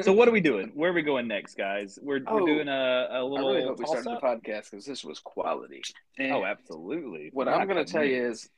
So 0.00 0.12
what 0.12 0.28
are 0.28 0.32
we 0.32 0.40
doing? 0.40 0.70
Where 0.74 0.90
are 0.90 0.94
we 0.94 1.02
going 1.02 1.26
next, 1.26 1.56
guys? 1.56 1.98
We're, 2.00 2.20
Oh, 2.26 2.34
we're 2.36 2.46
doing 2.54 2.68
a 2.68 3.20
little 3.22 3.48
I 3.48 3.52
really 3.52 3.62
hope 3.64 3.78
we 3.78 3.86
started 3.86 4.04
the 4.04 4.20
podcast 4.20 4.70
because 4.70 4.84
this 4.86 5.04
was 5.04 5.18
quality. 5.18 5.82
And 6.18 6.32
Oh, 6.32 6.44
absolutely. 6.44 7.30
what 7.32 7.46
We're 7.48 7.52
I'm 7.54 7.66
going 7.68 7.84
to 7.84 7.90
tell 7.90 8.04
you 8.04 8.28
is, 8.28 8.48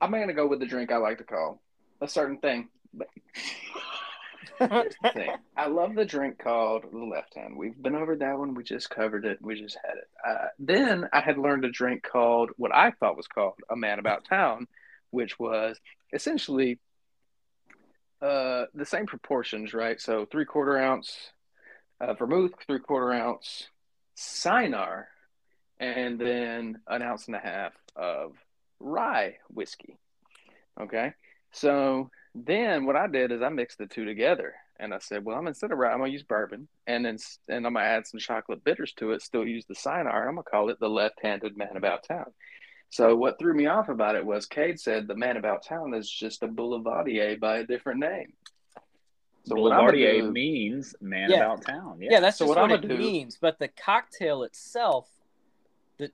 I'm 0.00 0.10
going 0.10 0.26
to 0.28 0.34
go 0.34 0.46
with 0.48 0.58
the 0.60 0.66
drink 0.66 0.90
I 0.90 0.96
like 0.96 1.18
to 1.18 1.24
call 1.24 1.60
a 2.00 2.08
certain 2.08 2.38
thing. 2.38 2.68
But 2.92 3.06
here's 3.34 3.44
the 3.74 3.80
thing. 3.80 4.49
I 5.56 5.68
love 5.68 5.94
the 5.94 6.04
drink 6.04 6.38
called 6.38 6.84
the 6.92 6.98
Left 6.98 7.34
Hand. 7.34 7.56
We've 7.56 7.80
been 7.80 7.94
over 7.94 8.14
that 8.16 8.38
one. 8.38 8.54
We 8.54 8.62
just 8.62 8.90
covered 8.90 9.24
it. 9.24 9.38
We 9.40 9.60
just 9.60 9.78
had 9.82 9.96
it. 9.96 10.08
Uh, 10.26 10.46
then 10.58 11.08
I 11.12 11.20
had 11.20 11.38
learned 11.38 11.64
a 11.64 11.70
drink 11.70 12.02
called 12.02 12.50
what 12.56 12.74
I 12.74 12.90
thought 12.90 13.16
was 13.16 13.26
called 13.26 13.54
a 13.70 13.76
Man 13.76 13.98
About 13.98 14.26
Town, 14.26 14.66
which 15.10 15.38
was 15.38 15.80
essentially 16.12 16.78
uh, 18.20 18.66
the 18.74 18.84
same 18.84 19.06
proportions, 19.06 19.72
right? 19.72 19.98
So 19.98 20.26
three 20.30 20.44
quarter 20.44 20.76
ounce 20.76 21.16
uh, 22.00 22.12
vermouth, 22.14 22.52
three 22.66 22.80
quarter 22.80 23.12
ounce 23.12 23.68
Cynar, 24.14 25.04
and 25.78 26.20
then 26.20 26.80
an 26.86 27.02
ounce 27.02 27.28
and 27.28 27.36
a 27.36 27.40
half 27.40 27.72
of 27.96 28.32
rye 28.78 29.36
whiskey. 29.48 29.96
Okay. 30.78 31.14
So 31.52 32.10
then 32.34 32.86
what 32.86 32.96
I 32.96 33.06
did 33.06 33.32
is 33.32 33.42
I 33.42 33.48
mixed 33.48 33.78
the 33.78 33.86
two 33.86 34.04
together 34.04 34.54
and 34.78 34.94
I 34.94 34.98
said, 34.98 35.24
well, 35.24 35.36
I'm 35.36 35.46
instead 35.46 35.72
of 35.72 35.78
rye, 35.78 35.92
I'm 35.92 35.98
going 35.98 36.10
to 36.10 36.12
use 36.12 36.22
bourbon 36.22 36.68
and 36.86 37.04
then 37.04 37.18
and 37.48 37.66
I'm 37.66 37.74
going 37.74 37.84
to 37.84 37.90
add 37.90 38.06
some 38.06 38.20
chocolate 38.20 38.64
bitters 38.64 38.92
to 38.94 39.12
it, 39.12 39.22
still 39.22 39.46
use 39.46 39.66
the 39.66 39.74
Cynar. 39.74 40.26
I'm 40.28 40.34
going 40.34 40.44
to 40.44 40.50
call 40.50 40.70
it 40.70 40.78
the 40.80 40.88
left 40.88 41.18
handed 41.22 41.56
man 41.56 41.76
about 41.76 42.04
town. 42.04 42.26
So 42.90 43.14
what 43.14 43.38
threw 43.38 43.54
me 43.54 43.66
off 43.66 43.88
about 43.88 44.16
it 44.16 44.24
was 44.26 44.46
Cade 44.46 44.80
said 44.80 45.06
the 45.06 45.14
man 45.16 45.36
about 45.36 45.64
town 45.64 45.94
is 45.94 46.10
just 46.10 46.42
a 46.42 46.48
boulevardier 46.48 47.38
by 47.38 47.58
a 47.58 47.64
different 47.66 48.00
name. 48.00 48.32
So 49.44 49.54
what 49.56 49.72
I'm 49.72 49.86
gonna 49.86 49.92
Boulevardier 49.92 50.20
do- 50.22 50.32
means 50.32 50.94
man 51.00 51.30
Yeah. 51.30 51.36
about 51.52 51.64
town. 51.64 51.98
Yeah. 52.00 52.08
Yeah, 52.12 52.20
that's 52.20 52.36
So 52.38 52.46
just 52.46 52.56
what 52.56 52.58
what, 52.68 52.72
I'ma 52.80 52.84
it 52.84 52.88
do- 52.88 52.98
means. 52.98 53.38
But 53.40 53.58
the 53.58 53.68
cocktail 53.68 54.42
itself, 54.42 55.08
the, 55.18 55.19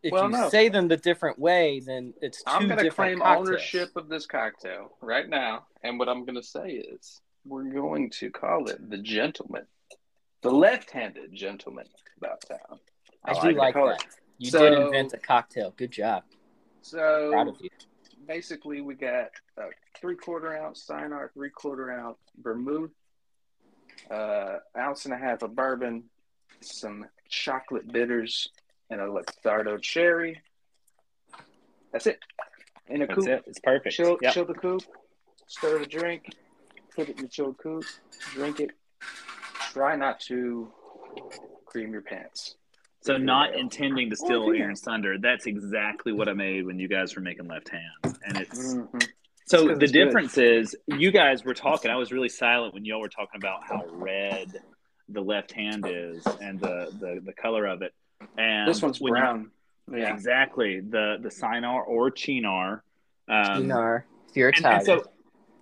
if 0.02 0.12
Well, 0.12 0.24
you 0.24 0.30
no. 0.30 0.48
say 0.48 0.68
them 0.68 0.88
the 0.88 0.96
different 0.96 1.38
way, 1.38 1.80
then 1.80 2.14
it's 2.20 2.38
2 2.44 2.50
I'm 2.50 2.66
going 2.66 2.78
to 2.78 2.84
different 2.84 2.94
claim 2.94 3.18
cocktails. 3.20 3.48
ownership 3.48 3.96
of 3.96 4.08
this 4.08 4.26
cocktail 4.26 4.96
right 5.00 5.28
now. 5.28 5.66
And 5.82 5.98
what 5.98 6.08
I'm 6.08 6.24
going 6.24 6.36
to 6.36 6.42
say 6.42 6.70
is 6.70 7.20
we're 7.44 7.64
going 7.72 8.10
to 8.10 8.30
call 8.30 8.68
it 8.68 8.90
the 8.90 8.98
gentleman, 8.98 9.66
the 10.42 10.50
left 10.50 10.90
handed 10.90 11.32
gentleman 11.34 11.86
about 12.18 12.42
town. 12.48 12.78
I, 13.24 13.32
I 13.32 13.34
do 13.34 13.56
like 13.58 13.74
like 13.74 13.76
it. 13.76 13.98
that. 14.00 14.06
You 14.38 14.50
So- 14.50 14.58
did 14.70 14.78
invent 14.78 15.12
a 15.14 15.18
cocktail. 15.18 15.72
Good 15.76 15.90
job. 15.92 16.24
So 16.82 17.30
Proud 17.32 17.48
of 17.48 17.56
you. 17.60 17.70
basically, 18.26 18.80
we 18.80 18.94
got 18.94 19.30
a 19.58 19.64
three 20.00 20.14
quarter 20.16 20.56
ounce 20.56 20.86
Cynar, 20.88 21.32
three 21.32 21.50
quarter 21.50 21.90
ounce 21.90 22.18
vermouth, 22.40 22.90
uh, 24.10 24.58
ounce 24.78 25.04
and 25.06 25.14
a 25.14 25.16
half 25.16 25.42
of 25.42 25.54
bourbon, 25.56 26.04
some 26.60 27.06
chocolate 27.28 27.90
bitters, 27.92 28.48
and 28.90 29.00
a 29.00 29.04
Luxardo 29.04 29.80
cherry. 29.80 30.40
That's 31.92 32.06
it. 32.06 32.18
In 32.88 33.02
a 33.02 33.06
That's 33.06 33.18
coupe. 33.18 33.28
it. 33.28 33.44
It's 33.46 33.60
perfect. 33.60 33.94
Chill, 33.94 34.18
Yep. 34.20 34.32
chill 34.34 34.44
the 34.44 34.54
coupe, 34.54 34.84
stir 35.46 35.78
the 35.80 35.86
drink, 35.86 36.26
put 36.94 37.08
it 37.08 37.16
in 37.16 37.22
the 37.22 37.28
chilled 37.28 37.58
coupe, 37.58 37.84
drink 38.32 38.60
it. 38.60 38.70
Try 39.72 39.96
not 39.96 40.20
to 40.20 40.72
cream 41.66 41.92
your 41.92 42.02
pants. 42.02 42.56
So 43.02 43.16
not 43.16 43.52
Yeah. 43.52 43.60
intending 43.60 44.10
to 44.10 44.16
steal 44.16 44.52
yeah. 44.54 44.62
Aaron's 44.62 44.80
thunder. 44.80 45.18
That's 45.18 45.46
exactly 45.46 46.12
what 46.12 46.28
I 46.28 46.32
made 46.32 46.66
when 46.66 46.78
you 46.78 46.88
guys 46.88 47.14
were 47.14 47.22
making 47.22 47.46
left 47.46 47.68
hands, 47.68 48.18
and 48.26 48.36
it's 48.38 48.74
Mhm. 48.74 49.08
so 49.46 49.68
'cause 49.68 49.78
the 49.78 49.84
it's 49.84 49.92
good. 49.92 50.04
difference 50.04 50.38
is 50.38 50.76
you 50.86 51.10
guys 51.10 51.44
were 51.44 51.54
talking. 51.54 51.90
I 51.90 51.96
was 51.96 52.12
really 52.12 52.28
silent 52.28 52.74
when 52.74 52.84
y'all 52.84 53.00
were 53.00 53.08
talking 53.08 53.38
about 53.40 53.64
how 53.64 53.84
red 53.90 54.62
the 55.08 55.20
left 55.20 55.52
hand 55.52 55.86
is 55.86 56.24
and 56.40 56.58
the 56.58 56.88
the, 57.00 57.20
the 57.24 57.32
color 57.32 57.66
of 57.66 57.82
it. 57.82 57.92
And 58.38 58.68
This 58.68 58.82
one's 58.82 59.00
when 59.00 59.14
you- 59.14 59.20
brown. 59.20 59.50
yeah. 59.92 60.12
exactly 60.12 60.80
the 60.80 61.18
the 61.20 61.28
Cynar 61.28 61.86
or 61.86 62.10
Chinar. 62.10 62.82
Um, 63.28 63.62
Dinar, 63.62 64.04
if 64.28 64.36
you're 64.36 64.48
and- 64.48 64.58
Italian. 64.58 64.78
and 64.78 64.86
so 64.86 65.10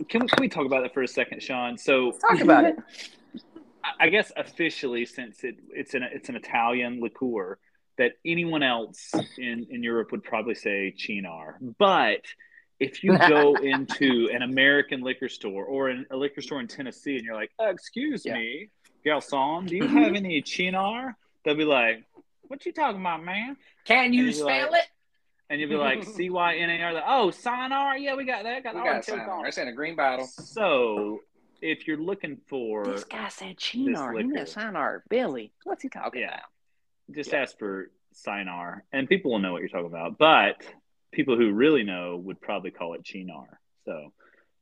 can 0.08 0.22
we, 0.22 0.26
can 0.28 0.38
we 0.40 0.48
talk 0.48 0.66
about 0.66 0.82
that 0.82 0.92
for 0.92 1.02
a 1.02 1.08
second, 1.08 1.42
Sean? 1.42 1.78
So 1.78 2.12
Talk 2.12 2.40
about 2.40 2.64
it. 2.64 2.76
I- 3.84 3.92
I 4.00 4.08
guess 4.08 4.32
officially, 4.36 5.04
since 5.04 5.44
it, 5.44 5.56
it's 5.70 5.94
an 5.94 6.02
it's 6.04 6.28
an 6.30 6.36
Italian 6.36 7.00
liqueur, 7.00 7.58
that 7.98 8.12
anyone 8.24 8.62
else 8.62 9.12
in, 9.38 9.66
in 9.70 9.82
Europe 9.82 10.10
would 10.10 10.24
probably 10.24 10.54
say 10.54 10.90
Chinar. 10.96 11.58
But 11.78 12.22
if 12.80 13.04
you 13.04 13.16
go 13.18 13.54
into 13.74 14.30
an 14.32 14.42
American 14.42 15.02
liquor 15.02 15.28
store 15.28 15.64
or 15.66 15.90
in 15.90 16.06
a 16.10 16.16
liquor 16.16 16.40
store 16.40 16.60
in 16.60 16.66
Tennessee 16.66 17.16
and 17.16 17.24
you're 17.24 17.34
like, 17.36 17.52
uh, 17.62 17.66
"Excuse 17.68 18.24
Yeah. 18.24 18.34
me, 18.34 18.68
Garçon, 19.06 19.66
do 19.68 19.76
you 19.76 19.86
have 19.86 20.14
any 20.14 20.40
Chinar?" 20.42 21.14
They'll 21.44 21.54
be 21.54 21.64
like, 21.64 22.02
"What 22.48 22.64
you 22.66 22.72
talking 22.72 23.00
about, 23.00 23.22
man?" 23.24 23.56
Can 23.84 24.12
you 24.12 24.24
you 24.24 24.32
spell 24.32 24.46
spell 24.48 24.74
it? 24.74 24.86
And 25.50 25.60
you'll 25.60 25.70
be 25.70 25.76
like, 25.76 26.02
"C 26.16 26.30
Y 26.30 26.56
N 26.56 26.70
A 26.70 26.80
R." 26.82 26.92
Like, 26.94 27.04
Oh, 27.06 27.28
Cynar, 27.28 28.00
yeah, 28.00 28.14
we 28.14 28.24
got 28.24 28.44
that. 28.44 28.62
Got 28.64 28.74
We 28.74 28.80
got 28.80 28.86
Orange 28.88 29.06
Coke 29.06 29.18
Cynar. 29.20 29.46
It's 29.48 29.58
in 29.58 29.68
a 29.68 29.72
green 29.72 29.94
bottle. 29.96 30.26
So, 30.26 31.20
if 31.60 31.86
you're 31.86 31.98
looking 31.98 32.38
for 32.48 32.84
This 32.86 33.04
guy 33.04 33.28
said 33.28 33.56
Chinar. 33.58 34.12
He 34.12 34.18
liquor. 34.24 34.34
meant 34.34 34.48
Cynar. 34.48 35.00
Billy. 35.08 35.52
What's 35.64 35.82
he 35.82 35.88
talking 35.88 36.22
Yeah. 36.22 36.28
about? 36.28 36.40
just 37.14 37.32
Yeah. 37.32 37.40
ask 37.42 37.58
for 37.58 37.90
Sinar, 38.14 38.80
and 38.92 39.08
people 39.08 39.32
will 39.32 39.38
know 39.40 39.52
what 39.52 39.60
you're 39.60 39.68
talking 39.68 39.86
about. 39.86 40.16
But 40.18 40.64
people 41.12 41.36
who 41.36 41.52
really 41.52 41.82
know 41.84 42.16
would 42.16 42.40
probably 42.40 42.70
call 42.70 42.94
it 42.94 43.04
Chinar. 43.04 43.60
So 43.84 44.12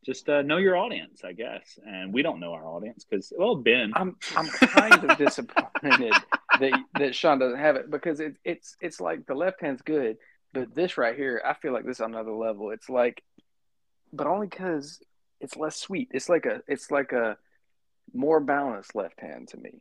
just 0.05 0.29
uh, 0.29 0.42
know 0.42 0.57
your 0.57 0.77
audience, 0.77 1.23
I 1.25 1.33
guess. 1.33 1.79
And 1.87 2.12
we 2.12 2.23
don't 2.23 2.40
know 2.40 2.53
our 2.55 2.66
audience 2.66 3.05
because, 3.09 3.33
well, 3.37 3.55
Ben. 3.55 3.92
I'm 3.95 4.16
I'm 4.37 4.49
kind 4.49 5.05
of 5.09 5.16
disappointed 5.27 6.12
that 6.60 6.72
that 6.98 7.14
Sean 7.14 7.38
doesn't 7.38 7.58
have 7.58 7.76
it 7.76 7.90
because 7.90 8.20
it, 8.20 8.36
it's 8.44 8.76
it's 8.80 9.00
like 9.00 9.26
the 9.26 9.34
left 9.34 9.60
hand's 9.60 9.82
good, 9.82 10.16
but 10.52 10.74
this 10.74 10.98
right 10.98 11.16
here, 11.16 11.42
I 11.44 11.54
feel 11.54 11.72
like 11.72 11.84
this 11.84 11.96
is 11.96 12.00
on 12.00 12.14
another 12.14 12.32
level. 12.32 12.70
It's 12.70 12.88
like, 12.88 13.22
but 14.12 14.26
only 14.26 14.46
because 14.46 15.00
it's 15.40 15.56
less 15.56 15.76
sweet. 15.76 16.08
It's 16.12 16.28
like 16.28 16.46
a 16.46 16.62
it's 16.68 16.90
like 16.90 17.12
a 17.12 17.36
more 18.14 18.40
balanced 18.40 18.94
left 18.94 19.20
hand 19.20 19.48
to 19.48 19.56
me. 19.56 19.80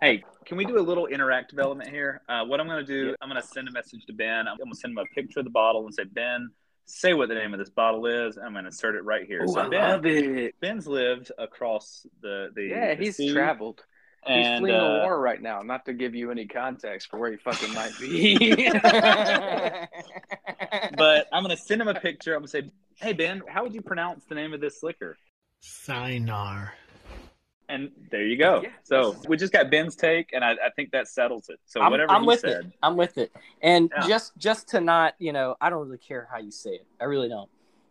Hey, 0.00 0.24
can 0.44 0.58
we 0.58 0.66
do 0.66 0.78
a 0.78 0.80
little 0.82 1.08
interactive 1.10 1.58
element 1.58 1.88
here? 1.88 2.20
Uh, 2.28 2.44
what 2.44 2.60
I'm 2.60 2.66
going 2.66 2.84
to 2.84 2.92
do, 2.92 3.08
Yeah. 3.08 3.14
I'm 3.22 3.30
going 3.30 3.40
to 3.40 3.48
send 3.48 3.66
a 3.66 3.72
message 3.72 4.04
to 4.06 4.12
Ben. 4.12 4.46
I'm 4.46 4.58
going 4.58 4.70
to 4.70 4.76
send 4.76 4.92
him 4.92 4.98
a 4.98 5.06
picture 5.14 5.40
of 5.40 5.46
the 5.46 5.50
bottle 5.50 5.86
and 5.86 5.94
say, 5.94 6.04
Ben, 6.04 6.50
say 6.84 7.14
what 7.14 7.30
the 7.30 7.34
name 7.34 7.54
of 7.54 7.58
this 7.58 7.70
bottle 7.70 8.04
is. 8.04 8.36
I'm 8.36 8.52
going 8.52 8.64
to 8.64 8.68
insert 8.68 8.94
it 8.94 9.04
right 9.04 9.26
here. 9.26 9.46
Oh, 9.48 9.54
so 9.54 9.60
I 9.60 9.68
Ben, 9.70 9.90
love 9.90 10.04
it. 10.04 10.54
Ben's 10.60 10.86
lived 10.86 11.32
across 11.38 12.06
the 12.20 12.50
the 12.54 12.64
Yeah, 12.64 12.94
the 12.94 13.04
he's 13.04 13.16
sea, 13.16 13.32
traveled. 13.32 13.84
He's 14.26 14.46
and, 14.46 14.60
fleeing 14.60 14.76
uh, 14.76 14.84
a 14.84 14.98
war 15.04 15.20
right 15.20 15.40
now. 15.40 15.62
Not 15.62 15.84
to 15.84 15.92
give 15.92 16.14
you 16.14 16.30
any 16.30 16.46
context 16.46 17.08
for 17.08 17.18
where 17.18 17.30
he 17.30 17.36
fucking 17.36 17.72
might 17.74 17.96
be. 18.00 18.68
but 20.96 21.28
I'm 21.32 21.42
gonna 21.42 21.56
send 21.56 21.80
him 21.80 21.88
a 21.88 21.94
picture. 21.94 22.34
I'm 22.34 22.40
gonna 22.40 22.48
say, 22.48 22.70
"Hey 22.96 23.12
Ben, 23.12 23.42
how 23.48 23.62
would 23.62 23.74
you 23.74 23.82
pronounce 23.82 24.24
the 24.24 24.34
name 24.34 24.52
of 24.52 24.60
this 24.60 24.82
liquor?" 24.82 25.16
Sinar. 25.62 26.70
And 27.68 27.90
there 28.10 28.24
you 28.24 28.36
go. 28.36 28.60
Yeah. 28.62 28.70
So 28.84 29.16
we 29.28 29.36
just 29.36 29.52
got 29.52 29.70
Ben's 29.70 29.96
take, 29.96 30.32
and 30.32 30.44
I, 30.44 30.52
I 30.52 30.70
think 30.76 30.92
that 30.92 31.08
settles 31.08 31.48
it. 31.48 31.58
So 31.66 31.80
I'm, 31.80 31.90
whatever 31.90 32.12
I'm 32.12 32.22
he 32.22 32.28
with 32.28 32.40
said, 32.40 32.66
it. 32.66 32.72
I'm 32.82 32.96
with 32.96 33.18
it. 33.18 33.32
And 33.60 33.90
Yeah. 33.96 34.06
just 34.06 34.36
just 34.38 34.68
to 34.68 34.80
not, 34.80 35.14
you 35.18 35.32
know, 35.32 35.56
I 35.60 35.70
don't 35.70 35.84
really 35.84 35.98
care 35.98 36.28
how 36.30 36.38
you 36.38 36.52
say 36.52 36.70
it. 36.70 36.86
I 37.00 37.04
really 37.04 37.28
don't. 37.28 37.50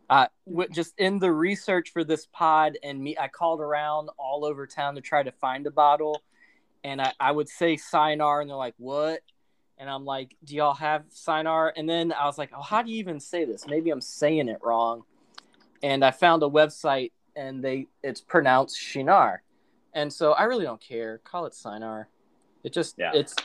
Uh, 0.10 0.28
wi- 0.46 0.68
just 0.72 0.94
in 1.00 1.18
the 1.20 1.32
research 1.32 1.92
for 1.92 2.04
this 2.04 2.28
pod, 2.28 2.78
and 2.84 3.00
me, 3.02 3.18
I 3.20 3.28
called 3.28 3.60
around 3.60 4.10
all 4.18 4.46
over 4.46 4.68
town 4.68 4.96
to 4.96 5.02
try 5.02 5.24
to 5.24 5.32
find 5.32 5.66
a 5.66 5.72
bottle, 5.72 6.22
and 6.84 7.02
I, 7.02 7.12
I 7.20 7.32
would 7.32 7.50
say 7.50 7.76
Sinar, 7.76 8.42
and 8.42 8.50
they're 8.50 8.58
like, 8.58 8.76
"What?" 8.78 9.22
And 9.78 9.90
I'm 9.90 10.06
like, 10.06 10.36
"Do 10.44 10.56
y'all 10.56 10.76
have 10.76 11.06
Sinar?" 11.10 11.72
And 11.76 11.90
then 11.90 12.14
I 12.14 12.26
was 12.26 12.38
like, 12.38 12.52
"Oh, 12.56 12.62
how 12.62 12.84
do 12.84 12.92
you 12.92 13.00
even 13.00 13.20
say 13.20 13.46
this? 13.46 13.66
Maybe 13.68 13.90
I'm 13.90 14.02
saying 14.02 14.48
it 14.48 14.60
wrong." 14.62 15.04
And 15.82 16.06
I 16.06 16.12
found 16.12 16.44
a 16.44 16.48
website, 16.48 17.12
and 17.36 17.64
they 17.64 17.88
it's 18.04 18.22
pronounced 18.22 18.80
Shinar, 18.80 19.42
and 19.94 20.14
so 20.14 20.34
I 20.34 20.44
really 20.44 20.66
don't 20.66 20.82
care. 20.82 21.18
Call 21.24 21.48
it 21.48 21.54
Sinar. 21.54 22.06
It 22.64 22.74
just 22.74 22.96
Yeah. 23.00 23.12
it's. 23.16 23.36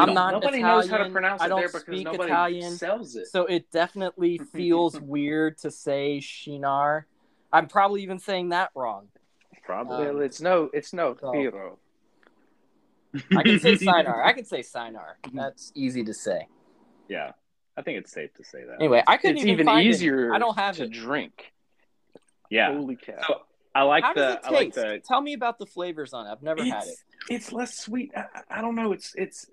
I'm 0.00 0.14
don't- 0.14 0.32
nobody 0.32 0.58
Italian. 0.58 0.62
knows 0.76 0.88
how 0.90 0.98
to 0.98 1.10
pronounce 1.10 1.42
I 1.42 1.46
it 1.46 1.48
don't 1.48 1.58
there 1.60 1.68
because 1.68 1.82
speak 1.82 2.04
nobody 2.04 2.24
Italian, 2.32 2.72
sells 2.76 3.16
it. 3.16 3.26
so 3.28 3.44
it 3.46 3.70
definitely 3.70 4.38
feels 4.52 5.00
weird 5.00 5.58
to 5.58 5.70
say 5.70 6.20
Shinar. 6.20 7.06
I'm 7.52 7.66
probably 7.68 8.02
even 8.02 8.18
saying 8.18 8.50
that 8.50 8.70
wrong. 8.74 9.08
probably. 9.64 10.06
well, 10.06 10.20
it's 10.20 10.40
no, 10.40 10.70
it's 10.72 10.92
no 10.92 11.16
So- 11.20 11.32
hero. 11.32 11.78
I 13.36 13.42
can 13.42 13.58
say 13.58 13.72
Sinar. 13.74 14.22
I 14.24 14.32
can 14.34 14.44
say 14.44 14.60
Sinar. 14.60 15.14
Mhm. 15.22 15.34
That's 15.34 15.72
easy 15.74 16.04
to 16.04 16.14
say. 16.14 16.46
yeah. 17.08 17.32
I 17.76 17.82
think 17.82 17.98
it's 18.00 18.10
safe 18.12 18.34
to 18.34 18.42
say 18.44 18.64
that. 18.64 18.74
Anyway, 18.80 19.04
I 19.06 19.16
couldn't 19.18 19.36
It's 19.36 19.44
even 19.44 19.54
even 19.54 19.66
find 19.66 19.86
it. 19.86 19.90
easier 19.90 20.34
I 20.34 20.38
don't 20.40 20.58
have 20.58 20.76
to 20.78 20.84
it. 20.84 20.90
drink. 20.90 21.52
yeah. 22.50 22.72
Holy 22.74 22.96
cow. 22.96 23.14
So 23.26 23.40
I 23.74 23.82
like 23.82 24.02
How 24.02 24.14
the 24.14 24.40
I 24.44 24.50
like 24.50 24.74
the 24.74 25.00
Tell 25.06 25.20
me 25.20 25.32
about 25.34 25.58
the 25.60 25.66
flavors 25.66 26.12
on 26.12 26.26
it. 26.26 26.30
I've 26.32 26.42
never 26.42 26.64
had 26.64 26.82
it. 26.88 26.96
it's, 27.30 27.52
less 27.52 27.78
sweet. 27.78 28.10
I, 28.16 28.24
I- 28.34 28.58
I 28.58 28.60
don't 28.62 28.74
know. 28.74 28.90
It's 28.92 29.14
it's. 29.16 29.46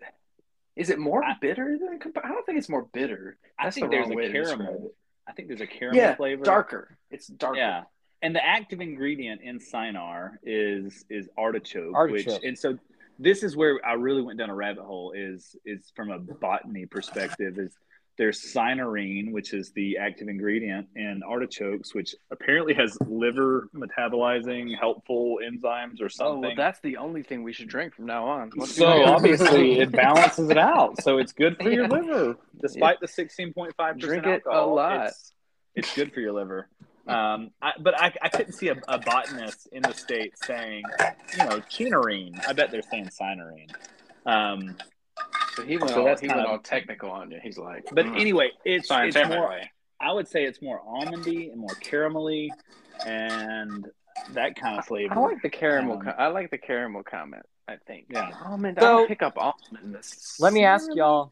Is 0.75 0.89
it 0.89 0.99
more 0.99 1.23
I- 1.23 1.35
bitter 1.39 1.77
than? 1.77 1.99
I 2.23 2.27
don't 2.27 2.45
think 2.45 2.57
it's 2.57 2.69
more 2.69 2.83
bitter. 2.93 3.37
I 3.57 3.69
think 3.69 3.89
the 3.91 3.97
there's 3.97 4.09
a 4.09 4.31
caramel. 4.31 4.91
I 5.27 5.31
think 5.31 5.47
there's 5.47 5.61
a 5.61 5.67
caramel 5.67 5.97
Yeah, 5.97 6.15
flavor. 6.15 6.43
darker. 6.43 6.97
It's 7.09 7.27
darker. 7.27 7.57
Yeah. 7.57 7.83
And 8.21 8.35
the 8.35 8.45
active 8.45 8.81
ingredient 8.81 9.41
in 9.41 9.59
Sinar 9.59 10.31
is 10.43 11.05
is 11.09 11.29
artichoke, 11.37 11.93
Artichoke. 11.95 12.33
which 12.35 12.43
and 12.43 12.57
so 12.57 12.77
this 13.19 13.43
is 13.43 13.55
where 13.55 13.79
I 13.85 13.93
really 13.93 14.21
went 14.21 14.39
down 14.39 14.49
a 14.49 14.55
rabbit 14.55 14.83
hole 14.83 15.13
is 15.15 15.55
is 15.65 15.91
from 15.95 16.11
a 16.11 16.19
botany 16.19 16.85
perspective 16.85 17.57
is 17.57 17.71
there's 18.17 18.39
cynarine, 18.53 19.31
which 19.31 19.53
is 19.53 19.71
the 19.71 19.97
active 19.97 20.27
ingredient 20.29 20.87
in 20.95 21.21
artichokes, 21.27 21.93
which 21.93 22.15
apparently 22.31 22.73
has 22.73 22.97
liver 23.07 23.67
metabolizing 23.75 24.77
helpful 24.79 25.39
enzymes 25.45 25.99
or 26.01 26.05
Oh, 26.05 26.07
something. 26.09 26.41
well, 26.41 26.53
that's 26.55 26.79
the 26.79 26.97
only 26.97 27.23
thing 27.23 27.43
we 27.43 27.51
should 27.53 27.67
drink 27.67 27.93
from 27.93 28.05
now 28.05 28.25
on. 28.27 28.51
So 28.67 29.03
obviously 29.03 29.79
it 29.79 29.91
balances 29.91 30.49
it 30.49 30.57
out. 30.57 31.01
So 31.01 31.17
it's 31.17 31.33
good 31.33 31.57
for 31.57 31.69
your 31.69 31.87
liver, 31.87 32.37
despite 32.61 32.99
the 33.01 33.07
sixteen 33.07 33.51
point 33.53 33.73
five 33.75 33.97
Drink 33.99 34.23
percent 34.23 34.43
it 34.47 34.49
a 34.51 34.65
lot. 34.65 35.07
It's, 35.07 35.33
it's 35.75 35.95
good 35.95 36.13
for 36.13 36.21
your 36.21 36.31
liver. 36.33 36.69
Um, 37.07 37.51
I, 37.61 37.73
but 37.79 37.99
I, 38.01 38.11
I 38.21 38.29
couldn't 38.29 38.53
see 38.53 38.69
a, 38.69 38.75
a 38.87 38.97
botanist 38.97 39.67
in 39.71 39.83
the 39.83 39.93
state 39.93 40.33
saying, 40.43 40.83
you 41.33 41.45
know, 41.45 41.59
chinarine. 41.69 42.43
I 42.47 42.53
bet 42.53 42.71
they're 42.71 42.81
saying 42.81 43.09
cynarine. 43.09 43.69
Um, 44.25 44.75
So 45.55 45.63
he 45.63 45.77
went 45.77 45.89
So 45.89 46.07
all, 46.07 46.15
he 46.17 46.27
went 46.27 46.39
of- 46.41 46.45
all 46.47 46.59
technical 46.59 47.09
on 47.11 47.31
you. 47.31 47.39
He's 47.41 47.57
like, 47.57 47.85
but 47.91 48.05
mm, 48.05 48.19
anyway, 48.19 48.51
it's, 48.65 48.87
it's 48.91 49.15
more. 49.27 49.59
I 49.99 50.11
would 50.11 50.27
say 50.27 50.43
it's 50.43 50.61
more 50.61 50.81
almondy 50.81 51.51
and 51.51 51.59
more 51.59 51.69
caramelly, 51.81 52.49
and 53.05 53.87
that 54.33 54.55
kind 54.55 54.77
of 54.77 54.85
flavor. 54.85 55.13
I 55.13 55.19
like 55.19 55.41
the 55.41 55.49
caramel. 55.49 55.97
Um, 55.97 56.01
co- 56.03 56.09
I 56.17 56.27
like 56.27 56.51
the 56.51 56.57
caramel 56.57 57.03
comment. 57.03 57.43
I 57.67 57.77
think. 57.87 58.07
Yeah. 58.09 58.29
Almond. 58.43 58.77
So- 58.79 58.85
I 58.85 58.89
don't 58.99 59.07
pick 59.07 59.21
up 59.21 59.37
almond. 59.37 59.97
Let 60.39 60.53
me 60.53 60.63
ask 60.65 60.89
y'all 60.93 61.31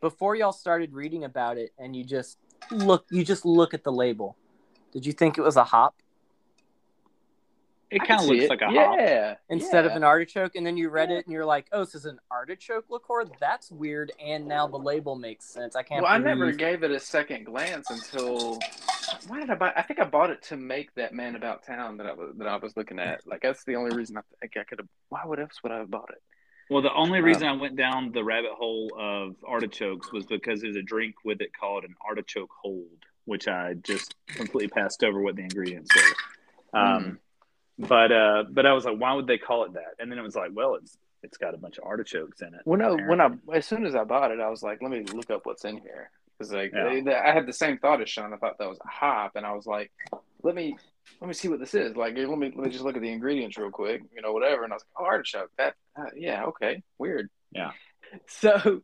before 0.00 0.34
y'all 0.36 0.52
started 0.52 0.92
reading 0.92 1.24
about 1.24 1.56
it 1.58 1.72
and 1.78 1.94
you 1.96 2.04
just 2.04 2.38
look 2.70 3.06
you 3.10 3.24
just 3.24 3.44
look 3.44 3.72
at 3.74 3.84
the 3.84 3.92
label. 3.92 4.36
Did 4.92 5.06
you 5.06 5.12
think 5.12 5.38
it 5.38 5.42
was 5.42 5.56
a 5.56 5.64
hop 5.64 5.94
It 7.90 8.00
kind 8.06 8.20
of 8.20 8.26
looks 8.26 8.44
it. 8.44 8.50
like 8.50 8.60
a 8.60 8.68
yeah. 8.70 9.28
hop. 9.30 9.38
instead 9.48 9.84
yeah. 9.84 9.90
of 9.90 9.96
an 9.96 10.04
artichoke 10.04 10.54
and 10.56 10.66
then 10.66 10.76
you 10.76 10.90
read 10.90 11.10
it 11.10 11.24
and 11.24 11.32
you're 11.32 11.46
like, 11.46 11.66
"Oh, 11.72 11.84
this 11.84 11.94
is 11.94 12.04
an 12.04 12.18
artichoke 12.30 12.84
liqueur? 12.90 13.24
That's 13.40 13.70
weird." 13.70 14.12
And 14.22 14.46
now 14.46 14.66
the 14.66 14.76
label 14.76 15.16
makes 15.16 15.46
sense. 15.46 15.74
I 15.74 15.82
can't 15.82 16.02
Well, 16.02 16.12
I 16.12 16.18
never 16.18 16.52
gave 16.52 16.82
it 16.82 16.90
a 16.90 17.00
second 17.00 17.44
glance 17.44 17.90
until. 17.90 18.58
Why 19.26 19.40
did 19.40 19.48
I 19.50 19.54
buy? 19.54 19.72
I 19.74 19.82
think 19.82 20.00
I 20.00 20.04
bought 20.04 20.30
it 20.30 20.42
to 20.44 20.56
make 20.56 20.94
that 20.96 21.14
man 21.14 21.34
about 21.34 21.64
town 21.64 21.96
that 21.96 22.06
I 22.06 22.12
was 22.12 22.34
that 22.36 22.46
I 22.46 22.56
was 22.56 22.76
looking 22.76 22.98
at. 22.98 23.26
Like 23.26 23.40
that's 23.42 23.64
the 23.64 23.76
only 23.76 23.96
reason 23.96 24.18
I 24.18 24.20
think 24.40 24.56
I 24.58 24.64
could 24.64 24.80
have. 24.80 24.88
Why 25.08 25.22
would 25.24 25.40
else 25.40 25.62
would 25.62 25.72
I 25.72 25.78
have 25.78 25.90
bought 25.90 26.10
it? 26.10 26.22
Well, 26.70 26.82
the 26.82 26.92
only 26.92 27.20
Wow. 27.20 27.26
reason 27.26 27.48
I 27.48 27.52
went 27.52 27.76
down 27.76 28.12
the 28.12 28.22
rabbit 28.22 28.50
hole 28.52 28.90
of 28.98 29.36
artichokes 29.46 30.12
was 30.12 30.26
because 30.26 30.60
there's 30.60 30.76
a 30.76 30.82
drink 30.82 31.14
with 31.24 31.40
it 31.40 31.50
called 31.58 31.84
an 31.84 31.94
artichoke 32.06 32.50
hold, 32.62 33.06
which 33.24 33.48
I 33.48 33.72
just 33.82 34.14
completely 34.26 34.68
passed 34.68 35.02
over 35.02 35.22
what 35.22 35.36
the 35.36 35.42
ingredients 35.44 35.90
were. 35.96 36.78
Um, 36.78 37.18
But 37.78 38.10
uh, 38.12 38.44
but 38.50 38.66
I 38.66 38.72
was 38.72 38.84
like, 38.84 38.98
why 38.98 39.12
would 39.14 39.26
they 39.26 39.38
call 39.38 39.64
it 39.64 39.74
that? 39.74 39.94
And 39.98 40.10
then 40.10 40.18
it 40.18 40.22
was 40.22 40.34
like, 40.34 40.50
well, 40.52 40.74
it's 40.74 40.96
it's 41.22 41.36
got 41.36 41.54
a 41.54 41.58
bunch 41.58 41.78
of 41.78 41.84
artichokes 41.84 42.40
in 42.42 42.48
it. 42.54 42.60
Well, 42.64 42.78
no, 42.78 42.96
when. 43.06 43.20
I 43.20 43.30
as 43.54 43.66
soon 43.66 43.86
as 43.86 43.94
I 43.94 44.04
bought 44.04 44.30
it, 44.30 44.40
I 44.40 44.48
was 44.48 44.62
like, 44.62 44.80
let 44.82 44.90
me 44.90 45.04
look 45.12 45.30
up 45.30 45.42
what's 45.44 45.64
in 45.64 45.78
here 45.78 46.10
because 46.36 46.52
like 46.52 46.72
Yeah. 46.74 47.00
they- 47.04 47.14
I 47.14 47.32
had 47.32 47.46
the 47.46 47.52
same 47.52 47.78
thought 47.78 48.00
as 48.02 48.08
Sean. 48.08 48.32
I 48.32 48.36
thought 48.36 48.58
that 48.58 48.68
was 48.68 48.78
a 48.84 48.88
hop, 48.88 49.32
and 49.36 49.44
I 49.46 49.52
was 49.52 49.66
like, 49.66 49.92
let 50.42 50.54
me 50.54 50.76
let 51.20 51.28
me 51.28 51.34
see 51.34 51.48
what 51.48 51.60
this 51.60 51.74
is. 51.74 51.96
Like, 51.96 52.16
let 52.16 52.28
me 52.38 52.52
let 52.54 52.64
me 52.66 52.70
just 52.70 52.84
look 52.84 52.96
at 52.96 53.02
the 53.02 53.10
ingredients 53.12 53.56
real 53.58 53.70
quick, 53.70 54.02
you 54.14 54.22
know, 54.22 54.32
whatever. 54.32 54.64
And 54.64 54.72
I 54.72 54.76
was 54.76 54.84
like, 54.96 55.02
oh, 55.02 55.06
artichoke. 55.06 55.50
That 55.58 55.74
uh, 55.96 56.10
yeah, 56.16 56.44
okay, 56.46 56.82
weird. 56.98 57.28
Yeah. 57.52 57.70
So 58.26 58.80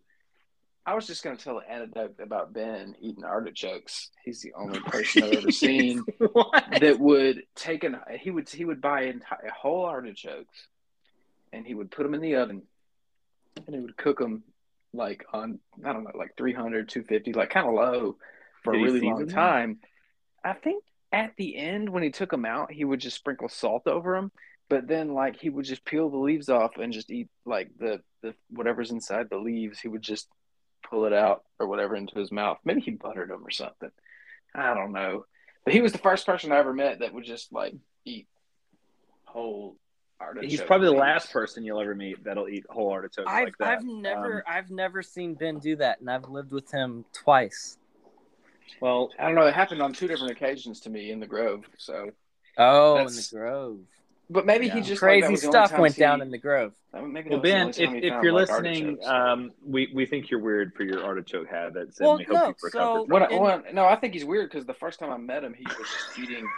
I 0.87 0.95
was 0.95 1.07
just 1.07 1.25
gonna 1.25 1.37
tell 1.37 1.59
an 1.59 1.65
anecdote 1.69 2.17
about 2.21 2.53
Ben 2.53 2.95
eating 3.01 3.25
artichokes. 3.25 4.11
He's 4.25 4.43
the 4.43 4.53
only 4.55 4.81
person 4.81 5.23
I've 5.23 5.33
ever 5.33 5.51
seen 5.51 6.05
that 6.19 6.97
would 7.01 7.43
take 7.55 7.85
an 7.85 7.99
he 8.21 8.31
would 8.31 8.49
he 8.49 8.65
would 8.65 8.81
buy 8.81 9.03
entire 9.05 9.51
whole 9.51 9.87
artichokes 9.87 10.69
and 11.53 11.67
he 11.67 11.75
would 11.75 11.91
put 11.91 12.03
them 12.03 12.15
in 12.15 12.21
the 12.21 12.37
oven 12.37 12.63
and 13.67 13.75
he 13.75 13.81
would 13.81 13.97
cook 13.97 14.19
them 14.19 14.43
like 14.93 15.25
on 15.33 15.59
I 15.85 15.93
don't 15.93 16.05
know 16.05 16.11
like 16.15 16.37
300 16.37 16.89
250 16.89 17.33
like 17.33 17.51
kind 17.51 17.67
of 17.67 17.75
low 17.75 18.17
for 18.63 18.73
Did 18.75 18.83
a 18.83 18.85
really 18.85 19.01
long 19.01 19.21
them? 19.21 19.29
time 19.29 19.79
I 20.45 20.53
think 20.53 20.85
at 21.13 21.33
the 21.39 21.57
end 21.57 21.89
when 21.89 22.03
he 22.03 22.11
took 22.11 22.31
them 22.31 22.45
out 22.45 22.71
he 22.73 22.85
would 22.85 23.01
just 23.01 23.17
sprinkle 23.17 23.49
salt 23.49 23.87
over 23.87 24.17
them 24.17 24.31
but 24.69 24.87
then 24.87 25.15
like 25.15 25.37
he 25.41 25.49
would 25.49 25.65
just 25.65 25.85
peel 25.85 26.11
the 26.11 26.17
leaves 26.19 26.49
off 26.51 26.77
and 26.77 26.93
just 26.93 27.11
eat 27.11 27.29
like 27.47 27.71
the 27.79 28.01
the 28.23 28.35
whatever's 28.51 28.91
inside 28.91 29.29
the 29.31 29.39
leaves 29.39 29.81
he 29.81 29.89
would 29.89 30.03
just 30.03 30.29
pull 30.89 31.07
it 31.07 31.13
out 31.13 31.45
or 31.59 31.67
whatever 31.67 31.97
into 31.97 32.19
his 32.19 32.31
mouth 32.33 32.59
maybe 32.65 32.81
he 32.81 32.91
buttered 32.91 33.31
them 33.31 33.45
or 33.45 33.51
something 33.51 33.91
I 34.55 34.75
don't 34.75 34.93
know 34.93 35.27
but 35.65 35.75
he 35.75 35.81
was 35.81 35.93
the 35.93 35.99
first 35.99 36.27
person 36.27 36.53
I 36.53 36.59
ever 36.59 36.73
met 36.73 37.01
that 37.01 37.13
would 37.15 37.25
just 37.25 37.53
like 37.53 37.75
eat 38.05 38.27
whole 39.25 39.77
artichoke. 40.21 40.51
He's 40.51 40.61
probably 40.61 40.89
the 40.89 40.93
last 40.93 41.33
person 41.33 41.65
you'll 41.65 41.81
ever 41.81 41.95
meet 41.95 42.23
that'll 42.25 42.49
eat 42.49 42.65
whole 42.69 42.91
artichokes 42.91 43.29
I've 43.29 43.45
like 43.45 43.59
that. 43.59 43.79
I've 43.79 43.85
never 43.85 44.37
Um, 44.39 44.43
I've 44.47 44.71
never 44.71 45.03
seen 45.03 45.35
Ben 45.35 45.59
do 45.59 45.77
that 45.77 46.01
and 46.01 46.11
I've 46.11 46.29
lived 46.29 46.53
with 46.53 46.71
him 46.71 47.05
twice. 47.13 47.79
well, 48.81 49.11
I 49.19 49.27
don't 49.27 49.35
know. 49.35 49.47
It 49.47 49.55
happened 49.55 49.83
on 49.83 49.93
two 49.93 50.07
different 50.07 50.33
occasions 50.33 50.81
to 50.81 50.91
me 50.91 51.11
in 51.11 51.21
the 51.21 51.27
Grove. 51.27 51.65
So, 51.79 52.11
Oh, 52.57 52.99
in 52.99 53.07
the 53.07 53.29
Grove. 53.33 53.81
But 54.31 54.47
maybe 54.47 54.67
Yeah. 54.67 54.75
he 54.75 54.81
just 54.81 55.03
like, 55.03 55.21
that 55.21 55.27
Crazy 55.29 55.31
was 55.33 55.43
stuff 55.43 55.71
time 55.71 55.81
went 55.81 55.95
he- 55.95 56.01
down 56.01 56.23
in 56.23 56.31
the 56.31 56.39
Grove. 56.39 56.73
Maybe 56.93 57.31
well, 57.31 57.41
that 57.41 57.67
was 57.67 57.77
the 57.77 57.87
Ben, 57.87 57.95
if, 57.97 58.05
if 58.05 58.23
you're 58.23 58.33
like, 58.33 58.49
listening, 58.49 58.99
um, 59.05 59.51
we, 59.67 59.91
we 59.93 60.07
think 60.07 60.31
you're 60.31 60.41
weird 60.41 60.75
for 60.75 60.85
your 60.85 61.05
artichoke 61.05 61.49
habits, 61.49 61.99
and 61.99 62.07
Well, 62.07 62.19
we 62.19 62.25
hope 62.25 62.33
no, 62.35 62.47
you've 62.49 62.57
recovered. 62.63 62.73
so- 62.99 63.03
what? 63.05 63.33
I, 63.33 63.37
what 63.37 63.75
no, 63.75 63.85
I 63.87 63.97
think 63.97 64.15
he's 64.15 64.25
weird 64.25 64.51
because 64.51 64.65
the 64.65 64.75
first 64.75 64.99
time 65.01 65.11
I 65.11 65.17
met 65.17 65.43
him, 65.45 65.55
he 65.55 65.65
was 65.65 65.77
just 65.89 66.19
eating. 66.19 66.49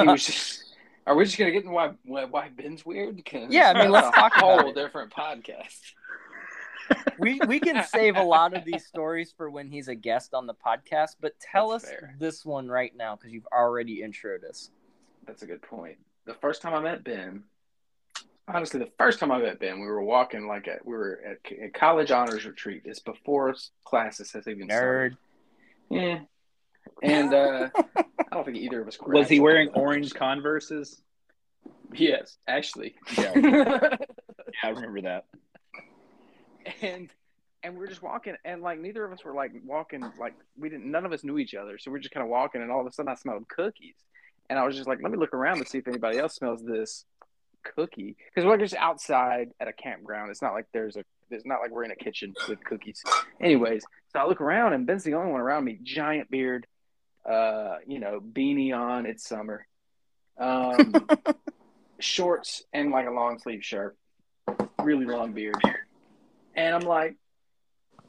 He 0.00 0.06
was 0.06 0.24
just. 0.24 0.62
Are 1.08 1.14
we 1.14 1.24
just 1.24 1.38
gonna 1.38 1.52
get 1.52 1.58
into 1.62 1.70
why 1.70 1.92
why, 2.04 2.24
why 2.24 2.48
Ben's 2.48 2.84
weird? 2.84 3.24
'Cause 3.24 3.46
Yeah, 3.48 3.70
I 3.74 3.82
mean, 3.82 3.92
let's 3.92 4.06
that's 4.08 4.16
a 4.16 4.20
talk 4.22 4.36
about 4.38 4.60
whole 4.62 4.70
it. 4.70 4.74
different 4.74 5.12
podcast. 5.12 5.92
we 7.20 7.40
we 7.46 7.60
can 7.60 7.84
save 7.84 8.16
a 8.16 8.22
lot 8.22 8.54
of 8.56 8.64
these 8.64 8.84
stories 8.86 9.32
for 9.36 9.48
when 9.50 9.68
he's 9.68 9.86
a 9.88 9.94
guest 9.94 10.34
on 10.34 10.46
the 10.48 10.54
podcast, 10.54 11.16
but 11.20 11.38
tell 11.40 11.70
That's 11.70 11.84
us 11.84 11.90
fair. 11.90 12.16
this 12.18 12.44
one 12.44 12.68
right 12.68 12.92
now 12.96 13.14
because 13.16 13.32
you've 13.32 13.46
already 13.52 14.00
introed 14.02 14.42
us. 14.48 14.70
That's 15.26 15.42
a 15.42 15.46
good 15.46 15.62
point. 15.62 15.96
The 16.26 16.34
first 16.34 16.60
time 16.62 16.74
I 16.74 16.80
met 16.80 17.04
Ben, 17.04 17.44
honestly, 18.48 18.80
the 18.80 18.90
first 18.98 19.20
time 19.20 19.30
I 19.32 19.38
met 19.38 19.60
Ben, 19.60 19.80
we 19.80 19.86
were 19.86 20.02
walking 20.02 20.46
like 20.46 20.68
at 20.68 20.84
we 20.84 20.92
were 20.94 21.20
at 21.24 21.38
a 21.52 21.68
college 21.70 22.10
honors 22.10 22.44
retreat. 22.44 22.82
It's 22.84 23.00
before 23.00 23.54
classes 23.84 24.32
has 24.32 24.48
even 24.48 24.68
started. 24.68 25.12
Nerd. 25.12 25.16
Yeah, 25.90 26.18
and 27.02 27.32
uh, 27.32 27.68
I 27.96 28.04
don't 28.32 28.44
think 28.44 28.56
either 28.56 28.80
of 28.80 28.88
us. 28.88 28.98
Was 29.06 29.28
he 29.28 29.40
wearing 29.40 29.68
orange 29.70 30.14
Converses? 30.14 31.00
Yes, 31.92 32.36
actually. 32.46 32.94
Yeah. 33.16 33.96
Yeah, 34.62 34.68
I 34.70 34.72
remember 34.72 35.02
that. 35.02 35.24
and 36.80 37.10
and 37.62 37.76
we're 37.76 37.88
just 37.88 38.00
walking, 38.02 38.36
and 38.44 38.62
like 38.62 38.78
neither 38.78 39.04
of 39.04 39.12
us 39.12 39.24
were 39.24 39.34
like 39.34 39.50
walking 39.64 40.02
like 40.18 40.34
we 40.56 40.68
didn't. 40.68 40.90
None 40.90 41.04
of 41.04 41.12
us 41.12 41.24
knew 41.24 41.36
each 41.36 41.54
other, 41.54 41.78
so 41.78 41.90
we're 41.90 41.98
just 41.98 42.14
kind 42.14 42.24
of 42.24 42.30
walking, 42.30 42.62
and 42.62 42.70
all 42.70 42.80
of 42.80 42.86
a 42.86 42.92
sudden 42.92 43.10
I 43.10 43.16
smelled 43.16 43.48
cookies, 43.48 43.96
and 44.48 44.58
I 44.58 44.64
was 44.64 44.76
just 44.76 44.88
like, 44.88 44.98
let 45.02 45.10
me 45.10 45.18
look 45.18 45.34
around 45.34 45.58
to 45.58 45.66
see 45.66 45.78
if 45.78 45.88
anybody 45.88 46.18
else 46.18 46.36
smells 46.36 46.62
this 46.64 47.04
cookie 47.62 48.16
because 48.28 48.46
we're 48.46 48.58
just 48.58 48.74
outside 48.74 49.50
at 49.60 49.68
a 49.68 49.72
campground. 49.72 50.30
It's 50.30 50.42
not 50.42 50.52
like 50.52 50.66
there's 50.72 50.96
a. 50.96 51.04
It's 51.28 51.44
not 51.44 51.60
like 51.60 51.72
we're 51.72 51.84
in 51.84 51.90
a 51.90 51.96
kitchen 51.96 52.34
with 52.48 52.62
cookies. 52.62 53.02
Anyways, 53.40 53.84
so 54.12 54.20
I 54.20 54.26
look 54.26 54.40
around, 54.40 54.74
and 54.74 54.86
Ben's 54.86 55.02
the 55.02 55.14
only 55.14 55.32
one 55.32 55.40
around 55.40 55.64
me. 55.64 55.78
Giant 55.82 56.30
beard, 56.30 56.68
uh, 57.28 57.78
you 57.86 57.98
know, 57.98 58.20
beanie 58.20 58.72
on. 58.72 59.06
It's 59.06 59.28
summer. 59.28 59.66
Um, 60.38 60.94
shorts 61.98 62.62
and 62.72 62.90
like 62.90 63.06
a 63.06 63.10
long 63.10 63.38
sleeve 63.38 63.64
shirt, 63.64 63.96
really 64.82 65.06
long 65.06 65.32
beard. 65.32 65.56
And 66.54 66.74
I'm 66.74 66.82
like, 66.82 67.16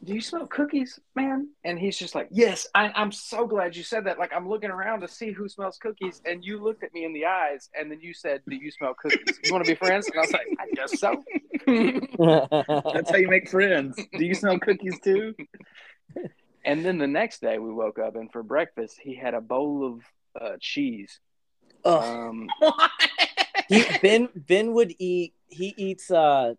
Do 0.08 0.14
you 0.14 0.22
smell 0.22 0.47
cookies, 0.47 1.01
man? 1.16 1.49
And 1.66 1.78
he's 1.78 1.97
just 1.97 2.16
like, 2.16 2.30
Yes, 2.32 2.66
I, 2.74 2.93
I'm 2.95 3.12
so 3.12 3.45
glad 3.45 3.76
you 3.76 3.84
said 3.84 4.05
that. 4.05 4.18
Like, 4.18 4.32
I'm 4.34 4.47
looking 4.47 4.70
around 4.70 5.01
to 5.01 5.08
see 5.10 5.34
who 5.34 5.49
smells 5.49 5.78
cookies. 5.78 6.22
And 6.26 6.45
you 6.45 6.64
looked 6.64 6.82
at 6.86 6.93
me 6.93 7.03
in 7.03 7.12
the 7.12 7.26
eyes, 7.26 7.70
and 7.78 7.91
then 7.91 7.99
you 7.99 8.14
said, 8.14 8.41
Do 8.49 8.55
you 8.55 8.72
smell 8.72 8.93
cookies? 8.93 9.38
You 9.43 9.51
want 9.51 9.66
to 9.66 9.72
be 9.72 9.76
friends? 9.76 10.08
And 10.08 10.18
I 10.18 10.22
was 10.22 10.32
like, 10.32 10.47
I 10.60 10.70
guess 10.74 10.97
so. 10.97 11.24
That's 12.93 13.10
how 13.10 13.18
you 13.18 13.28
make 13.28 13.49
friends. 13.49 13.99
Do 14.18 14.24
you 14.24 14.34
smell 14.34 14.58
cookies 14.60 14.97
too? 15.03 15.36
and 16.64 16.86
then 16.86 16.99
the 16.99 17.08
next 17.08 17.41
day 17.41 17.60
we 17.60 17.74
woke 17.74 17.99
up, 17.99 18.16
and 18.16 18.32
for 18.32 18.43
breakfast, 18.43 18.97
he 19.01 19.14
had 19.14 19.34
a 19.34 19.41
bowl 19.41 19.86
of 19.86 20.41
uh, 20.41 20.55
cheese. 20.62 21.20
Ugh. 21.84 22.01
Um, 22.01 22.47
he, 23.68 23.84
ben 24.01 24.30
Ben 24.34 24.72
would 24.72 24.95
eat. 24.99 25.34
He 25.49 25.74
eats 25.76 26.10
uh, 26.10 26.53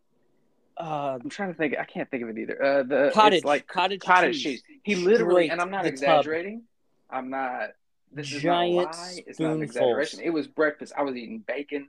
Uh, 0.78 1.18
I'm 1.22 1.28
trying 1.28 1.48
to 1.52 1.54
think. 1.58 1.74
I 1.78 1.84
can't 1.84 2.08
think 2.10 2.22
of 2.22 2.28
it 2.28 2.38
either. 2.38 2.62
Uh, 2.62 2.82
the 2.84 3.10
Cottage- 3.12 3.38
it's 3.38 3.44
like 3.44 3.66
cottage 3.66 4.00
cottage 4.00 4.34
cheese. 4.42 4.62
cheese. 4.62 4.80
He 4.84 4.94
literally, 4.94 5.50
and 5.50 5.60
I'm 5.60 5.70
not 5.70 5.82
the 5.82 5.90
tub. 5.90 5.94
exaggerating. 5.94 6.62
I'm 7.10 7.30
not. 7.30 7.70
This 8.12 8.32
is 8.32 8.40
Giant 8.42 8.76
not 8.76 8.94
a 8.94 8.98
lie. 8.98 9.24
It's 9.26 9.40
not 9.40 9.52
an 9.54 9.62
exaggeration. 9.62 10.20
It 10.22 10.30
was 10.30 10.46
breakfast. 10.46 10.92
I 10.96 11.02
was 11.02 11.16
eating 11.16 11.42
bacon 11.46 11.88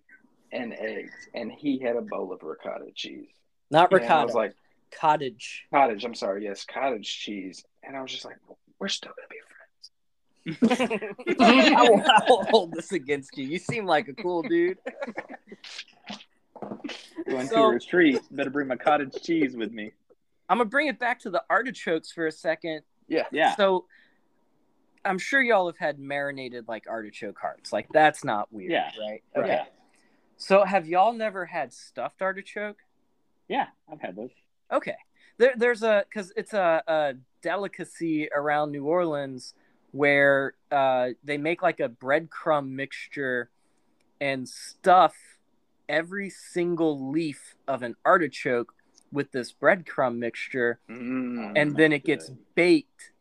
and 0.51 0.73
eggs, 0.73 1.13
and 1.35 1.51
he 1.51 1.77
had 1.79 1.95
a 1.95 2.01
bowl 2.01 2.33
of 2.33 2.41
ricotta 2.41 2.85
cheese. 2.95 3.27
not 3.69 3.91
And 3.93 4.03
I 4.05 4.25
was 4.25 4.33
like, 4.33 4.55
cottage. 4.91 5.65
cottage. 5.71 6.03
I'm 6.03 6.15
sorry. 6.15 6.43
Yes, 6.43 6.65
cottage 6.65 7.19
cheese. 7.19 7.63
And 7.83 7.95
I 7.95 8.01
was 8.01 8.11
just 8.11 8.25
like, 8.25 8.37
we're 8.79 8.87
still 8.87 9.11
gonna 9.15 9.27
be 9.29 9.37
friends. 10.65 11.39
I 11.39 11.83
will, 11.89 12.01
I 12.01 12.21
will 12.27 12.43
hold 12.45 12.73
this 12.73 12.91
against 12.91 13.37
you. 13.37 13.45
You 13.45 13.59
seem 13.59 13.85
like 13.85 14.07
a 14.07 14.13
cool 14.13 14.41
dude. 14.41 14.77
Going 17.28 17.47
So- 17.47 17.55
to 17.55 17.62
a 17.64 17.70
retreat. 17.74 18.22
Better 18.32 18.49
bring 18.49 18.68
my 18.68 18.76
cottage 18.76 19.14
cheese 19.22 19.55
with 19.55 19.72
me. 19.72 19.91
I'm 20.49 20.57
gonna 20.57 20.70
bring 20.70 20.88
it 20.88 20.97
back 20.99 21.20
to 21.22 21.30
the 21.30 21.43
artichokes 21.49 22.12
for 22.12 22.26
a 22.28 22.32
second. 22.32 22.82
Yeah. 23.07 23.26
Yeah. 23.32 23.55
So 23.55 23.86
I'm 25.05 25.18
sure 25.20 25.41
y'all 25.41 25.68
have 25.68 25.78
had 25.78 25.99
marinated 25.99 26.68
like 26.68 26.86
artichoke 26.88 27.38
hearts. 27.39 27.72
Like 27.72 27.88
that's 27.93 28.24
not 28.24 28.51
weird, 28.51 28.72
Yeah. 28.72 28.91
right? 28.99 29.24
Okay. 29.36 29.45
Okay. 29.53 29.64
So 30.38 30.64
have 30.64 30.88
y'all 30.88 31.14
never 31.14 31.45
had 31.45 31.74
stuffed 31.74 32.22
artichoke? 32.22 32.78
Yeah, 33.47 33.68
I've 33.91 34.01
had 34.01 34.16
those. 34.16 34.32
Okay. 34.72 34.95
There, 35.38 35.53
there's 35.55 35.84
a 35.84 36.05
because 36.10 36.32
it's 36.36 36.53
a, 36.53 36.84
a 36.88 37.14
delicacy 37.41 38.30
around 38.36 38.72
New 38.72 38.86
Orleans 38.86 39.53
where 39.91 40.53
uh, 40.72 41.10
they 41.24 41.38
make 41.38 41.62
like 41.62 41.80
a 41.80 41.89
breadcrumb 41.89 42.70
mixture 42.70 43.49
and 44.22 44.47
stuff 44.47 45.16
every 45.89 46.29
single 46.29 47.09
leaf 47.11 47.55
of 47.67 47.81
an 47.83 47.95
artichoke 48.05 48.73
with 49.11 49.31
this 49.31 49.51
breadcrumb 49.51 50.17
mixture 50.17 50.79
Mm. 50.87 51.53
and 51.55 51.75
then 51.75 51.91
it 51.91 52.05
gets 52.05 52.29
Good. 52.29 52.37
baked 52.55 53.11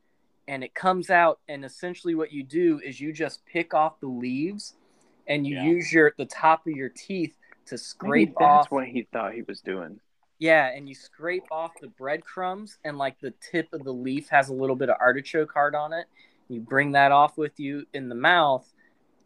and 0.47 0.63
it 0.63 0.75
comes 0.75 1.09
out 1.11 1.41
and 1.49 1.65
essentially 1.65 2.15
what 2.15 2.31
you 2.33 2.43
do 2.45 2.79
is 2.85 3.01
you 3.01 3.13
just 3.13 3.45
pick 3.47 3.73
off 3.75 3.99
the 4.01 4.07
leaves 4.07 4.75
and 5.27 5.47
you 5.47 5.57
Yeah. 5.57 5.65
use 5.65 5.93
your 5.93 6.13
the 6.19 6.27
top 6.27 6.67
of 6.67 6.75
your 6.75 6.91
teeth 6.91 7.35
to 7.67 7.75
Maybe 7.75 7.79
scrape 7.79 8.35
that's 8.39 8.67
off 8.67 8.71
what 8.71 8.87
he 8.87 9.03
thought 9.13 9.33
he 9.35 9.43
was 9.43 9.61
doing. 9.63 9.99
yeah 10.39 10.69
and 10.69 10.89
you 10.89 10.95
scrape 10.95 11.51
off 11.51 11.73
the 11.81 11.89
breadcrumbs 11.89 12.79
and 12.85 12.99
like 12.99 13.19
the 13.21 13.33
tip 13.51 13.73
of 13.73 13.83
the 13.85 13.93
leaf 13.93 14.29
has 14.29 14.51
a 14.51 14.55
little 14.55 14.77
bit 14.77 14.89
of 14.91 14.97
artichoke 15.01 15.53
heart 15.53 15.75
on 15.75 15.93
it 15.95 16.07
you 16.49 16.61
bring 16.61 16.93
that 16.93 17.13
off 17.13 17.37
with 17.39 17.59
you 17.59 17.87
in 17.95 18.09
the 18.11 18.15
mouth 18.15 18.71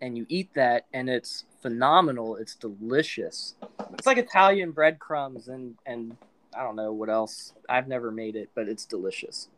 and 0.00 0.16
you 0.16 0.24
eat 0.28 0.52
that 0.54 0.86
and 0.92 1.08
it's 1.10 1.44
phenomenal 1.62 2.36
it's 2.36 2.54
delicious 2.56 3.54
it's 3.94 4.06
like 4.06 4.18
italian 4.18 4.72
breadcrumbs 4.72 5.48
and 5.48 5.76
and 5.86 6.16
i 6.56 6.62
don't 6.62 6.76
know 6.76 6.92
what 6.92 7.08
else 7.08 7.52
i've 7.68 7.86
never 7.88 8.10
made 8.10 8.34
it 8.36 8.50
but 8.54 8.68
it's 8.68 8.84
delicious 8.84 9.48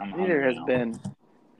I'm 0.00 0.10
Neither 0.16 0.42
has 0.42 0.56
now. 0.56 0.64
been. 0.66 1.00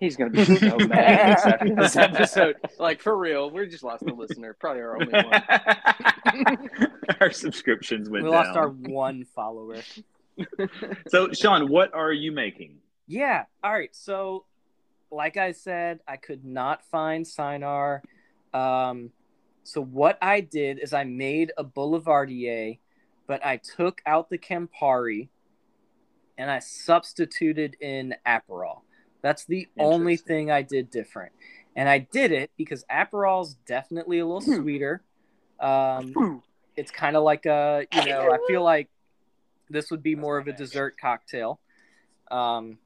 He's 0.01 0.17
gonna 0.17 0.31
be 0.31 0.45
so 0.45 0.77
mad 0.77 1.37
this, 1.37 1.47
after 1.47 1.75
this 1.75 1.97
episode. 1.97 2.57
Like 2.79 3.01
for 3.01 3.17
real, 3.17 3.51
we 3.51 3.67
just 3.67 3.85
lost 3.85 4.03
a 4.03 4.13
listener. 4.13 4.55
Probably 4.59 4.83
our 4.83 4.97
only 5.01 5.13
one. 5.13 6.69
our 7.21 7.31
subscriptions 7.31 8.11
went 8.11 8.25
we 8.25 8.31
down. 8.31 8.45
lost 8.45 8.57
our 8.57 8.69
one 8.69 9.25
follower. 9.25 9.77
So, 11.07 11.31
Sean, 11.33 11.69
what 11.71 11.95
are 11.95 12.13
you 12.13 12.33
making? 12.33 12.79
Yeah. 13.07 13.45
All 13.63 13.73
right. 13.73 13.95
So, 13.95 14.47
like 15.13 15.37
I 15.37 15.53
said, 15.53 16.01
I 16.09 16.17
could 16.17 16.45
not 16.45 16.85
find 16.87 17.25
Sinar. 17.25 18.01
Um, 18.53 19.11
so 19.65 19.83
what 19.83 20.19
I 20.23 20.41
did 20.41 20.79
is 20.79 20.93
I 20.93 21.05
made 21.05 21.53
a 21.59 21.65
Boulevardier, 21.65 22.79
but 23.27 23.45
I 23.45 23.57
took 23.57 24.01
out 24.07 24.31
the 24.31 24.39
Campari, 24.39 25.29
and 26.39 26.51
I 26.51 26.59
substituted 26.61 27.77
in 27.81 28.15
Aperol. 28.27 28.83
That's 29.23 29.45
the 29.47 29.67
only 29.79 30.17
thing 30.17 30.51
I 30.51 30.63
did 30.63 30.91
different, 30.91 31.33
and 31.75 31.89
I 31.89 31.99
did 31.99 32.31
it 32.31 32.51
because 32.57 32.85
Aperol's 32.91 33.55
definitely 33.67 34.19
a 34.19 34.27
little 34.27 34.41
sweeter. 34.41 35.03
Um, 35.61 36.41
it's 36.77 36.91
kind 36.91 37.17
of 37.17 37.23
like 37.23 37.47
a 37.47 37.87
you 37.93 38.09
know 38.09 38.33
i 38.33 38.39
feel 38.49 38.63
like 38.63 38.89
this 39.71 39.91
would 39.91 40.03
be 40.03 40.15
more 40.15 40.39
of 40.39 40.47
a 40.47 40.53
dessert 40.53 40.97
cocktail. 41.01 41.61
Um 42.31 42.79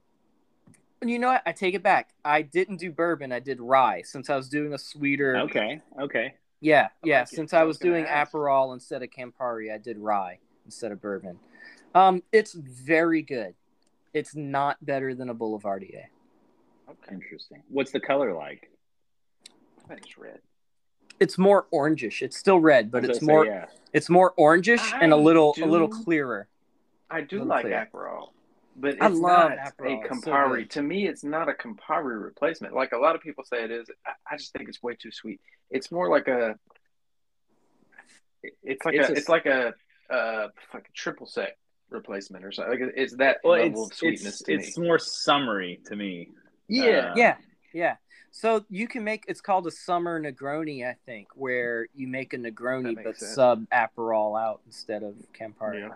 and 1.01 1.09
you 1.09 1.21
know 1.21 1.29
what? 1.29 1.43
I 1.47 1.53
take 1.53 1.75
it 1.75 1.83
back. 1.85 2.11
I 2.25 2.43
didn't 2.43 2.79
do 2.79 2.91
bourbon. 2.91 3.31
I 3.31 3.39
did 3.39 3.61
rye 3.61 4.03
since 4.03 4.31
i 4.31 4.37
was 4.37 4.49
doing 4.49 4.73
a 4.73 4.79
sweeter 4.79 5.37
Okay, 5.37 5.81
okay. 6.01 6.35
Yeah 6.61 6.89
I 7.05 7.07
yeah 7.07 7.19
like 7.21 7.29
since 7.29 7.53
I 7.53 7.61
i 7.61 7.65
was 7.65 7.75
was 7.77 7.79
doing 7.79 8.05
ask. 8.07 8.33
aperol 8.33 8.73
instead 8.75 9.03
of 9.03 9.11
campari 9.11 9.73
i 9.73 9.79
did 9.79 9.99
rye 9.99 10.39
instead 10.65 10.93
of 10.93 11.01
bourbon 11.01 11.39
um 11.95 12.23
it's 12.33 12.53
very 12.55 13.23
good 13.23 13.55
it's 14.15 14.35
not 14.35 14.85
better 14.85 15.15
than 15.15 15.29
a 15.31 15.35
boulevardier 15.35 16.05
Okay, 16.91 17.15
Interesting. 17.15 17.63
What's 17.69 17.91
the 17.93 18.01
color 18.01 18.33
like? 18.33 18.71
that's 19.89 20.17
red. 20.19 20.41
it's 21.21 21.37
more 21.39 21.67
orangish 21.73 22.23
it's 22.23 22.37
still 22.37 22.61
red 22.61 22.91
but 22.91 23.05
it's 23.05 23.19
gonna 23.19 23.21
say, 23.21 23.27
more 23.27 23.47
yeah. 23.47 23.67
it's 23.93 24.09
more 24.11 24.33
orangish 24.39 24.93
and 25.01 25.13
a 25.13 25.17
little 25.17 25.53
do- 25.53 25.65
a 25.65 25.67
little 25.67 25.89
clearer 25.89 26.49
I 27.11 27.23
do 27.23 27.39
Little 27.43 27.49
like. 27.49 27.67
Aperol, 27.67 28.29
but 28.81 28.95
it's 28.95 29.03
I 29.03 29.09
love 29.09 29.51
not 29.51 29.59
Aperol. 29.59 30.03
a 30.03 30.05
It's 30.07 30.25
so 30.25 30.31
Campari. 30.31 30.71
to 30.71 30.83
me, 30.83 31.07
it's 31.09 31.25
not 31.25 31.49
a 31.49 31.53
Campari 31.53 32.23
replacement. 32.23 32.75
Like 32.75 32.93
a 32.93 32.99
lot 32.99 33.15
of 33.17 33.21
people 33.23 33.45
say 33.45 33.65
it 33.65 33.71
is. 33.71 33.89
I, 34.07 34.13
I 34.35 34.37
just 34.37 34.53
think 34.53 34.69
it's 34.69 34.83
way 34.83 34.95
too 34.95 35.11
sweet. 35.11 35.41
It's 35.71 35.91
more 35.93 36.09
like 36.11 36.29
a. 36.29 36.57
It's 38.63 38.85
like 38.85 38.95
It's 38.95 39.09
a, 39.09 39.13
a- 39.13 39.17
It's 39.17 39.29
like 39.29 39.47
a. 39.47 39.75
Uh, 40.11 40.49
like 40.73 40.89
a 40.89 40.93
triple 40.95 41.27
sec 41.27 41.59
replacement 41.91 42.43
or 42.43 42.51
something. 42.51 42.81
Like 42.81 42.93
it's 42.97 43.15
that 43.17 43.39
Well, 43.45 43.61
level 43.61 43.83
it's 43.85 43.93
of 43.93 43.99
sweetness 43.99 44.27
it's, 44.27 44.43
to 44.45 44.53
it's 44.55 44.79
me. 44.79 44.87
more 44.87 44.99
summery 44.99 45.81
to 45.87 45.97
me. 45.97 46.31
Yeah. 46.67 47.11
Uh, 47.11 47.15
Yeah, 47.15 47.37
yeah. 47.75 47.97
So 48.31 48.65
you 48.71 48.89
can 48.89 49.05
make 49.05 49.25
it's 49.29 49.43
called 49.43 49.67
a 49.67 49.71
summer 49.71 50.19
Negroni, 50.19 50.87
I 50.89 50.97
think, 51.05 51.29
where 51.35 51.89
you 51.95 52.09
make 52.09 52.33
a 52.33 52.39
Negroni 52.39 52.95
but 53.05 53.19
sense. 53.19 53.35
sub 53.35 53.67
Aperol 53.69 54.41
out 54.41 54.63
instead 54.65 55.03
of 55.03 55.15
Campari. 55.39 55.81
Yeah. 55.81 55.89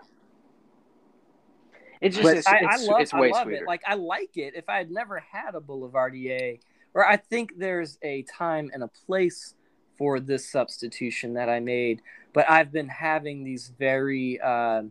It's 2.03 2.17
just 2.17 2.29
it's, 2.29 2.47
I, 2.47 2.57
it's, 2.57 2.87
I 2.87 2.91
love, 2.91 3.01
it's 3.01 3.13
I 3.13 3.27
love 3.27 3.49
it. 3.49 3.63
Like 3.65 3.81
I 3.87 3.95
like 3.95 4.35
it. 4.35 4.53
If 4.55 4.67
I 4.67 4.77
had 4.77 4.91
never 4.91 5.19
had 5.19 5.55
a 5.55 5.61
Boulevardier, 5.61 6.59
or 6.93 7.07
I 7.07 7.15
think 7.15 7.57
there's 7.57 7.97
a 8.01 8.23
time 8.23 8.69
and 8.73 8.83
a 8.83 8.89
place 8.89 9.55
for 9.97 10.19
this 10.19 10.49
substitution 10.49 11.33
that 11.35 11.49
I 11.49 11.59
made, 11.59 12.01
but 12.33 12.49
I've 12.49 12.71
been 12.71 12.89
having 12.89 13.43
these 13.43 13.71
very 13.79 14.39
uh, 14.41 14.83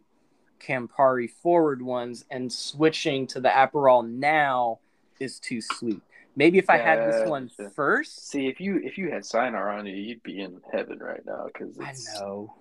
Campari 0.60 1.28
forward 1.28 1.82
ones, 1.82 2.24
and 2.30 2.50
switching 2.50 3.26
to 3.28 3.40
the 3.40 3.50
Aperol 3.50 4.08
now 4.08 4.78
is 5.20 5.38
too 5.38 5.60
sweet. 5.60 6.00
Maybe 6.34 6.56
if 6.56 6.70
I 6.70 6.78
had 6.78 7.12
this 7.12 7.28
one 7.28 7.50
first. 7.74 8.30
See, 8.30 8.46
if 8.46 8.58
you 8.58 8.80
if 8.82 8.96
you 8.96 9.10
had 9.10 9.22
Sinar 9.22 9.78
on 9.78 9.84
you, 9.86 9.94
you'd 9.94 10.22
be 10.22 10.40
in 10.40 10.62
heaven 10.72 10.98
right 10.98 11.24
now 11.26 11.48
because 11.52 11.78
I 11.78 11.92
know. 12.14 12.54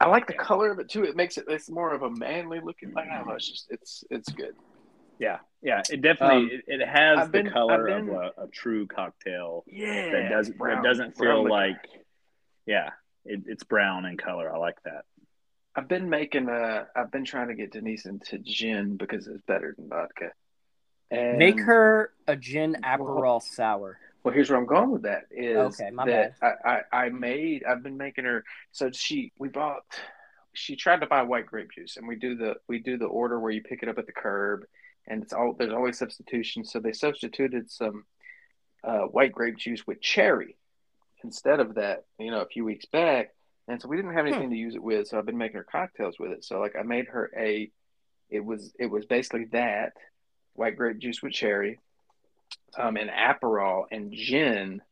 I 0.00 0.06
like 0.08 0.26
the 0.26 0.34
color 0.34 0.70
of 0.70 0.78
it 0.78 0.88
too. 0.88 1.04
It 1.04 1.16
makes 1.16 1.38
it 1.38 1.44
it's 1.48 1.68
more 1.70 1.92
of 1.94 2.02
a 2.02 2.10
manly 2.10 2.60
looking. 2.62 2.92
Like 2.92 3.08
I 3.08 3.18
don't 3.18 3.26
know. 3.28 3.34
It's 3.34 3.48
just 3.48 3.66
it's 3.70 4.04
it's 4.10 4.28
good. 4.30 4.54
Yeah, 5.18 5.38
yeah. 5.62 5.82
It 5.90 6.00
definitely 6.02 6.36
Um, 6.36 6.50
it, 6.68 6.80
it 6.80 6.88
has 6.88 7.18
I've 7.18 7.32
the 7.32 7.42
been- 7.42 7.50
color 7.52 7.84
been- 7.86 8.08
of 8.08 8.14
a, 8.14 8.42
a 8.44 8.46
true 8.52 8.86
cocktail 8.86 9.64
Yeah, 9.66 10.12
that 10.12 10.28
doesn't 10.30 10.56
brown- 10.58 10.82
that 10.82 10.88
doesn't 10.88 11.16
brown 11.16 11.34
feel 11.34 11.42
liquor. 11.44 11.50
like 11.50 11.88
yeah. 12.66 12.90
It, 13.24 13.42
it's 13.46 13.64
brown 13.64 14.04
in 14.06 14.16
color. 14.16 14.54
I 14.54 14.58
like 14.58 14.80
that. 14.84 15.04
I've 15.74 15.88
been 15.88 16.08
making 16.08 16.48
uh 16.48 16.84
I've 16.94 17.10
been 17.10 17.24
trying 17.24 17.48
to 17.48 17.54
get 17.54 17.72
Denise 17.72 18.06
into 18.06 18.38
gin 18.38 18.96
because 18.96 19.26
it's 19.26 19.42
better 19.46 19.74
than 19.76 19.88
vodka. 19.88 20.30
And 21.10 21.38
Make 21.38 21.58
her 21.60 22.12
a 22.28 22.36
gin 22.36 22.76
Well- 22.82 22.98
Aperol 23.08 23.42
sour. 23.42 23.98
Well, 24.28 24.34
here's 24.34 24.50
where 24.50 24.58
I'm 24.58 24.66
going 24.66 24.90
with 24.90 25.02
that. 25.04 25.22
Is 25.30 25.80
Okay, 25.80 25.90
my 25.90 26.04
that 26.04 26.34
I, 26.42 26.82
I 26.92 27.04
I 27.04 27.08
made 27.08 27.64
I've 27.64 27.82
been 27.82 27.96
making 27.96 28.26
her 28.26 28.44
so 28.72 28.90
she 28.92 29.32
we 29.38 29.48
bought 29.48 29.84
she 30.52 30.76
tried 30.76 31.00
to 31.00 31.06
buy 31.06 31.22
white 31.22 31.46
grape 31.46 31.70
juice 31.74 31.96
and 31.96 32.06
we 32.06 32.14
do 32.14 32.36
the 32.36 32.56
we 32.68 32.78
do 32.78 32.98
the 32.98 33.06
order 33.06 33.40
where 33.40 33.52
you 33.52 33.62
pick 33.62 33.82
it 33.82 33.88
up 33.88 33.96
at 33.96 34.04
the 34.04 34.12
curb 34.12 34.64
and 35.06 35.22
it's 35.22 35.32
all 35.32 35.54
there's 35.58 35.72
always 35.72 35.98
substitutions 35.98 36.70
so 36.70 36.78
they 36.78 36.92
substituted 36.92 37.70
some 37.70 38.04
uh, 38.84 39.04
white 39.04 39.32
grape 39.32 39.56
juice 39.56 39.86
with 39.86 39.98
cherry 40.02 40.58
instead 41.24 41.58
of 41.58 41.76
that 41.76 42.04
you 42.18 42.30
know 42.30 42.42
a 42.42 42.48
few 42.48 42.66
weeks 42.66 42.84
back 42.84 43.34
and 43.66 43.80
so 43.80 43.88
we 43.88 43.96
didn't 43.96 44.12
have 44.12 44.26
anything 44.26 44.50
to 44.50 44.56
use 44.56 44.74
it 44.74 44.82
with 44.82 45.08
so 45.08 45.18
I've 45.18 45.24
been 45.24 45.38
making 45.38 45.56
her 45.56 45.64
cocktails 45.64 46.18
with 46.18 46.32
it 46.32 46.44
so 46.44 46.60
like 46.60 46.76
I 46.78 46.82
made 46.82 47.06
her 47.08 47.30
a 47.34 47.70
it 48.28 48.44
was 48.44 48.74
it 48.78 48.90
was 48.90 49.06
basically 49.06 49.46
that 49.52 49.94
white 50.52 50.76
grape 50.76 50.98
juice 50.98 51.22
with 51.22 51.32
cherry 51.32 51.78
um, 52.78 52.96
and 52.96 53.10
Aperol 53.10 53.84
and 53.90 54.12
gin. 54.12 54.82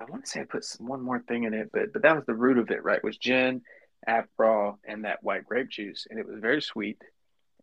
I 0.00 0.04
want 0.04 0.24
to 0.24 0.30
say 0.30 0.40
I 0.40 0.44
put 0.44 0.64
some, 0.64 0.86
one 0.86 1.02
more 1.02 1.20
thing 1.20 1.44
in 1.44 1.52
it, 1.54 1.70
but 1.72 1.92
but 1.92 2.02
that 2.02 2.16
was 2.16 2.24
the 2.26 2.34
root 2.34 2.58
of 2.58 2.70
it, 2.70 2.82
right? 2.84 3.02
Was 3.04 3.16
gin, 3.18 3.62
Aperol, 4.08 4.76
and 4.84 5.04
that 5.04 5.22
white 5.22 5.44
grape 5.44 5.68
juice, 5.68 6.06
and 6.08 6.18
it 6.18 6.26
was 6.26 6.38
very 6.40 6.62
sweet. 6.62 7.00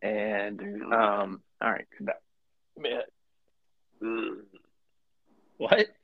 And 0.01 0.61
um, 0.93 1.41
all 1.61 1.71
right, 1.71 1.87
that, 2.01 2.21
man, 2.77 3.01
Mm. 4.03 4.41
What? 5.57 5.87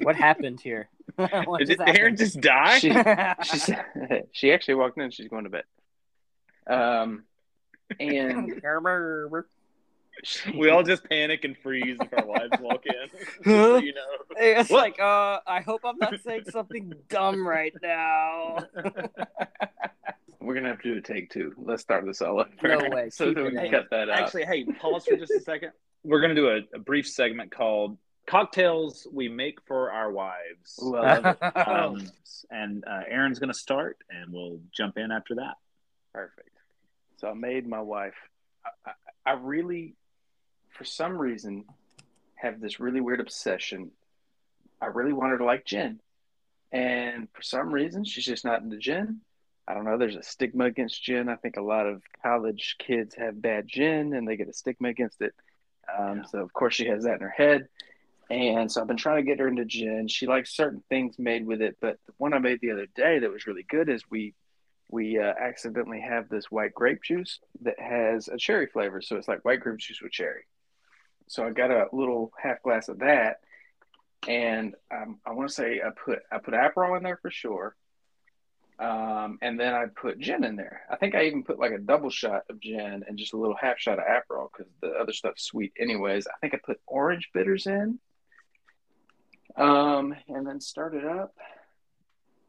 What 0.00 0.16
happened 0.16 0.60
here? 0.60 0.88
What 1.16 1.66
Did 1.66 1.80
Aaron 1.80 1.94
happened? 1.96 2.18
just 2.18 2.40
die? 2.40 2.78
She- 2.78 2.92
she 3.68 3.74
she 4.32 4.52
actually 4.52 4.74
walked 4.76 4.96
in. 4.98 5.10
She's 5.10 5.28
going 5.28 5.44
to 5.44 5.50
bed. 5.50 5.64
Um, 6.66 7.24
and 8.00 8.60
We 10.56 10.70
all 10.70 10.82
just 10.82 11.04
panic 11.08 11.44
and 11.44 11.56
freeze 11.58 11.98
if 12.00 12.12
our 12.12 12.26
wives 12.26 12.58
walk 12.60 12.84
in. 12.86 12.94
Just 13.18 13.44
so 13.44 13.76
you 13.76 13.92
know. 13.94 14.00
It's 14.36 14.70
What? 14.70 14.80
like, 14.82 15.00
uh, 15.00 15.40
I 15.46 15.60
hope 15.60 15.82
I'm 15.84 15.98
not 15.98 16.14
saying 16.24 16.44
something 16.50 16.92
dumb 17.08 17.46
right 17.46 17.72
now. 17.82 18.58
we're 20.40 20.54
gonna 20.54 20.68
have 20.68 20.80
to 20.82 20.92
do 20.94 20.98
a 20.98 21.02
take 21.02 21.30
two. 21.30 21.52
Let's 21.56 21.82
start 21.82 22.04
this 22.06 22.22
all 22.22 22.40
over. 22.40 22.48
No 22.62 22.88
way. 22.94 23.10
so 23.10 23.32
that 23.32 23.40
we 23.42 23.48
it 23.48 23.54
can 23.54 23.64
in. 23.66 23.70
cut 23.70 23.90
that 23.90 24.08
out. 24.08 24.20
Actually, 24.20 24.44
hey, 24.44 24.64
pause 24.64 25.04
for 25.04 25.16
just 25.16 25.32
a 25.32 25.40
second. 25.40 25.72
We're 26.04 26.20
going 26.20 26.34
to 26.36 26.40
do 26.40 26.48
a, 26.48 26.60
a 26.76 26.78
brief 26.78 27.08
segment 27.08 27.50
called 27.50 27.98
Cocktails 28.28 29.08
We 29.12 29.28
Make 29.28 29.58
for 29.66 29.90
Our 29.90 30.12
Wives. 30.12 30.78
Ooh, 30.80 30.94
I 30.94 31.18
love 31.18 31.36
it. 31.42 31.56
Um, 31.68 32.06
and 32.48 32.84
uh, 32.86 33.00
Aaron's 33.08 33.40
going 33.40 33.52
to 33.52 33.58
start, 33.58 33.98
and 34.08 34.32
we'll 34.32 34.60
jump 34.72 34.98
in 34.98 35.10
after 35.10 35.34
that. 35.36 35.54
Perfect. 36.12 36.50
So 37.16 37.28
I 37.28 37.34
made 37.34 37.66
my 37.66 37.80
wife. 37.80 38.14
I, 38.86 38.90
I, 39.26 39.30
I 39.30 39.34
really, 39.34 39.94
for 40.76 40.84
some 40.84 41.18
reason, 41.18 41.64
have 42.34 42.60
this 42.60 42.80
really 42.80 43.00
weird 43.00 43.20
obsession. 43.20 43.90
I 44.80 44.86
really 44.86 45.12
want 45.12 45.30
her 45.32 45.38
to 45.38 45.44
like 45.44 45.64
gin, 45.64 46.00
and 46.72 47.28
for 47.32 47.42
some 47.42 47.70
reason, 47.72 48.04
she's 48.04 48.26
just 48.26 48.44
not 48.44 48.62
into 48.62 48.76
gin. 48.78 49.20
I 49.68 49.74
don't 49.74 49.84
know. 49.84 49.98
There's 49.98 50.16
a 50.16 50.22
stigma 50.22 50.66
against 50.66 51.02
gin. 51.02 51.28
I 51.28 51.36
think 51.36 51.56
a 51.56 51.62
lot 51.62 51.86
of 51.86 52.02
college 52.22 52.76
kids 52.78 53.14
have 53.16 53.40
bad 53.40 53.66
gin, 53.66 54.14
and 54.14 54.28
they 54.28 54.36
get 54.36 54.48
a 54.48 54.52
stigma 54.52 54.88
against 54.88 55.20
it. 55.20 55.34
Um, 55.98 56.18
Yeah. 56.18 56.24
So 56.24 56.38
of 56.40 56.52
course 56.52 56.74
she 56.74 56.86
has 56.86 57.04
that 57.04 57.14
in 57.14 57.20
her 57.20 57.30
head. 57.30 57.68
And 58.28 58.70
so 58.70 58.80
I've 58.80 58.88
been 58.88 58.96
trying 58.96 59.24
to 59.24 59.30
get 59.30 59.38
her 59.38 59.48
into 59.48 59.64
gin. 59.64 60.08
She 60.08 60.26
likes 60.26 60.56
certain 60.56 60.82
things 60.88 61.18
made 61.18 61.46
with 61.46 61.62
it, 61.62 61.76
but 61.80 61.98
the 62.06 62.12
one 62.18 62.34
I 62.34 62.38
made 62.38 62.60
the 62.60 62.72
other 62.72 62.86
day 62.94 63.20
that 63.20 63.30
was 63.30 63.46
really 63.46 63.64
good 63.68 63.88
is 63.88 64.02
we 64.10 64.34
we 64.88 65.18
uh, 65.18 65.32
accidentally 65.40 66.00
have 66.00 66.28
this 66.28 66.50
white 66.50 66.72
grape 66.72 67.02
juice 67.02 67.40
that 67.62 67.78
has 67.80 68.28
a 68.28 68.36
cherry 68.36 68.66
flavor. 68.66 69.00
So 69.00 69.16
it's 69.16 69.28
like 69.28 69.44
white 69.44 69.60
grape 69.60 69.78
juice 69.78 70.00
with 70.00 70.12
cherry. 70.12 70.44
So 71.28 71.44
I 71.44 71.50
got 71.50 71.70
a 71.70 71.86
little 71.92 72.32
half 72.40 72.62
glass 72.62 72.88
of 72.88 73.00
that, 73.00 73.40
and 74.28 74.74
um, 74.90 75.18
I 75.26 75.32
want 75.32 75.48
to 75.48 75.54
say 75.54 75.80
I 75.84 75.90
put 75.90 76.20
I 76.30 76.38
put 76.38 76.54
Aperol 76.54 76.96
in 76.96 77.02
there 77.02 77.18
for 77.20 77.30
sure, 77.30 77.74
um, 78.78 79.38
and 79.42 79.58
then 79.58 79.74
I 79.74 79.86
put 79.86 80.18
gin 80.18 80.44
in 80.44 80.56
there. 80.56 80.82
I 80.90 80.96
think 80.96 81.14
I 81.14 81.24
even 81.24 81.42
put 81.42 81.58
like 81.58 81.72
a 81.72 81.78
double 81.78 82.10
shot 82.10 82.42
of 82.48 82.60
gin 82.60 83.04
and 83.06 83.18
just 83.18 83.32
a 83.32 83.36
little 83.36 83.56
half 83.60 83.78
shot 83.78 83.98
of 83.98 84.04
Aperol 84.04 84.48
because 84.52 84.72
the 84.80 84.90
other 84.90 85.12
stuff's 85.12 85.44
sweet 85.44 85.72
anyways. 85.78 86.26
I 86.26 86.38
think 86.40 86.54
I 86.54 86.58
put 86.64 86.80
orange 86.86 87.30
bitters 87.34 87.66
in, 87.66 87.98
um, 89.56 90.14
and 90.28 90.46
then 90.46 90.60
started 90.60 91.04
up. 91.04 91.34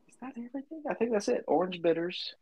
Is 0.08 0.16
that 0.22 0.34
everything? 0.38 0.84
I 0.90 0.94
think 0.94 1.12
that's 1.14 1.30
it. 1.30 1.46
Orange 1.48 1.82
bitters, 1.82 2.36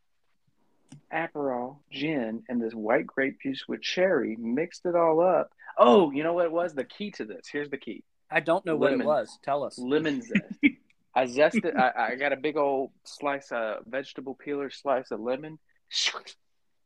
Aperol, 1.14 1.78
gin, 1.92 2.44
and 2.50 2.62
this 2.62 2.74
white 2.74 3.08
grape 3.08 3.42
juice 3.42 3.66
with 3.68 3.82
cherry. 3.82 4.36
Mixed 4.40 4.86
it 4.86 4.96
all 4.96 5.22
up. 5.22 5.52
Oh, 5.78 6.12
you 6.12 6.24
know 6.24 6.34
what 6.34 6.46
it 6.46 6.52
was? 6.52 6.74
The 6.74 6.84
key 6.84 7.12
to 7.12 7.26
this. 7.26 7.48
Here's 7.52 7.70
the 7.70 7.78
key 7.78 8.04
I 8.30 8.40
don't 8.40 8.66
know 8.66 8.76
what 8.76 8.94
it 8.94 9.04
was. 9.04 9.38
Tell 9.44 9.64
us. 9.64 9.78
lemon 9.78 10.22
zest. 10.62 10.76
I 11.14 11.26
zested. 11.26 11.78
I, 11.78 12.12
I 12.12 12.16
got 12.16 12.34
a 12.34 12.38
big 12.38 12.58
old 12.58 12.92
slice 13.04 13.52
of 13.52 13.86
vegetable 13.86 14.36
peeler, 14.36 14.70
slice 14.70 15.12
of 15.12 15.20
lemon. 15.20 15.60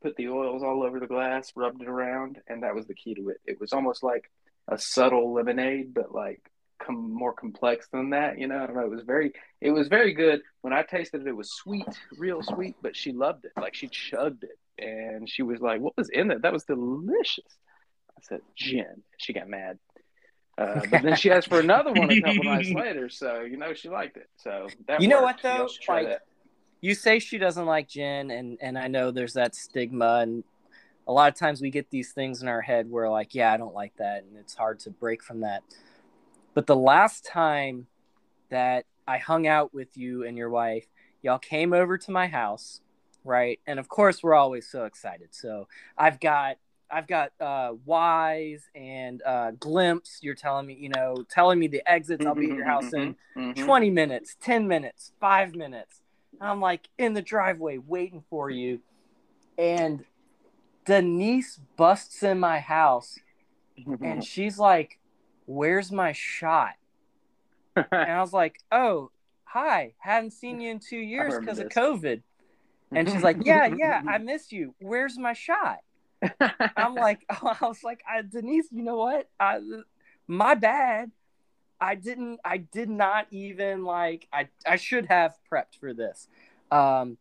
Put 0.02 0.16
the 0.16 0.30
oils 0.30 0.64
all 0.64 0.84
over 0.84 1.00
the 1.00 1.08
glass, 1.08 1.52
rubbed 1.56 1.82
it 1.82 1.88
around, 1.88 2.40
and 2.48 2.64
that 2.64 2.76
was 2.76 2.86
the 2.86 2.94
key 2.94 3.16
to 3.16 3.30
it. 3.30 3.38
It 3.46 3.60
was 3.60 3.74
almost 3.74 4.04
like 4.04 4.30
a 4.68 4.78
subtle 4.78 5.34
lemonade, 5.34 5.94
but 5.94 6.14
like 6.14 6.42
com- 6.90 7.14
more 7.14 7.34
complex 7.34 7.88
than 7.92 8.10
that. 8.12 8.38
You 8.40 8.48
know, 8.48 8.64
I 8.64 8.68
don't 8.68 8.76
know. 8.76 8.86
It 8.86 8.90
was 8.92 9.04
very, 9.04 9.32
it 9.62 9.72
was 9.72 9.88
very 9.88 10.14
good. 10.14 10.42
When 10.62 10.74
I 10.74 10.84
tasted 10.84 11.22
it, 11.22 11.28
it 11.28 11.36
was 11.36 11.52
sweet, 11.52 11.88
real 12.18 12.42
sweet. 12.44 12.76
But 12.82 12.96
she 12.96 13.12
loved 13.12 13.46
it. 13.46 13.52
Like 13.58 13.76
she 13.76 13.88
chugged 13.88 14.44
it, 14.44 14.84
and 14.84 15.30
she 15.30 15.44
was 15.44 15.60
like, 15.62 15.82
"What 15.82 15.96
was 15.98 16.10
in 16.10 16.32
it? 16.32 16.42
That 16.42 16.54
was 16.54 16.64
delicious." 16.64 17.58
I 18.18 18.22
said, 18.22 18.42
"Gin." 18.56 19.04
She 19.18 19.34
got 19.34 19.48
mad. 19.48 19.80
Uh, 20.58 20.82
but 20.92 21.02
then 21.04 21.16
she 21.16 21.32
asked 21.32 21.48
for 21.48 21.62
another 21.62 21.94
one 21.94 22.12
a 22.12 22.20
couple 22.22 22.44
nights 22.44 22.70
later, 22.76 23.08
so 23.08 23.42
you 23.42 23.56
know 23.56 23.74
she 23.74 23.88
liked 23.88 24.18
it. 24.18 24.28
So 24.38 24.68
that 24.88 25.02
You 25.02 25.08
know 25.08 25.22
worked. 25.24 25.44
what, 25.44 25.58
though? 25.58 25.70
Like, 25.94 26.08
that. 26.08 26.22
You 26.82 26.96
say 26.96 27.20
she 27.20 27.38
doesn't 27.38 27.66
like 27.66 27.88
gin, 27.88 28.30
and 28.32 28.58
and 28.62 28.78
I 28.78 28.88
know 28.88 29.12
there's 29.12 29.34
that 29.34 29.56
stigma, 29.56 30.20
and 30.22 30.44
a 31.08 31.14
lot 31.14 31.32
of 31.32 31.36
times 31.40 31.62
we 31.62 31.70
get 31.70 31.90
these 31.92 32.12
things 32.12 32.42
in 32.42 32.48
our 32.50 32.62
head 32.62 32.90
where 32.92 33.10
like, 33.10 33.34
yeah, 33.34 33.54
I 33.54 33.58
don't 33.58 33.74
like 33.74 33.96
that, 34.00 34.24
and 34.24 34.38
it's 34.38 34.54
hard 34.54 34.80
to 34.82 34.90
break 34.90 35.24
from 35.24 35.40
that. 35.42 35.64
But 36.54 36.68
the 36.68 36.76
last 36.76 37.26
time 37.26 37.88
that 38.50 38.86
I 39.08 39.18
hung 39.18 39.48
out 39.48 39.74
with 39.74 39.98
you 39.98 40.24
and 40.26 40.38
your 40.38 40.50
wife, 40.50 40.86
y'all 41.22 41.40
came 41.40 41.74
over 41.74 41.98
to 41.98 42.12
my 42.12 42.28
house, 42.28 42.82
right? 43.24 43.60
And 43.68 43.80
of 43.80 43.88
course, 43.88 44.22
we're 44.24 44.36
always 44.36 44.70
so 44.70 44.86
excited. 44.86 45.30
So 45.32 45.68
I've 45.98 46.20
got 46.20 46.58
I've 46.92 47.06
got 47.08 47.32
uh, 47.40 47.74
Waze 47.88 48.64
and 48.74 49.22
uh, 49.24 49.52
Glympse. 49.60 50.18
You're 50.22 50.34
telling 50.34 50.66
me, 50.66 50.74
you 50.74 50.90
know, 50.90 51.24
telling 51.30 51.60
me 51.60 51.68
the 51.68 51.84
exits. 51.90 52.26
I'll 52.26 52.34
be 52.34 52.50
at 52.50 52.58
your 52.58 52.66
house 52.66 52.94
in 52.94 53.16
Mhm. 53.36 53.66
20 53.66 53.90
minutes, 53.92 54.36
10 54.42 54.68
minutes, 54.68 55.12
five 55.20 55.54
minutes. 55.56 56.02
And 56.40 56.50
I'm 56.50 56.60
like 56.60 56.90
in 56.98 57.14
the 57.14 57.22
driveway 57.22 57.78
waiting 57.78 58.24
for 58.30 58.50
you. 58.50 58.82
And 59.58 60.04
Denise 60.86 61.60
busts 61.78 62.24
in 62.24 62.40
my 62.40 62.60
house 62.60 63.20
and 64.02 64.24
she's 64.24 64.58
like, 64.58 64.99
Where's 65.50 65.92
my 65.92 66.12
shot? 66.12 66.76
And 67.76 67.88
I 67.92 68.22
was 68.22 68.34
like, 68.34 68.60
Oh, 68.72 69.10
hi. 69.46 69.96
Hadn't 69.98 70.32
seen 70.32 70.62
you 70.62 70.70
in 70.70 70.80
two 70.80 70.98
years 70.98 71.40
because 71.40 71.58
of. 71.58 71.70
COVID. 71.70 72.22
And 72.92 73.10
she's 73.10 73.24
like, 73.24 73.38
Yeah, 73.44 73.66
yeah, 73.76 74.04
I 74.08 74.18
miss 74.20 74.52
you. 74.52 74.76
Where's 74.80 75.18
my 75.18 75.34
shot? 75.34 75.80
I'm 76.78 76.94
like, 76.94 77.26
I 77.30 77.58
was 77.62 77.84
like, 77.84 78.04
I, 78.08 78.22
Denise, 78.22 78.68
you 78.72 78.84
know 78.84 78.98
what? 78.98 79.28
I, 79.40 79.60
my 80.28 80.54
bad. 80.54 81.10
I 81.82 81.96
didn't. 81.96 82.42
I 82.46 82.58
did 82.58 82.90
not 82.90 83.26
even 83.32 83.86
like. 83.86 84.28
I 84.32 84.50
I 84.68 84.76
should 84.76 85.06
have 85.06 85.34
prepped 85.52 85.80
for 85.80 85.94
this. 85.94 86.28
Um, 86.70 87.18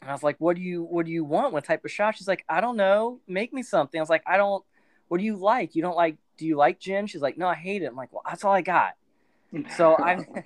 and 0.00 0.08
I 0.08 0.12
was 0.12 0.22
like, 0.22 0.36
what 0.38 0.56
do 0.56 0.62
you 0.62 0.82
What 0.82 1.04
do 1.04 1.12
you 1.12 1.22
want? 1.22 1.52
What 1.52 1.64
type 1.66 1.84
of 1.84 1.90
shot? 1.90 2.16
She's 2.16 2.26
like, 2.26 2.44
I 2.48 2.62
don't 2.62 2.78
know. 2.78 3.20
Make 3.28 3.52
me 3.52 3.62
something. 3.62 4.00
I 4.00 4.02
was 4.02 4.08
like, 4.08 4.24
I 4.26 4.38
don't. 4.38 4.64
What 5.08 5.18
do 5.18 5.24
you 5.24 5.36
like? 5.36 5.76
You 5.76 5.82
don't 5.82 5.96
like? 5.96 6.16
Do 6.40 6.46
you 6.46 6.56
like 6.56 6.80
gin? 6.80 7.06
She's 7.06 7.20
like, 7.20 7.36
no, 7.38 7.46
I 7.46 7.54
hate 7.54 7.82
it. 7.82 7.86
I'm 7.86 7.94
like, 7.96 8.12
well, 8.12 8.22
that's 8.26 8.44
all 8.44 8.52
I 8.52 8.62
got. 8.62 8.94
So 9.76 9.96
I. 9.96 10.24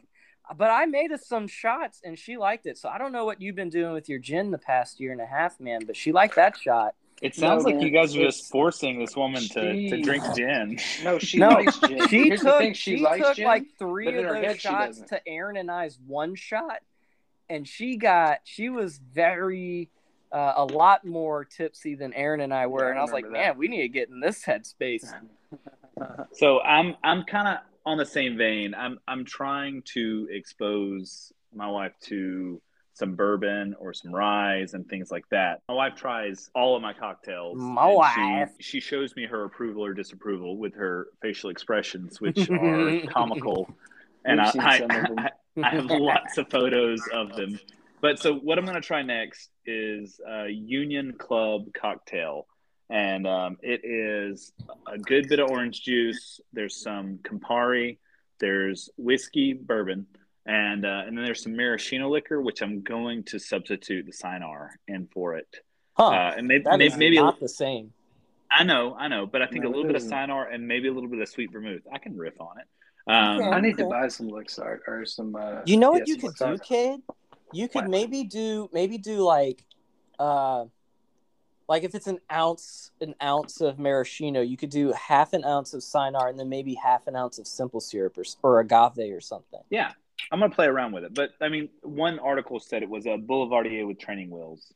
But 0.59 0.71
I 0.71 0.85
made 0.85 1.11
us 1.11 1.27
some 1.27 1.49
shots 1.49 2.03
and 2.05 2.19
she 2.19 2.37
liked 2.37 2.67
it. 2.67 2.77
So 2.77 2.91
I 2.91 2.99
don't 2.99 3.13
know 3.13 3.25
what 3.25 3.41
you've 3.41 3.57
been 3.57 3.71
doing 3.71 3.95
with 3.95 4.11
your 4.11 4.19
gin 4.19 4.51
the 4.51 4.59
past 4.59 5.01
year 5.01 5.11
and 5.11 5.21
a 5.23 5.25
half, 5.25 5.59
man. 5.59 5.87
But 5.87 5.97
she 5.97 6.13
liked 6.13 6.35
that 6.37 6.55
shot. 6.59 6.95
It 7.23 7.35
sounds 7.35 7.65
No, 7.65 7.71
like 7.71 7.77
man, 7.77 7.87
you 7.87 7.91
guys 7.91 8.15
are 8.15 8.21
just 8.23 8.51
forcing 8.51 8.99
this 8.99 9.17
woman 9.17 9.41
to, 9.41 9.89
to 9.89 10.03
drink 10.03 10.23
gin. 10.37 10.79
no, 11.03 11.19
she 11.19 11.39
No, 11.45 11.49
likes 11.49 11.79
gin. 11.79 12.07
She 12.09 12.25
Here's 12.29 12.43
the 12.43 12.51
took 12.51 12.59
thing, 12.59 12.75
she, 12.75 12.99
she, 12.99 13.03
likes 13.03 13.27
took 13.27 13.37
gin, 13.37 13.47
like 13.47 13.65
three 13.79 14.07
of 14.19 14.23
those 14.23 14.45
head 14.45 14.61
shots 14.61 15.01
to 15.09 15.27
Aaron 15.27 15.57
and 15.57 15.71
I's 15.71 15.99
one 16.07 16.35
shot, 16.35 16.81
and 17.49 17.67
she 17.67 17.97
got 17.97 18.41
she 18.45 18.69
was 18.69 18.99
very 18.99 19.89
uh, 20.31 20.53
a 20.57 20.65
lot 20.67 21.07
more 21.07 21.47
tipsy 21.47 21.95
than 21.95 22.13
Aaron 22.13 22.41
and 22.43 22.53
I 22.53 22.67
were, 22.67 22.85
Yeah, 22.85 22.91
and 22.91 22.99
I 22.99 23.03
was 23.03 23.13
like, 23.13 23.25
that. 23.25 23.33
man, 23.33 23.57
we 23.57 23.69
need 23.69 23.81
to 23.81 23.89
get 23.89 24.11
in 24.11 24.21
this 24.21 24.45
headspace. 24.45 25.11
So 26.33 26.61
I'm 26.61 26.97
I'm 27.05 27.23
kind 27.25 27.47
of 27.47 27.59
on 27.87 27.99
the 27.99 28.07
same 28.07 28.37
vein. 28.37 28.75
I'm 28.75 28.99
I'm 29.07 29.25
trying 29.25 29.83
to 29.95 30.27
expose 30.31 31.33
my 31.55 31.69
wife 31.69 31.93
to 32.07 32.61
some 32.95 33.17
bourbon 33.17 33.75
or 33.79 33.93
some 33.93 34.15
rye 34.15 34.65
and 34.73 34.89
things 34.89 35.11
like 35.11 35.29
that. 35.31 35.61
My 35.69 35.75
wife 35.75 35.95
tries 35.97 36.49
all 36.55 36.77
of 36.77 36.83
my 36.83 36.93
cocktails. 36.93 37.59
My 37.59 37.89
wife. 37.89 38.51
She, 38.59 38.79
she 38.79 38.81
shows 38.81 39.15
me 39.17 39.27
her 39.27 39.45
approval 39.45 39.85
or 39.85 39.95
disapproval 39.95 40.57
with 40.57 40.75
her 40.77 41.09
facial 41.21 41.51
expressions, 41.51 42.21
which 42.21 42.49
are 42.51 43.01
comical. 43.09 43.69
And 44.25 44.41
I, 44.41 44.53
I, 44.59 44.79
some 44.79 44.91
of 44.91 45.07
them. 45.09 45.19
I, 45.19 45.31
I 45.63 45.69
have 45.71 45.87
lots 45.87 46.39
of 46.39 46.49
photos 46.51 47.01
of 47.13 47.35
them. 47.37 47.59
But 48.01 48.19
so 48.19 48.35
what 48.35 48.59
I'm 48.59 48.65
going 48.65 48.81
to 48.81 48.87
try 48.87 49.03
next 49.03 49.51
is 49.67 50.21
a 50.29 50.49
Union 50.49 51.15
Club 51.19 51.73
cocktail. 51.75 52.47
And 52.91 53.27
um, 53.27 53.57
it 53.63 53.81
is 53.85 54.53
a 54.87 54.99
good 54.99 55.29
bit 55.29 55.39
of 55.41 55.51
orange 55.51 55.83
juice. 55.83 56.41
There's 56.53 56.77
some 56.77 57.19
Campari. 57.23 57.99
There's 58.41 58.91
whiskey, 58.97 59.53
bourbon, 59.55 60.07
and 60.45 60.85
uh, 60.85 61.05
and 61.07 61.17
then 61.17 61.25
there's 61.25 61.43
some 61.43 61.57
maraschino 61.57 62.11
liquor, 62.11 62.43
which 62.43 62.61
I'm 62.63 62.83
going 62.83 63.23
to 63.25 63.39
substitute 63.39 64.05
the 64.07 64.13
Cynar 64.13 64.71
in 64.87 65.07
for 65.13 65.37
it. 65.37 65.47
Huh? 65.97 66.09
Uh, 66.09 66.35
and 66.37 66.49
maybe 66.49 66.65
that 66.65 66.79
maybe, 66.79 66.93
is 66.93 66.99
maybe 66.99 67.17
a, 67.17 67.23
not 67.23 67.41
the 67.41 67.49
same. 67.49 67.93
I 68.51 68.65
know, 68.65 68.95
I 68.99 69.09
know, 69.09 69.27
but 69.27 69.41
I 69.41 69.47
think 69.47 69.65
No, 69.65 69.69
a 69.69 69.71
little 69.71 69.85
bit 69.85 69.97
of 69.97 70.03
isn't. 70.03 70.13
Cynar 70.13 70.53
and 70.53 70.67
maybe 70.69 70.89
a 70.89 70.93
little 70.93 71.09
bit 71.09 71.21
of 71.21 71.29
sweet 71.29 71.53
vermouth. 71.53 71.83
I 71.93 71.99
can 71.99 72.17
riff 72.17 72.41
on 72.41 72.59
it. 72.59 72.67
Um, 73.07 73.39
Okay. 73.39 73.49
I 73.51 73.61
need 73.61 73.79
to 73.79 73.87
buy 73.87 74.09
some 74.09 74.29
Luxardo 74.29 74.81
or 74.87 75.07
some. 75.07 75.35
Uh, 75.37 75.63
You 75.65 75.77
know 75.77 75.93
what 75.93 76.07
yeah, 76.07 76.15
you 76.15 76.21
some 76.21 76.59
could 76.59 76.61
do, 76.61 76.65
kid? 76.65 77.01
You 77.53 77.69
could 77.69 77.83
What? 77.83 77.91
maybe 77.91 78.25
do 78.25 78.69
maybe 78.73 78.99
do 78.99 79.21
like 79.23 79.65
uh 80.19 80.65
like 81.69 81.83
if 81.83 81.95
it's 81.95 82.07
an 82.07 82.19
ounce 82.33 82.91
an 83.01 83.15
ounce 83.23 83.61
of 83.61 83.79
maraschino, 83.79 84.41
you 84.41 84.57
could 84.57 84.71
do 84.71 84.93
half 84.93 85.33
an 85.33 85.45
ounce 85.45 85.75
of 85.75 85.81
cynar 85.81 86.29
and 86.29 86.39
then 86.39 86.49
maybe 86.49 86.75
half 86.75 87.07
an 87.07 87.17
ounce 87.17 87.39
of 87.39 87.47
simple 87.47 87.81
syrup 87.81 88.17
or, 88.19 88.25
or 88.43 88.61
agave 88.61 89.13
or 89.15 89.21
something. 89.21 89.61
Yeah, 89.71 89.93
I'm 90.31 90.41
gonna 90.41 90.55
play 90.55 90.67
around 90.67 90.93
with 90.93 91.05
it. 91.05 91.15
But 91.15 91.31
I 91.41 91.49
mean, 91.49 91.69
one 91.83 92.19
article 92.19 92.61
said 92.61 92.83
it 92.83 92.89
was 92.89 93.07
a 93.07 93.17
Boulevardier 93.17 93.87
with 93.87 93.99
training 93.99 94.31
wheels, 94.31 94.73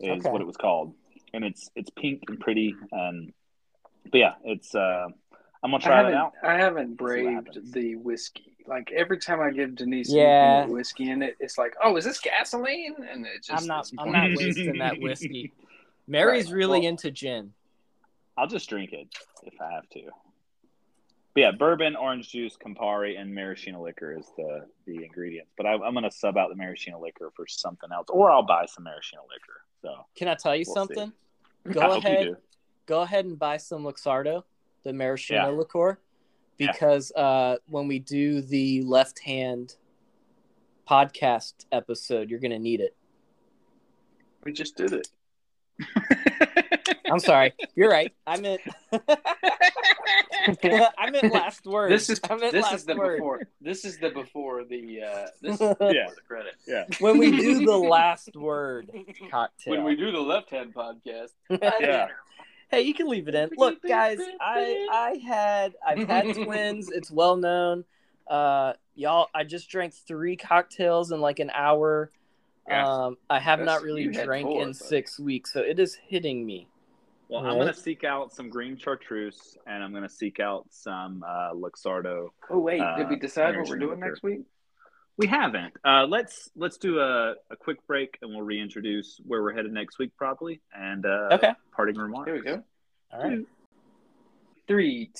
is 0.00 0.10
Okay. 0.20 0.30
what 0.30 0.40
it 0.40 0.46
was 0.46 0.56
called. 0.56 0.94
and 1.32 1.44
it's 1.44 1.70
it's 1.74 1.90
pink 1.90 2.22
and 2.28 2.38
pretty. 2.40 2.74
And 2.92 3.32
but 4.10 4.18
yeah, 4.18 4.34
it's 4.44 4.74
uh, 4.74 5.06
I'm 5.62 5.70
gonna 5.70 5.82
try 5.82 6.06
it 6.08 6.14
out. 6.14 6.32
I 6.42 6.54
haven't 6.54 6.96
braved 6.96 7.58
the 7.72 7.96
whiskey. 7.96 8.56
Like 8.66 8.92
every 8.92 9.18
time 9.18 9.40
I 9.40 9.50
give 9.50 9.74
Denise 9.74 10.10
Yeah. 10.10 10.66
whiskey 10.66 11.10
in 11.10 11.22
it, 11.22 11.36
it's 11.40 11.58
like, 11.58 11.74
oh, 11.82 11.96
is 11.96 12.04
this 12.04 12.20
gasoline? 12.20 12.94
And 13.10 13.26
it 13.26 13.42
just 13.44 13.62
I'm 13.62 13.66
not. 13.66 13.90
I'm 13.98 14.12
not 14.12 14.30
wasting 14.34 14.78
that 14.78 15.00
whiskey. 15.00 15.52
Mary's 16.06 16.46
Right. 16.50 16.56
really 16.58 16.80
Well- 16.80 16.88
into 16.90 17.10
gin. 17.10 17.54
I'll 18.36 18.46
just 18.48 18.68
drink 18.68 18.92
it 18.92 19.08
if 19.44 19.60
I 19.60 19.70
have 19.72 19.88
to. 19.90 20.02
But 21.34 21.40
yeah, 21.40 21.50
bourbon, 21.52 21.96
orange 21.96 22.30
juice, 22.30 22.56
Campari, 22.56 23.18
and 23.18 23.34
maraschino 23.34 23.82
liquor 23.82 24.16
is 24.16 24.30
the 24.36 24.68
the 24.86 25.04
ingredients. 25.04 25.52
But 25.56 25.66
I, 25.66 25.72
I'm 25.74 25.94
gonna 25.94 26.10
sub 26.10 26.36
out 26.36 26.48
the 26.50 26.56
maraschino 26.56 27.00
liquor 27.00 27.30
for 27.34 27.46
something 27.46 27.90
else, 27.92 28.06
or 28.10 28.30
I'll 28.30 28.42
buy 28.46 28.66
some 28.66 28.84
maraschino 28.84 29.22
liquor. 29.22 29.62
So 29.82 30.06
Can 30.16 30.28
I 30.28 30.34
tell 30.34 30.54
you 30.54 30.64
We'll 30.66 30.74
something? 30.74 31.12
I 31.66 31.72
Go 31.72 31.80
hope 31.80 32.02
you 32.04 32.08
ahead. 32.10 32.36
Go 32.86 33.00
ahead 33.02 33.24
and 33.24 33.38
buy 33.38 33.56
some 33.56 33.82
Luxardo, 33.84 34.44
the 34.82 34.92
maraschino 34.92 35.50
Yeah. 35.50 35.56
liqueur, 35.58 35.98
Yeah. 36.58 36.70
because 36.72 37.10
uh, 37.12 37.56
when 37.66 37.88
we 37.88 37.98
do 37.98 38.40
the 38.42 38.82
left 38.82 39.18
hand 39.20 39.76
podcast 40.88 41.64
episode, 41.72 42.30
you're 42.30 42.40
gonna 42.40 42.58
need 42.58 42.80
it. 42.80 42.94
We 44.44 44.52
just 44.52 44.76
did 44.76 44.92
it. 44.92 45.08
I'm 47.10 47.18
sorry. 47.18 47.52
You're 47.74 47.90
right. 47.90 48.12
I 48.26 48.38
meant. 48.40 48.60
I 50.46 51.10
meant 51.10 51.32
last 51.32 51.66
word. 51.66 51.90
This 51.90 52.10
is 52.10 52.20
I 52.28 52.36
meant 52.36 52.52
this 52.52 52.62
last 52.64 52.74
is 52.74 52.84
the 52.84 52.96
word. 52.96 53.16
before. 53.18 53.40
This 53.60 53.84
is 53.84 53.98
the 53.98 54.10
before 54.10 54.64
the. 54.64 55.02
Uh, 55.02 55.26
this 55.40 55.54
is 55.54 55.60
Yeah. 55.80 56.10
the 56.14 56.20
credit. 56.26 56.54
yeah, 56.66 56.84
When 57.00 57.18
we 57.18 57.30
do 57.30 57.64
the 57.64 57.76
last 57.76 58.34
word 58.36 58.90
cocktail. 59.30 59.72
When 59.74 59.84
we 59.84 59.96
do 59.96 60.10
the 60.12 60.20
left 60.20 60.50
hand 60.50 60.74
podcast, 60.74 61.30
yeah. 61.50 62.08
Hey, 62.70 62.82
you 62.82 62.94
can 62.94 63.08
leave 63.08 63.28
it 63.28 63.34
in. 63.34 63.50
Look, 63.56 63.82
guys, 63.82 64.18
I 64.40 64.86
I 64.90 65.16
had 65.26 65.74
I've 65.86 66.08
had 66.08 66.34
twins. 66.34 66.90
It's 66.90 67.10
well 67.10 67.36
known. 67.36 67.84
Uh, 68.26 68.72
y'all, 68.94 69.28
I 69.34 69.44
just 69.44 69.68
drank 69.68 69.92
three 69.92 70.36
cocktails 70.36 71.12
in 71.12 71.20
like 71.20 71.38
an 71.40 71.50
hour. 71.50 72.10
Yeah. 72.68 72.86
Um, 72.88 73.16
I 73.28 73.38
have 73.40 73.58
That's- 73.58 73.80
not 73.80 73.84
really 73.84 74.02
you 74.04 74.12
drank 74.12 74.46
four, 74.46 74.62
in 74.62 74.68
but- 74.68 74.76
six 74.76 75.18
weeks, 75.20 75.52
so 75.52 75.60
it 75.60 75.78
is 75.78 75.94
hitting 75.94 76.44
me. 76.46 76.68
Well, 77.28 77.44
I'm 77.46 77.56
gonna 77.58 77.72
seek 77.74 78.04
out 78.04 78.32
some 78.32 78.48
green 78.50 78.76
chartreuse, 78.76 79.56
and 79.66 79.82
I'm 79.82 79.92
gonna 79.94 80.08
seek 80.08 80.40
out 80.40 80.66
some 80.70 81.24
uh, 81.26 81.52
Luxardo. 81.54 82.28
Oh 82.50 82.58
wait, 82.58 82.80
did 82.96 83.08
we 83.08 83.16
Uh, 83.16 83.18
decide 83.18 83.56
what 83.56 83.68
we're 83.68 83.78
doing 83.78 83.98
liquor. 83.98 84.08
next 84.10 84.22
week? 84.22 84.42
We 85.16 85.26
haven't. 85.26 85.74
Uh, 85.84 86.06
let's 86.06 86.50
let's 86.54 86.76
do 86.76 87.00
a, 87.00 87.34
a 87.50 87.56
quick 87.56 87.84
break, 87.86 88.18
and 88.20 88.30
we'll 88.30 88.42
reintroduce 88.42 89.20
where 89.26 89.42
we're 89.42 89.54
headed 89.54 89.72
next 89.72 89.98
week, 89.98 90.10
probably. 90.16 90.60
And 90.74 91.06
uh, 91.06 91.28
Okay. 91.32 91.52
parting 91.72 91.96
remarks. 91.96 92.28
Here 92.28 92.34
we 92.34 92.42
go. 92.42 92.62
All 93.12 93.22
right. 93.22 93.46
Three. 94.68 95.10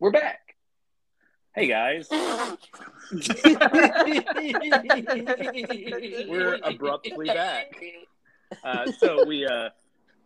We're 0.00 0.10
back. 0.10 0.40
Hey 1.54 1.68
guys, 1.68 2.08
we're 6.28 6.58
abruptly 6.62 7.26
back. 7.26 7.74
Uh, 8.62 8.90
so 8.92 9.24
we 9.24 9.46
uh, 9.46 9.70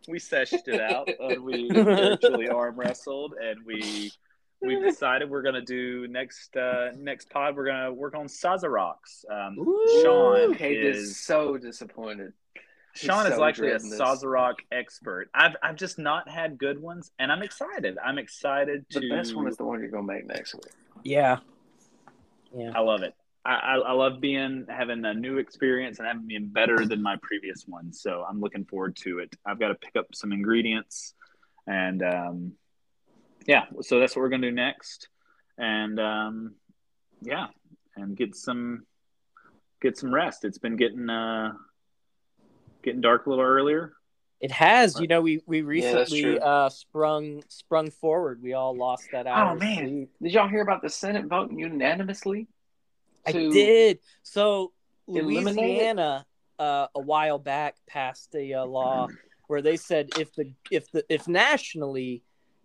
we 0.08 0.18
seshed 0.18 0.68
it 0.68 0.80
out, 0.80 1.08
and 1.20 1.42
we 1.42 1.70
virtually 1.70 2.48
arm 2.48 2.78
wrestled, 2.78 3.34
and 3.40 3.64
we 3.64 4.10
we 4.60 4.80
decided 4.80 5.30
we're 5.30 5.42
gonna 5.42 5.62
do 5.62 6.06
next 6.08 6.56
uh, 6.56 6.90
next 6.96 7.30
pod. 7.30 7.56
We're 7.56 7.66
gonna 7.66 7.92
work 7.92 8.14
on 8.14 8.26
Sazeracs. 8.26 9.24
Um, 9.30 9.58
Ooh. 9.58 10.00
Sean 10.02 10.54
Kate 10.54 10.84
is 10.84 10.98
is 10.98 11.20
so 11.20 11.56
disappointed. 11.56 12.32
Sean 12.94 13.24
He's 13.24 13.32
is 13.32 13.36
so 13.36 13.40
likely 13.40 13.68
a 13.68 13.78
dreading. 13.78 13.98
Sazerac 13.98 14.54
expert. 14.72 15.30
I've 15.34 15.56
I've 15.62 15.76
just 15.76 15.98
not 15.98 16.28
had 16.28 16.58
good 16.58 16.80
ones, 16.80 17.10
and 17.18 17.30
I'm 17.30 17.42
excited. 17.42 17.96
I'm 18.04 18.18
excited 18.18 18.88
to. 18.90 19.00
The 19.00 19.10
best 19.10 19.36
one 19.36 19.46
is 19.46 19.56
the 19.56 19.64
one 19.64 19.80
you're 19.80 19.90
gonna 19.90 20.02
make 20.02 20.26
next 20.26 20.54
week. 20.54 20.72
Yeah. 21.04 21.38
I 22.74 22.80
love 22.80 23.02
it. 23.02 23.14
I, 23.44 23.76
I, 23.76 23.92
love 23.92 24.20
being 24.20 24.66
having 24.68 25.04
a 25.04 25.14
new 25.14 25.38
experience 25.38 25.98
and 25.98 26.06
having 26.06 26.26
being 26.26 26.48
better 26.48 26.84
than 26.84 27.02
my 27.02 27.16
previous 27.22 27.64
one. 27.66 27.92
So 27.92 28.24
I'm 28.28 28.40
looking 28.40 28.64
forward 28.64 28.96
to 29.04 29.20
it. 29.20 29.34
I've 29.46 29.58
got 29.58 29.68
to 29.68 29.74
pick 29.74 29.96
up 29.96 30.06
some 30.12 30.32
ingredients, 30.32 31.14
and 31.66 32.02
um, 32.02 32.52
yeah, 33.46 33.64
so 33.80 34.00
that's 34.00 34.14
what 34.14 34.22
we're 34.22 34.28
gonna 34.28 34.48
do 34.48 34.54
next. 34.54 35.08
And 35.56 35.98
um, 35.98 36.54
yeah, 37.22 37.46
and 37.96 38.16
get 38.16 38.36
some 38.36 38.84
get 39.80 39.96
some 39.96 40.12
rest. 40.12 40.44
It's 40.44 40.58
been 40.58 40.76
getting 40.76 41.08
uh, 41.08 41.52
getting 42.82 43.00
dark 43.00 43.26
a 43.26 43.30
little 43.30 43.44
earlier. 43.44 43.94
It 44.40 44.50
has. 44.52 44.98
You 45.00 45.08
know, 45.08 45.20
we 45.20 45.40
we 45.46 45.62
recently 45.62 46.22
true. 46.22 46.38
uh 46.38 46.68
sprung 46.68 47.42
sprung 47.48 47.90
forward. 47.90 48.42
We 48.42 48.52
all 48.52 48.76
lost 48.76 49.08
that 49.12 49.26
hour. 49.26 49.52
Oh 49.52 49.58
man, 49.58 49.88
sleep. 49.88 50.10
did 50.22 50.32
y'all 50.32 50.48
hear 50.48 50.62
about 50.62 50.82
the 50.82 50.88
Senate 50.90 51.26
voting 51.26 51.58
unanimously? 51.58 52.46
I 53.26 53.32
did. 53.32 53.98
So? 54.22 54.72
Louisiana 55.08 56.26
uh, 56.58 56.86
a 56.94 57.00
while 57.00 57.38
back 57.38 57.76
passed 57.86 58.34
a 58.34 58.54
uh, 58.54 58.66
law 58.66 59.08
where 59.46 59.62
they 59.62 59.76
said 59.76 60.10
if 60.18 60.34
the 60.34 60.52
if 60.70 60.90
the 60.92 61.04
if 61.08 61.26
nationally 61.26 62.22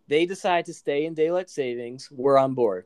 they 0.07 0.25
decide 0.25 0.65
to 0.65 0.73
stay 0.73 1.05
in 1.05 1.13
daylight 1.13 1.49
savings, 1.49 2.09
we're 2.11 2.37
on 2.37 2.53
board. 2.53 2.85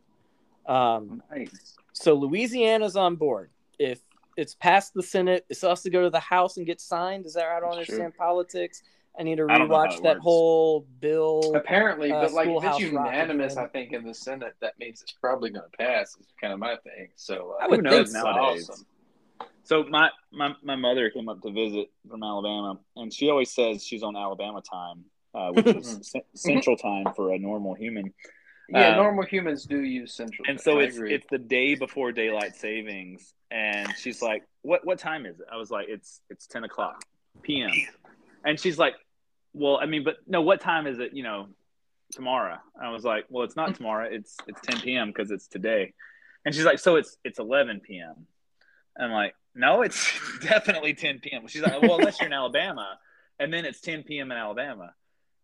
Um, 0.67 1.23
Nice. 1.31 1.75
so 1.93 2.13
Louisiana's 2.13 2.95
on 2.95 3.15
board. 3.15 3.49
If 3.79 3.99
it's 4.38 4.55
passed 4.55 4.93
the 4.93 5.03
Senate, 5.03 5.45
It's 5.49 5.59
still 5.59 5.69
has 5.69 5.81
to 5.81 5.89
go 5.89 6.03
to 6.03 6.09
the 6.09 6.19
House 6.19 6.57
and 6.57 6.65
get 6.65 6.79
signed. 6.79 7.25
Is 7.25 7.33
that 7.33 7.45
right? 7.45 7.57
I 7.57 7.59
don't 7.59 7.71
That's 7.75 7.89
understand 7.89 8.15
politics. 8.15 8.83
I 9.19 9.23
need 9.23 9.38
to 9.38 9.47
I 9.49 9.57
don't 9.57 9.67
know 9.67 9.75
how 9.75 9.85
rewatch 9.88 10.03
that 10.03 10.15
works. 10.17 10.23
whole 10.23 10.85
bill. 10.99 11.53
Apparently, 11.55 12.11
Uh, 12.11 12.21
but 12.21 12.33
like 12.33 12.47
if 12.49 12.63
it's 12.63 12.79
unanimous. 12.79 13.57
I 13.57 13.65
think 13.67 13.91
in 13.91 14.05
the 14.05 14.13
Senate 14.13 14.53
that 14.61 14.77
means 14.79 15.01
it's 15.01 15.13
probably 15.13 15.49
going 15.49 15.65
to 15.69 15.77
pass. 15.77 16.15
Is 16.19 16.27
kind 16.39 16.53
of 16.53 16.59
my 16.59 16.75
thing. 16.83 17.09
So 17.15 17.55
uh, 17.59 17.63
I 17.63 17.67
would 17.67 17.77
Who 17.77 17.89
think 17.89 18.07
knows 18.07 18.11
so. 18.13 18.21
nowadays? 18.23 18.69
Awesome. 18.69 18.85
So 19.63 19.83
my, 19.85 20.09
my 20.31 20.53
my 20.63 20.75
mother 20.75 21.09
came 21.09 21.27
up 21.27 21.41
to 21.41 21.51
visit 21.51 21.89
from 22.07 22.23
Alabama, 22.23 22.79
and 22.95 23.11
she 23.11 23.29
always 23.29 23.51
says 23.51 23.83
she's 23.85 24.03
on 24.03 24.15
Alabama 24.15 24.61
time, 24.61 25.03
uh, 25.33 25.51
which 25.51 25.65
is 25.75 25.99
c- 26.13 26.21
central 26.35 26.77
time 26.77 27.05
for 27.15 27.33
a 27.33 27.39
normal 27.39 27.73
human. 27.73 28.13
Yeah, 28.70 28.93
Uh, 28.93 28.95
normal 28.95 29.26
humans 29.26 29.65
do 29.65 29.82
use 29.82 30.13
central. 30.13 30.45
And 30.49 30.59
so 30.59 30.80
I 30.80 30.84
it's 30.84 30.95
agree. 30.97 31.13
it's 31.13 31.28
the 31.30 31.38
day 31.38 31.76
before 31.76 32.11
daylight 32.11 32.55
savings, 32.55 33.34
and 33.49 33.88
she's 33.97 34.22
like, 34.22 34.43
"What 34.61 34.86
what 34.86 34.99
time 34.99 35.26
is 35.26 35.39
it?" 35.39 35.47
I 35.51 35.55
was 35.57 35.72
like, 35.72 35.88
"It's 35.89 36.22
it's 36.30 36.47
ten 36.47 36.63
o'clock 36.63 37.05
p.m." 37.43 37.72
And 38.43 38.59
she's 38.59 38.78
like, 38.78 38.95
"Well, 39.53 39.78
I 39.82 39.86
mean, 39.86 40.03
but 40.03 40.18
no, 40.28 40.41
what 40.41 40.59
time 40.61 40.86
is 40.88 40.99
it? 40.99 41.13
You 41.13 41.24
know, 41.24 41.47
tomorrow?" 42.11 42.57
I 42.82 42.89
was 42.91 43.03
like, 43.03 43.26
"Well, 43.30 43.43
it's 43.45 43.55
not 43.55 43.76
tomorrow. 43.76 44.09
It's 44.11 44.36
it's 44.47 44.59
ten 44.61 44.80
p.m. 44.82 45.07
because 45.07 45.32
it's 45.32 45.47
today." 45.47 45.93
And 46.45 46.53
she's 46.53 46.65
like, 46.65 46.80
"So 46.80 46.97
it's 46.97 47.18
it's 47.24 47.39
eleven 47.39 47.80
p.m." 47.80 48.28
I'm 48.99 49.11
like, 49.11 49.34
"No, 49.55 49.82
it's 49.82 50.11
definitely 50.41 50.93
ten 50.93 51.20
p.m." 51.20 51.47
She's 51.47 51.61
like, 51.61 51.82
"Well, 51.82 51.95
unless 51.95 52.20
you're 52.20 52.28
in 52.28 52.34
Alabama, 52.34 52.99
and 53.39 53.53
then 53.53 53.63
it's 53.65 53.80
ten 53.80 54.03
p.m. 54.03 54.32
in 54.32 54.38
Alabama." 54.38 54.93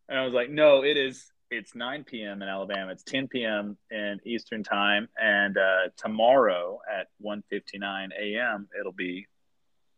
And 0.09 0.19
I 0.19 0.25
was 0.25 0.33
like, 0.33 0.49
"No, 0.49 0.83
it 0.83 0.97
is." 0.97 1.31
It's 1.55 1.75
9 1.75 2.03
p.m. 2.03 2.41
in 2.41 2.47
Alabama. 2.47 2.91
It's 2.91 3.03
10 3.03 3.27
p.m. 3.27 3.77
in 3.91 4.19
Eastern 4.25 4.63
time, 4.63 5.07
and 5.21 5.55
uh, 5.55 5.89
tomorrow 5.95 6.79
at 6.91 7.09
1:59 7.23 8.09
a.m. 8.19 8.67
it'll 8.79 8.91
be 8.91 9.27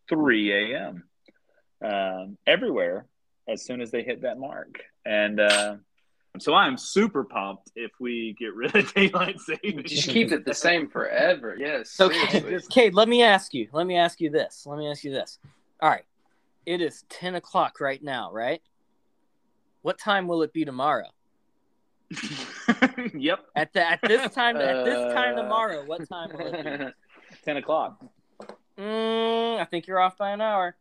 3 0.09 0.73
a.m. 0.73 1.03
Um, 1.81 2.37
everywhere 2.45 3.05
as 3.47 3.63
soon 3.63 3.79
as 3.79 3.89
they 3.89 4.03
hit 4.03 4.23
that 4.23 4.37
mark. 4.37 4.81
And 5.05 5.39
uh, 5.39 5.75
so 6.39 6.53
I'm 6.53 6.77
super 6.77 7.23
pumped 7.23 7.71
if 7.73 7.91
we 8.01 8.35
get 8.37 8.53
rid 8.53 8.75
of 8.75 8.93
daylight 8.93 9.39
savings. 9.39 9.91
just 9.91 10.09
keep 10.09 10.33
it 10.33 10.43
the 10.43 10.53
same 10.53 10.89
forever. 10.89 11.55
Yes. 11.57 11.91
So, 11.91 12.09
seriously. 12.09 12.67
Kate, 12.69 12.93
let 12.93 13.07
me 13.07 13.23
ask 13.23 13.53
you. 13.53 13.69
Let 13.71 13.87
me 13.87 13.95
ask 13.95 14.19
you 14.19 14.29
this. 14.29 14.65
Let 14.65 14.77
me 14.77 14.89
ask 14.89 15.05
you 15.05 15.11
this. 15.11 15.39
All 15.81 15.89
right, 15.89 16.05
it 16.65 16.81
is 16.81 17.05
ten 17.07 17.35
o'clock 17.35 17.79
right 17.79 18.03
now, 18.03 18.29
right? 18.33 18.61
What 19.83 19.97
time 19.97 20.27
will 20.27 20.41
it 20.41 20.51
be 20.51 20.65
tomorrow? 20.65 21.07
yep, 23.15 23.39
At 23.55 23.73
the 23.73 23.81
at 23.91 23.99
this 24.01 24.31
time 24.33 24.57
at 24.57 24.85
this 24.85 25.13
time 25.13 25.37
Uh, 25.37 25.41
tomorrow, 25.43 25.83
what 25.85 26.07
time 26.07 26.29
will 26.37 26.53
it 26.53 26.79
be? 26.79 26.85
10 27.45 27.57
o'clock. 27.57 28.03
Mm, 28.77 29.59
I 29.59 29.65
think 29.65 29.87
you're 29.87 29.99
off 29.99 30.17
by 30.17 30.31
an 30.31 30.41
hour. 30.41 30.75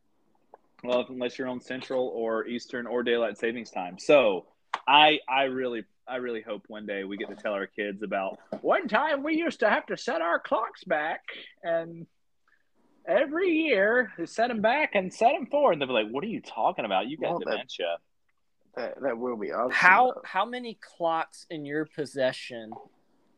Well, 0.82 1.06
unless 1.08 1.38
you're 1.38 1.48
on 1.48 1.60
Central 1.60 2.08
or 2.14 2.46
Eastern 2.46 2.86
or 2.86 3.02
daylight 3.02 3.38
savings 3.38 3.70
time. 3.70 3.98
So 3.98 4.46
I 4.86 5.20
I 5.28 5.44
really 5.44 5.84
I 6.06 6.16
really 6.16 6.42
hope 6.42 6.64
one 6.68 6.84
day 6.86 7.04
we 7.04 7.16
get 7.16 7.28
to 7.30 7.36
tell 7.36 7.52
our 7.54 7.66
kids 7.66 8.02
about 8.02 8.38
one 8.60 8.88
time 8.88 9.22
we 9.22 9.34
used 9.36 9.60
to 9.60 9.70
have 9.70 9.86
to 9.86 9.96
set 9.96 10.20
our 10.20 10.38
clocks 10.38 10.84
back 10.84 11.22
and 11.62 12.06
every 13.08 13.50
year 13.50 14.12
we 14.18 14.26
set 14.26 14.48
them 14.48 14.60
back 14.60 14.94
and 14.94 15.12
set 15.12 15.32
them 15.32 15.46
forward. 15.46 15.72
And 15.72 15.80
they'll 15.80 15.88
be 15.88 15.94
like, 15.94 16.08
"What 16.10 16.22
are 16.24 16.28
you 16.28 16.42
talking 16.42 16.84
about? 16.84 17.06
You 17.06 17.16
got 17.16 17.30
Well, 17.30 17.38
that- 17.40 17.50
dementia." 17.50 17.96
That, 18.76 19.00
that 19.02 19.18
will 19.18 19.36
be 19.36 19.52
awesome. 19.52 19.72
How 19.72 20.12
though. 20.14 20.22
how 20.24 20.44
many 20.44 20.78
clocks 20.80 21.46
in 21.50 21.64
your 21.64 21.86
possession, 21.86 22.72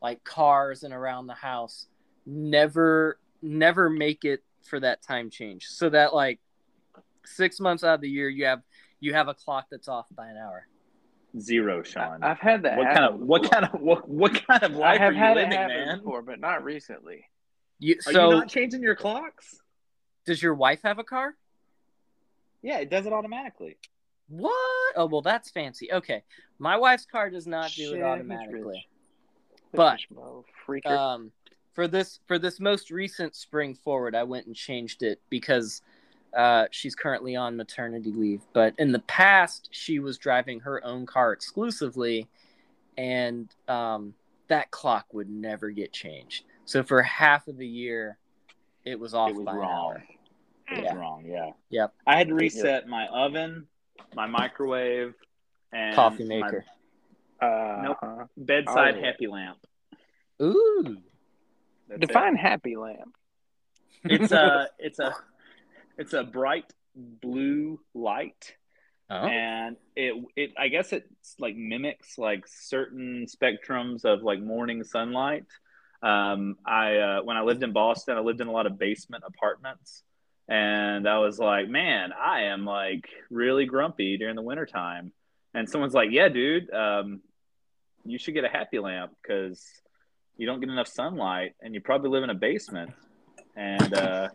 like 0.01 0.23
cars 0.23 0.83
and 0.83 0.93
around 0.93 1.27
the 1.27 1.33
house, 1.33 1.87
never 2.25 3.19
never 3.41 3.89
make 3.89 4.25
it 4.25 4.43
for 4.63 4.79
that 4.79 5.01
time 5.01 5.29
change? 5.29 5.67
So 5.67 5.89
that 5.89 6.13
like 6.13 6.39
Six 7.27 7.59
months 7.59 7.83
out 7.83 7.95
of 7.95 8.01
the 8.01 8.09
year, 8.09 8.29
you 8.29 8.45
have 8.45 8.61
you 8.99 9.13
have 9.13 9.27
a 9.27 9.33
clock 9.33 9.67
that's 9.69 9.87
off 9.87 10.07
by 10.15 10.27
an 10.27 10.37
hour. 10.37 10.67
Zero, 11.39 11.83
Sean. 11.83 12.23
I, 12.23 12.29
have 12.29 12.39
had 12.39 12.63
that. 12.63 12.77
what 12.77 12.93
kind 12.93 13.05
of 13.05 13.19
what 13.19 13.41
before. 13.43 13.61
kind 13.61 13.73
of 13.73 13.81
what 13.81 14.09
what 14.09 14.47
kind 14.47 14.63
of 14.63 14.73
I 14.73 14.77
life 14.77 14.99
have 14.99 15.11
are 15.11 15.13
you 15.13 15.19
had 15.19 15.35
living, 15.35 15.51
it 15.51 15.57
happen 15.57 15.85
man? 15.87 15.97
before, 15.99 16.21
but 16.21 16.39
not 16.39 16.63
recently. 16.63 17.25
You, 17.79 17.95
Are 18.07 18.13
so, 18.13 18.29
you 18.29 18.35
not 18.37 18.49
changing 18.49 18.81
your 18.81 18.95
clocks? 18.95 19.59
does 20.25 20.41
your 20.41 20.55
wife 20.55 20.79
have 20.83 20.99
a 20.99 21.03
car? 21.03 21.35
Yeah, 22.61 22.79
it 22.79 22.89
does 22.89 23.05
it 23.05 23.13
automatically. 23.13 23.77
What? 24.29 24.93
Oh 24.95 25.05
well, 25.05 25.21
that's 25.21 25.49
fancy. 25.49 25.91
Okay, 25.91 26.23
my 26.59 26.77
wife's 26.77 27.05
car 27.05 27.29
does 27.29 27.47
not 27.47 27.71
do 27.71 27.89
Shit, 27.89 27.99
it 27.99 28.03
automatically. 28.03 28.87
But, 29.73 29.97
Bitch, 29.97 30.15
mo, 30.15 30.45
freaker. 30.67 30.87
Um, 30.87 31.31
for 31.73 31.87
this 31.87 32.19
for 32.27 32.39
this 32.39 32.59
most 32.59 32.89
recent 32.91 33.35
spring 33.35 33.75
forward, 33.75 34.15
I 34.15 34.23
went 34.23 34.47
and 34.47 34.55
changed 34.55 35.03
it 35.03 35.21
because 35.29 35.81
uh, 36.35 36.65
she's 36.71 36.95
currently 36.95 37.35
on 37.35 37.55
maternity 37.55 38.11
leave. 38.11 38.41
But 38.53 38.73
in 38.77 38.91
the 38.91 38.99
past, 38.99 39.69
she 39.71 39.99
was 39.99 40.17
driving 40.17 40.59
her 40.61 40.83
own 40.83 41.05
car 41.05 41.31
exclusively, 41.33 42.27
and 42.97 43.47
um, 43.67 44.13
that 44.47 44.71
clock 44.71 45.05
would 45.13 45.29
never 45.29 45.69
get 45.69 45.93
changed. 45.93 46.45
So 46.65 46.83
for 46.83 47.01
half 47.01 47.47
of 47.47 47.57
the 47.57 47.67
year, 47.67 48.17
it 48.83 48.99
was 48.99 49.13
off 49.13 49.29
it 49.29 49.35
was 49.35 49.45
by 49.45 49.51
an 49.53 49.57
wrong. 49.59 49.69
hour. 49.71 50.03
It 50.69 50.83
Yeah. 50.83 50.93
was 50.93 50.99
wrong. 50.99 51.25
Yeah. 51.25 51.51
Yep. 51.69 51.93
I 52.07 52.17
had 52.17 52.27
to 52.27 52.33
reset 52.35 52.87
my 52.87 53.07
oven, 53.07 53.67
my 54.15 54.25
microwave, 54.27 55.13
and 55.71 55.95
Coffee 55.95 56.23
my 56.27 56.35
maker. 56.41 56.65
uh, 57.41 57.81
nope. 57.83 58.29
bedside 58.37 58.95
Oh. 58.97 59.01
happy 59.03 59.27
lamp. 59.27 59.57
Ooh. 60.41 60.97
That's 61.89 62.01
it. 62.03 62.07
define 62.07 62.35
happy 62.35 62.75
lamp. 62.75 63.15
It's 64.03 64.31
a 64.31 64.69
it's 64.79 64.99
a 64.99 65.15
it's 65.97 66.13
a 66.13 66.23
bright 66.23 66.71
blue 66.95 67.79
light 67.93 68.55
Oh. 69.09 69.15
and 69.25 69.77
it 69.95 70.21
it 70.35 70.51
I 70.59 70.67
guess 70.67 70.91
it's 70.91 71.35
like 71.39 71.55
mimics 71.55 72.17
like 72.17 72.45
certain 72.45 73.25
spectrums 73.25 74.03
of 74.03 74.21
like 74.21 74.41
morning 74.41 74.83
sunlight. 74.83 75.45
Um, 76.03 76.57
I 76.65 76.97
uh, 76.97 77.21
when 77.23 77.37
I 77.37 77.41
lived 77.41 77.63
in 77.63 77.71
Boston, 77.71 78.17
I 78.17 78.19
lived 78.19 78.41
in 78.41 78.47
a 78.47 78.51
lot 78.51 78.65
of 78.65 78.77
basement 78.77 79.23
apartments, 79.25 80.03
and 80.47 81.07
I 81.07 81.19
was 81.19 81.39
like, 81.39 81.67
man, 81.69 82.11
I 82.13 82.43
am 82.43 82.65
like 82.65 83.07
really 83.29 83.65
grumpy 83.65 84.17
during 84.17 84.35
the 84.35 84.41
wintertime. 84.41 85.11
And 85.53 85.69
someone's 85.69 85.93
like, 85.93 86.09
yeah, 86.11 86.29
dude, 86.29 86.71
um, 86.73 87.21
you 88.05 88.17
should 88.17 88.33
get 88.33 88.43
a 88.43 88.49
happy 88.49 88.79
lamp 88.79 89.13
because 89.21 89.65
you 90.37 90.45
don't 90.45 90.59
get 90.59 90.69
enough 90.69 90.87
sunlight, 90.87 91.55
and 91.61 91.73
you 91.73 91.81
probably 91.81 92.09
live 92.09 92.23
in 92.23 92.29
a 92.29 92.35
basement. 92.35 92.91
And 93.55 93.93
uh, 93.93 94.29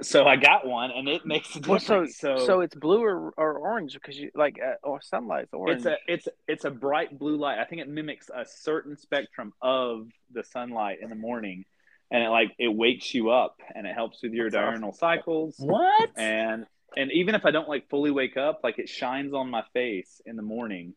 so 0.00 0.24
I 0.26 0.36
got 0.36 0.66
one, 0.66 0.90
and 0.90 1.06
it 1.06 1.26
makes 1.26 1.54
a 1.54 1.60
Well, 1.66 1.78
difference. 1.78 2.16
so, 2.18 2.38
so 2.46 2.60
it's 2.60 2.74
blue 2.74 3.02
or, 3.02 3.30
or 3.36 3.58
orange 3.58 3.92
because 3.92 4.16
you 4.16 4.30
like 4.34 4.56
uh, 4.64 4.74
or 4.82 5.00
sunlight's 5.02 5.52
orange. 5.52 5.78
it's 5.78 5.86
a 5.86 5.96
it's 6.08 6.28
it's 6.48 6.64
a 6.64 6.70
bright 6.70 7.18
blue 7.18 7.36
light. 7.36 7.58
I 7.58 7.64
think 7.64 7.82
it 7.82 7.88
mimics 7.88 8.30
a 8.34 8.44
certain 8.46 8.96
spectrum 8.96 9.52
of 9.60 10.08
the 10.32 10.42
sunlight 10.42 10.98
in 11.02 11.10
the 11.10 11.14
morning, 11.14 11.64
and 12.10 12.22
it 12.22 12.28
like 12.28 12.54
it 12.58 12.68
wakes 12.68 13.14
you 13.14 13.30
up 13.30 13.56
and 13.74 13.86
it 13.86 13.94
helps 13.94 14.22
with 14.22 14.32
your 14.32 14.50
That's 14.50 14.60
awesome. 14.60 14.72
diurnal 14.72 14.92
cycles. 14.92 15.56
What? 15.58 16.10
And 16.16 16.66
and 16.96 17.10
even 17.12 17.34
if 17.34 17.44
I 17.44 17.50
don't 17.50 17.68
like 17.68 17.88
fully 17.88 18.10
wake 18.10 18.36
up, 18.36 18.60
like 18.62 18.78
it 18.78 18.88
shines 18.88 19.34
on 19.34 19.50
my 19.50 19.62
face 19.72 20.20
in 20.24 20.36
the 20.36 20.42
morning 20.42 20.94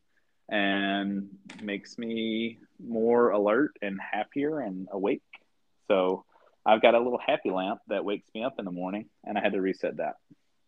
and 0.49 1.30
makes 1.62 1.97
me 1.97 2.60
more 2.80 3.32
alert 3.32 3.72
and 3.82 3.99
happier 3.99 4.60
and 4.60 4.88
awake. 4.91 5.24
So 5.88 6.24
I've 6.66 6.82
got 6.82 6.95
a 6.95 6.99
little 6.99 7.20
happy 7.26 7.49
lamp 7.49 7.80
that 7.88 8.05
wakes 8.05 8.28
me 8.36 8.43
up 8.43 8.55
in 8.60 8.66
the 8.66 8.72
morning, 8.72 9.10
and 9.24 9.38
I 9.38 9.41
had 9.41 9.53
to 9.53 9.62
reset 9.62 9.97
that. 9.97 10.16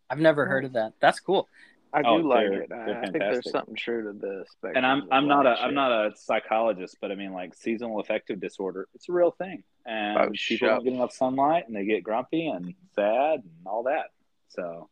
I've 0.08 0.18
never 0.18 0.46
heard 0.46 0.64
of 0.64 0.72
that. 0.72 0.94
That's 1.00 1.20
cool. 1.20 1.48
I 1.92 2.02
do 2.02 2.08
Oh, 2.08 2.14
like 2.16 2.46
it. 2.46 2.72
I, 2.72 2.98
I 2.98 3.00
think 3.02 3.18
there's 3.18 3.50
something 3.50 3.74
true 3.74 4.04
to 4.12 4.18
this. 4.18 4.48
and 4.76 4.86
I'm 4.86 5.08
I'm 5.10 5.26
not 5.26 5.46
a 5.46 5.50
I'm 5.60 5.74
not 5.74 5.90
a 5.90 6.12
psychologist, 6.16 6.96
but 7.00 7.10
I 7.10 7.14
mean 7.14 7.32
like 7.32 7.54
seasonal 7.54 8.00
affective 8.00 8.40
disorder. 8.40 8.88
It's 8.94 9.08
a 9.08 9.12
real 9.12 9.32
thing, 9.32 9.64
and 9.86 10.18
Oh, 10.18 10.30
people 10.48 10.68
don't 10.68 10.84
get 10.84 10.92
enough 10.92 11.12
sunlight, 11.12 11.64
and 11.66 11.74
they 11.76 11.84
get 11.84 12.02
grumpy 12.04 12.46
and 12.46 12.74
sad 12.94 13.40
and 13.40 13.66
all 13.66 13.84
that. 13.84 14.06
So 14.50 14.88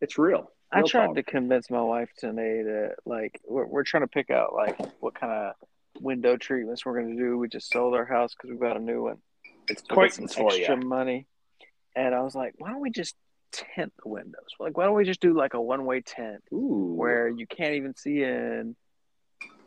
it's 0.00 0.18
real. 0.18 0.50
I 0.70 0.82
tried 0.82 1.06
talk. 1.08 1.14
to 1.16 1.22
convince 1.22 1.70
my 1.70 1.82
wife 1.82 2.10
today 2.18 2.62
that 2.62 2.94
like 3.04 3.40
we're 3.46 3.66
we're 3.66 3.84
trying 3.84 4.02
to 4.02 4.08
pick 4.08 4.30
out 4.30 4.54
like 4.54 4.78
what 5.00 5.14
kind 5.14 5.32
of 5.32 5.54
window 6.00 6.36
treatments 6.36 6.84
we're 6.84 6.98
going 7.00 7.16
to 7.16 7.22
do. 7.22 7.38
We 7.38 7.48
just 7.48 7.70
sold 7.70 7.94
our 7.94 8.06
house 8.06 8.34
because 8.34 8.50
we 8.50 8.56
got 8.56 8.76
a 8.76 8.80
new 8.80 9.02
one. 9.04 9.18
It's 9.68 9.82
got 9.82 10.12
some 10.12 10.24
extra 10.24 10.76
you. 10.80 10.88
money, 10.88 11.26
and 11.94 12.14
I 12.14 12.20
was 12.22 12.34
like, 12.34 12.54
why 12.58 12.70
don't 12.70 12.80
we 12.80 12.90
just 12.90 13.14
tint 13.52 13.92
the 14.02 14.08
windows? 14.08 14.48
Like, 14.58 14.76
why 14.76 14.84
don't 14.84 14.94
we 14.94 15.04
just 15.04 15.20
do 15.20 15.34
like 15.36 15.54
a 15.54 15.60
one 15.60 15.84
way 15.84 16.00
tint 16.00 16.42
Ooh, 16.52 16.94
where 16.96 17.28
you 17.28 17.46
can't 17.46 17.74
even 17.74 17.94
see 17.96 18.22
in, 18.22 18.74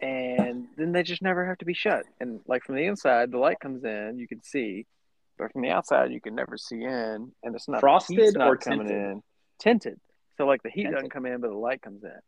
and 0.02 0.66
then 0.78 0.92
they 0.92 1.04
just 1.04 1.22
never 1.22 1.46
have 1.46 1.58
to 1.60 1.66
be 1.66 1.74
shut. 1.74 2.04
And 2.20 2.42
like 2.48 2.64
from 2.64 2.76
the 2.76 2.86
inside, 2.86 3.32
the 3.32 3.38
light 3.38 3.60
comes 3.60 3.84
in, 3.84 4.18
you 4.20 4.28
can 4.28 4.42
see, 4.44 4.86
but 5.38 5.52
from 5.52 5.62
the 5.62 5.70
outside, 5.70 6.12
you 6.12 6.22
can 6.22 6.36
never 6.36 6.58
see 6.58 6.84
in, 6.84 7.32
and 7.44 7.56
it's 7.56 7.68
not 7.68 7.80
Frosted 7.82 8.36
not 8.38 8.48
or 8.48 8.58
coming 8.58 8.88
tinted? 8.88 8.96
in, 8.98 9.24
tinted. 9.60 10.00
So 10.38 10.46
like 10.46 10.64
the 10.64 10.70
heat 10.70 10.92
doesn't 10.92 11.12
come 11.12 11.26
in, 11.26 11.40
but 11.42 11.50
the 11.50 11.56
light 11.58 11.82
comes 11.82 12.04
in. 12.04 12.20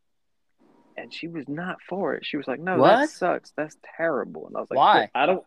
And 0.99 1.14
she 1.14 1.28
was 1.28 1.45
not 1.47 1.78
for 1.88 2.16
it. 2.16 2.26
She 2.26 2.38
was 2.38 2.47
like, 2.47 2.60
"No, 2.60 2.80
What? 2.80 2.88
that 3.01 3.10
sucks. 3.10 3.51
That's 3.55 3.78
terrible." 3.97 4.47
And 4.47 4.58
I 4.58 4.62
was 4.62 4.70
like, 4.72 4.78
Why? 4.78 5.10
I 5.14 5.28
don't. 5.28 5.43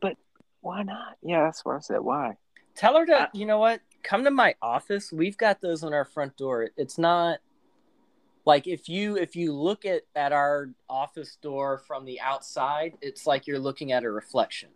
But 0.00 0.16
why 0.62 0.82
not? 0.82 1.16
Yeah, 1.22 1.44
that's 1.44 1.64
what 1.64 1.76
I 1.76 1.78
said. 1.78 2.00
Why? 2.00 2.32
Tell 2.74 2.96
her 2.96 3.06
to, 3.06 3.20
I- 3.22 3.28
you 3.34 3.46
know 3.46 3.58
what? 3.58 3.80
Come 4.02 4.24
to 4.24 4.30
my 4.30 4.54
office. 4.62 5.12
We've 5.12 5.36
got 5.36 5.60
those 5.60 5.82
on 5.82 5.92
our 5.92 6.04
front 6.04 6.36
door. 6.36 6.70
It's 6.76 6.98
not 6.98 7.38
like 8.44 8.66
if 8.66 8.88
you 8.88 9.16
if 9.16 9.36
you 9.36 9.52
look 9.52 9.84
at 9.84 10.02
at 10.14 10.32
our 10.32 10.70
office 10.88 11.36
door 11.42 11.78
from 11.86 12.04
the 12.04 12.20
outside, 12.20 12.94
it's 13.02 13.26
like 13.26 13.46
you're 13.46 13.58
looking 13.58 13.92
at 13.92 14.04
a 14.04 14.10
reflection. 14.10 14.70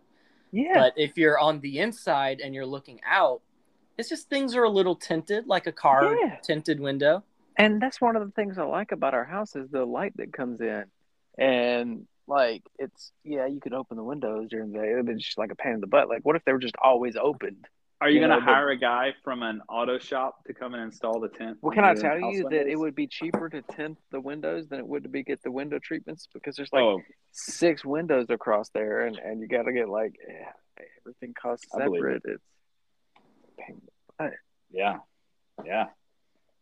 Yeah, 0.51 0.73
But 0.75 0.93
if 0.97 1.17
you're 1.17 1.39
on 1.39 1.61
the 1.61 1.79
inside 1.79 2.39
and 2.39 2.53
you're 2.53 2.65
looking 2.67 2.99
out, 3.09 3.41
it's 3.97 4.09
just 4.09 4.29
things 4.29 4.55
are 4.55 4.63
a 4.63 4.69
little 4.69 4.95
tinted, 4.95 5.47
like 5.47 5.65
a 5.65 5.71
car 5.71 6.15
Yeah. 6.15 6.37
tinted 6.43 6.79
window. 6.79 7.23
and 7.57 7.81
that's 7.81 7.99
one 8.01 8.15
of 8.15 8.23
the 8.25 8.31
things 8.31 8.57
I 8.59 8.63
like 8.63 8.91
about 8.91 9.13
our 9.15 9.25
house 9.25 9.55
is 9.55 9.69
the 9.69 9.85
light 9.85 10.15
that 10.17 10.31
comes 10.33 10.61
in, 10.61 10.85
and 11.39 12.07
like 12.27 12.61
it's 12.77 13.11
yeah, 13.23 13.47
you 13.47 13.59
could 13.59 13.73
open 13.73 13.97
the 13.97 14.03
windows 14.03 14.49
during 14.49 14.71
the 14.71 14.79
day. 14.79 14.91
It'd 14.91 15.05
be 15.07 15.15
just 15.15 15.37
like 15.39 15.51
a 15.51 15.55
pain 15.55 15.73
in 15.73 15.81
the 15.81 15.87
butt. 15.87 16.07
Like, 16.09 16.21
what 16.23 16.35
if 16.35 16.45
they 16.45 16.51
were 16.51 16.59
just 16.59 16.75
always 16.83 17.15
opened? 17.15 17.65
Are 18.03 18.09
you, 18.09 18.19
You 18.19 18.27
going 18.27 18.37
to 18.37 18.45
hire 18.45 18.69
a 18.69 18.75
guy 18.75 19.13
from 19.23 19.43
an 19.43 19.61
auto 19.69 19.97
shop 19.97 20.43
to 20.47 20.53
come 20.53 20.73
and 20.73 20.83
install 20.83 21.21
the 21.21 21.29
tent? 21.29 21.57
Well, 21.61 21.73
can 21.73 21.85
I 21.85 21.93
tell 21.93 22.19
house 22.19 22.33
you 22.33 22.49
that 22.49 22.67
it 22.67 22.75
would 22.75 22.95
be 22.95 23.07
cheaper 23.07 23.47
to 23.47 23.61
tint 23.61 23.97
the 24.11 24.19
windows 24.19 24.67
than 24.67 24.79
it 24.79 24.85
would 24.85 25.03
to 25.03 25.09
be 25.09 25.23
get 25.23 25.41
the 25.41 25.51
window 25.51 25.79
treatments 25.79 26.27
because 26.33 26.57
there's 26.57 26.73
like 26.73 26.83
oh. 26.83 27.01
six 27.31 27.85
windows 27.85 28.25
across 28.29 28.67
there, 28.73 29.05
and 29.05 29.17
and 29.17 29.39
you 29.39 29.47
got 29.47 29.63
to 29.63 29.71
get 29.71 29.87
like 29.87 30.15
yeah, 30.27 30.49
everything 31.01 31.33
costs 31.33 31.65
I 31.73 31.85
believe 31.85 32.01
separate. 32.01 32.23
It's 32.25 32.43
yeah, 34.69 34.97
yeah. 35.63 35.85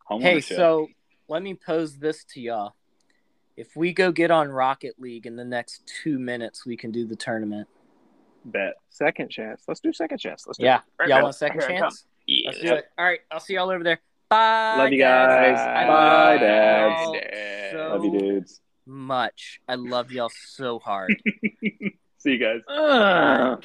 Home 0.04 0.22
Hey, 0.22 0.34
ownership. 0.34 0.56
so 0.56 0.86
let 1.26 1.42
me 1.42 1.54
pose 1.54 1.98
this 1.98 2.22
to 2.34 2.40
y'all. 2.40 2.76
If 3.56 3.74
we 3.74 3.92
go 3.92 4.12
get 4.12 4.30
on 4.30 4.48
Rocket 4.48 4.94
League 5.00 5.26
in 5.26 5.34
the 5.34 5.44
next 5.44 5.90
two 6.04 6.20
minutes, 6.20 6.64
we 6.64 6.76
can 6.76 6.92
do 6.92 7.04
the 7.04 7.16
tournament. 7.16 7.66
Bet. 8.44 8.74
Second 8.90 9.30
chance. 9.30 9.62
Let's 9.68 9.80
do 9.80 9.92
second 9.92 10.18
chance. 10.18 10.46
Let's 10.46 10.58
do 10.58 10.64
Yeah. 10.64 10.76
it. 10.76 10.82
Right, 10.98 11.08
Y'all 11.08 11.16
right. 11.18 11.22
want 11.24 11.34
second 11.34 11.60
Here 11.60 11.68
I 11.68 11.72
come. 11.78 11.82
chance? 11.90 12.04
Let's 12.46 12.60
do 12.60 12.74
it. 12.74 12.84
All 12.98 13.04
right. 13.04 13.20
I'll 13.30 13.40
see 13.40 13.54
y'all 13.54 13.70
over 13.70 13.82
there. 13.84 14.00
Bye. 14.28 14.76
Love 14.78 14.92
you 14.92 14.98
guys. 14.98 15.58
I 15.58 15.86
Bye, 15.86 16.30
love 16.32 16.40
dads. 16.40 17.02
y'all 17.02 17.12
Dad. 17.12 17.90
Love 17.90 18.04
you, 18.04 18.18
dudes. 18.18 18.60
much. 18.86 19.60
I 19.68 19.74
love 19.74 20.10
y'all 20.12 20.30
so 20.34 20.78
hard. 20.78 21.14
See 22.18 22.30
you 22.30 22.38
guys. 22.38 22.60
Ugh. 22.68 23.64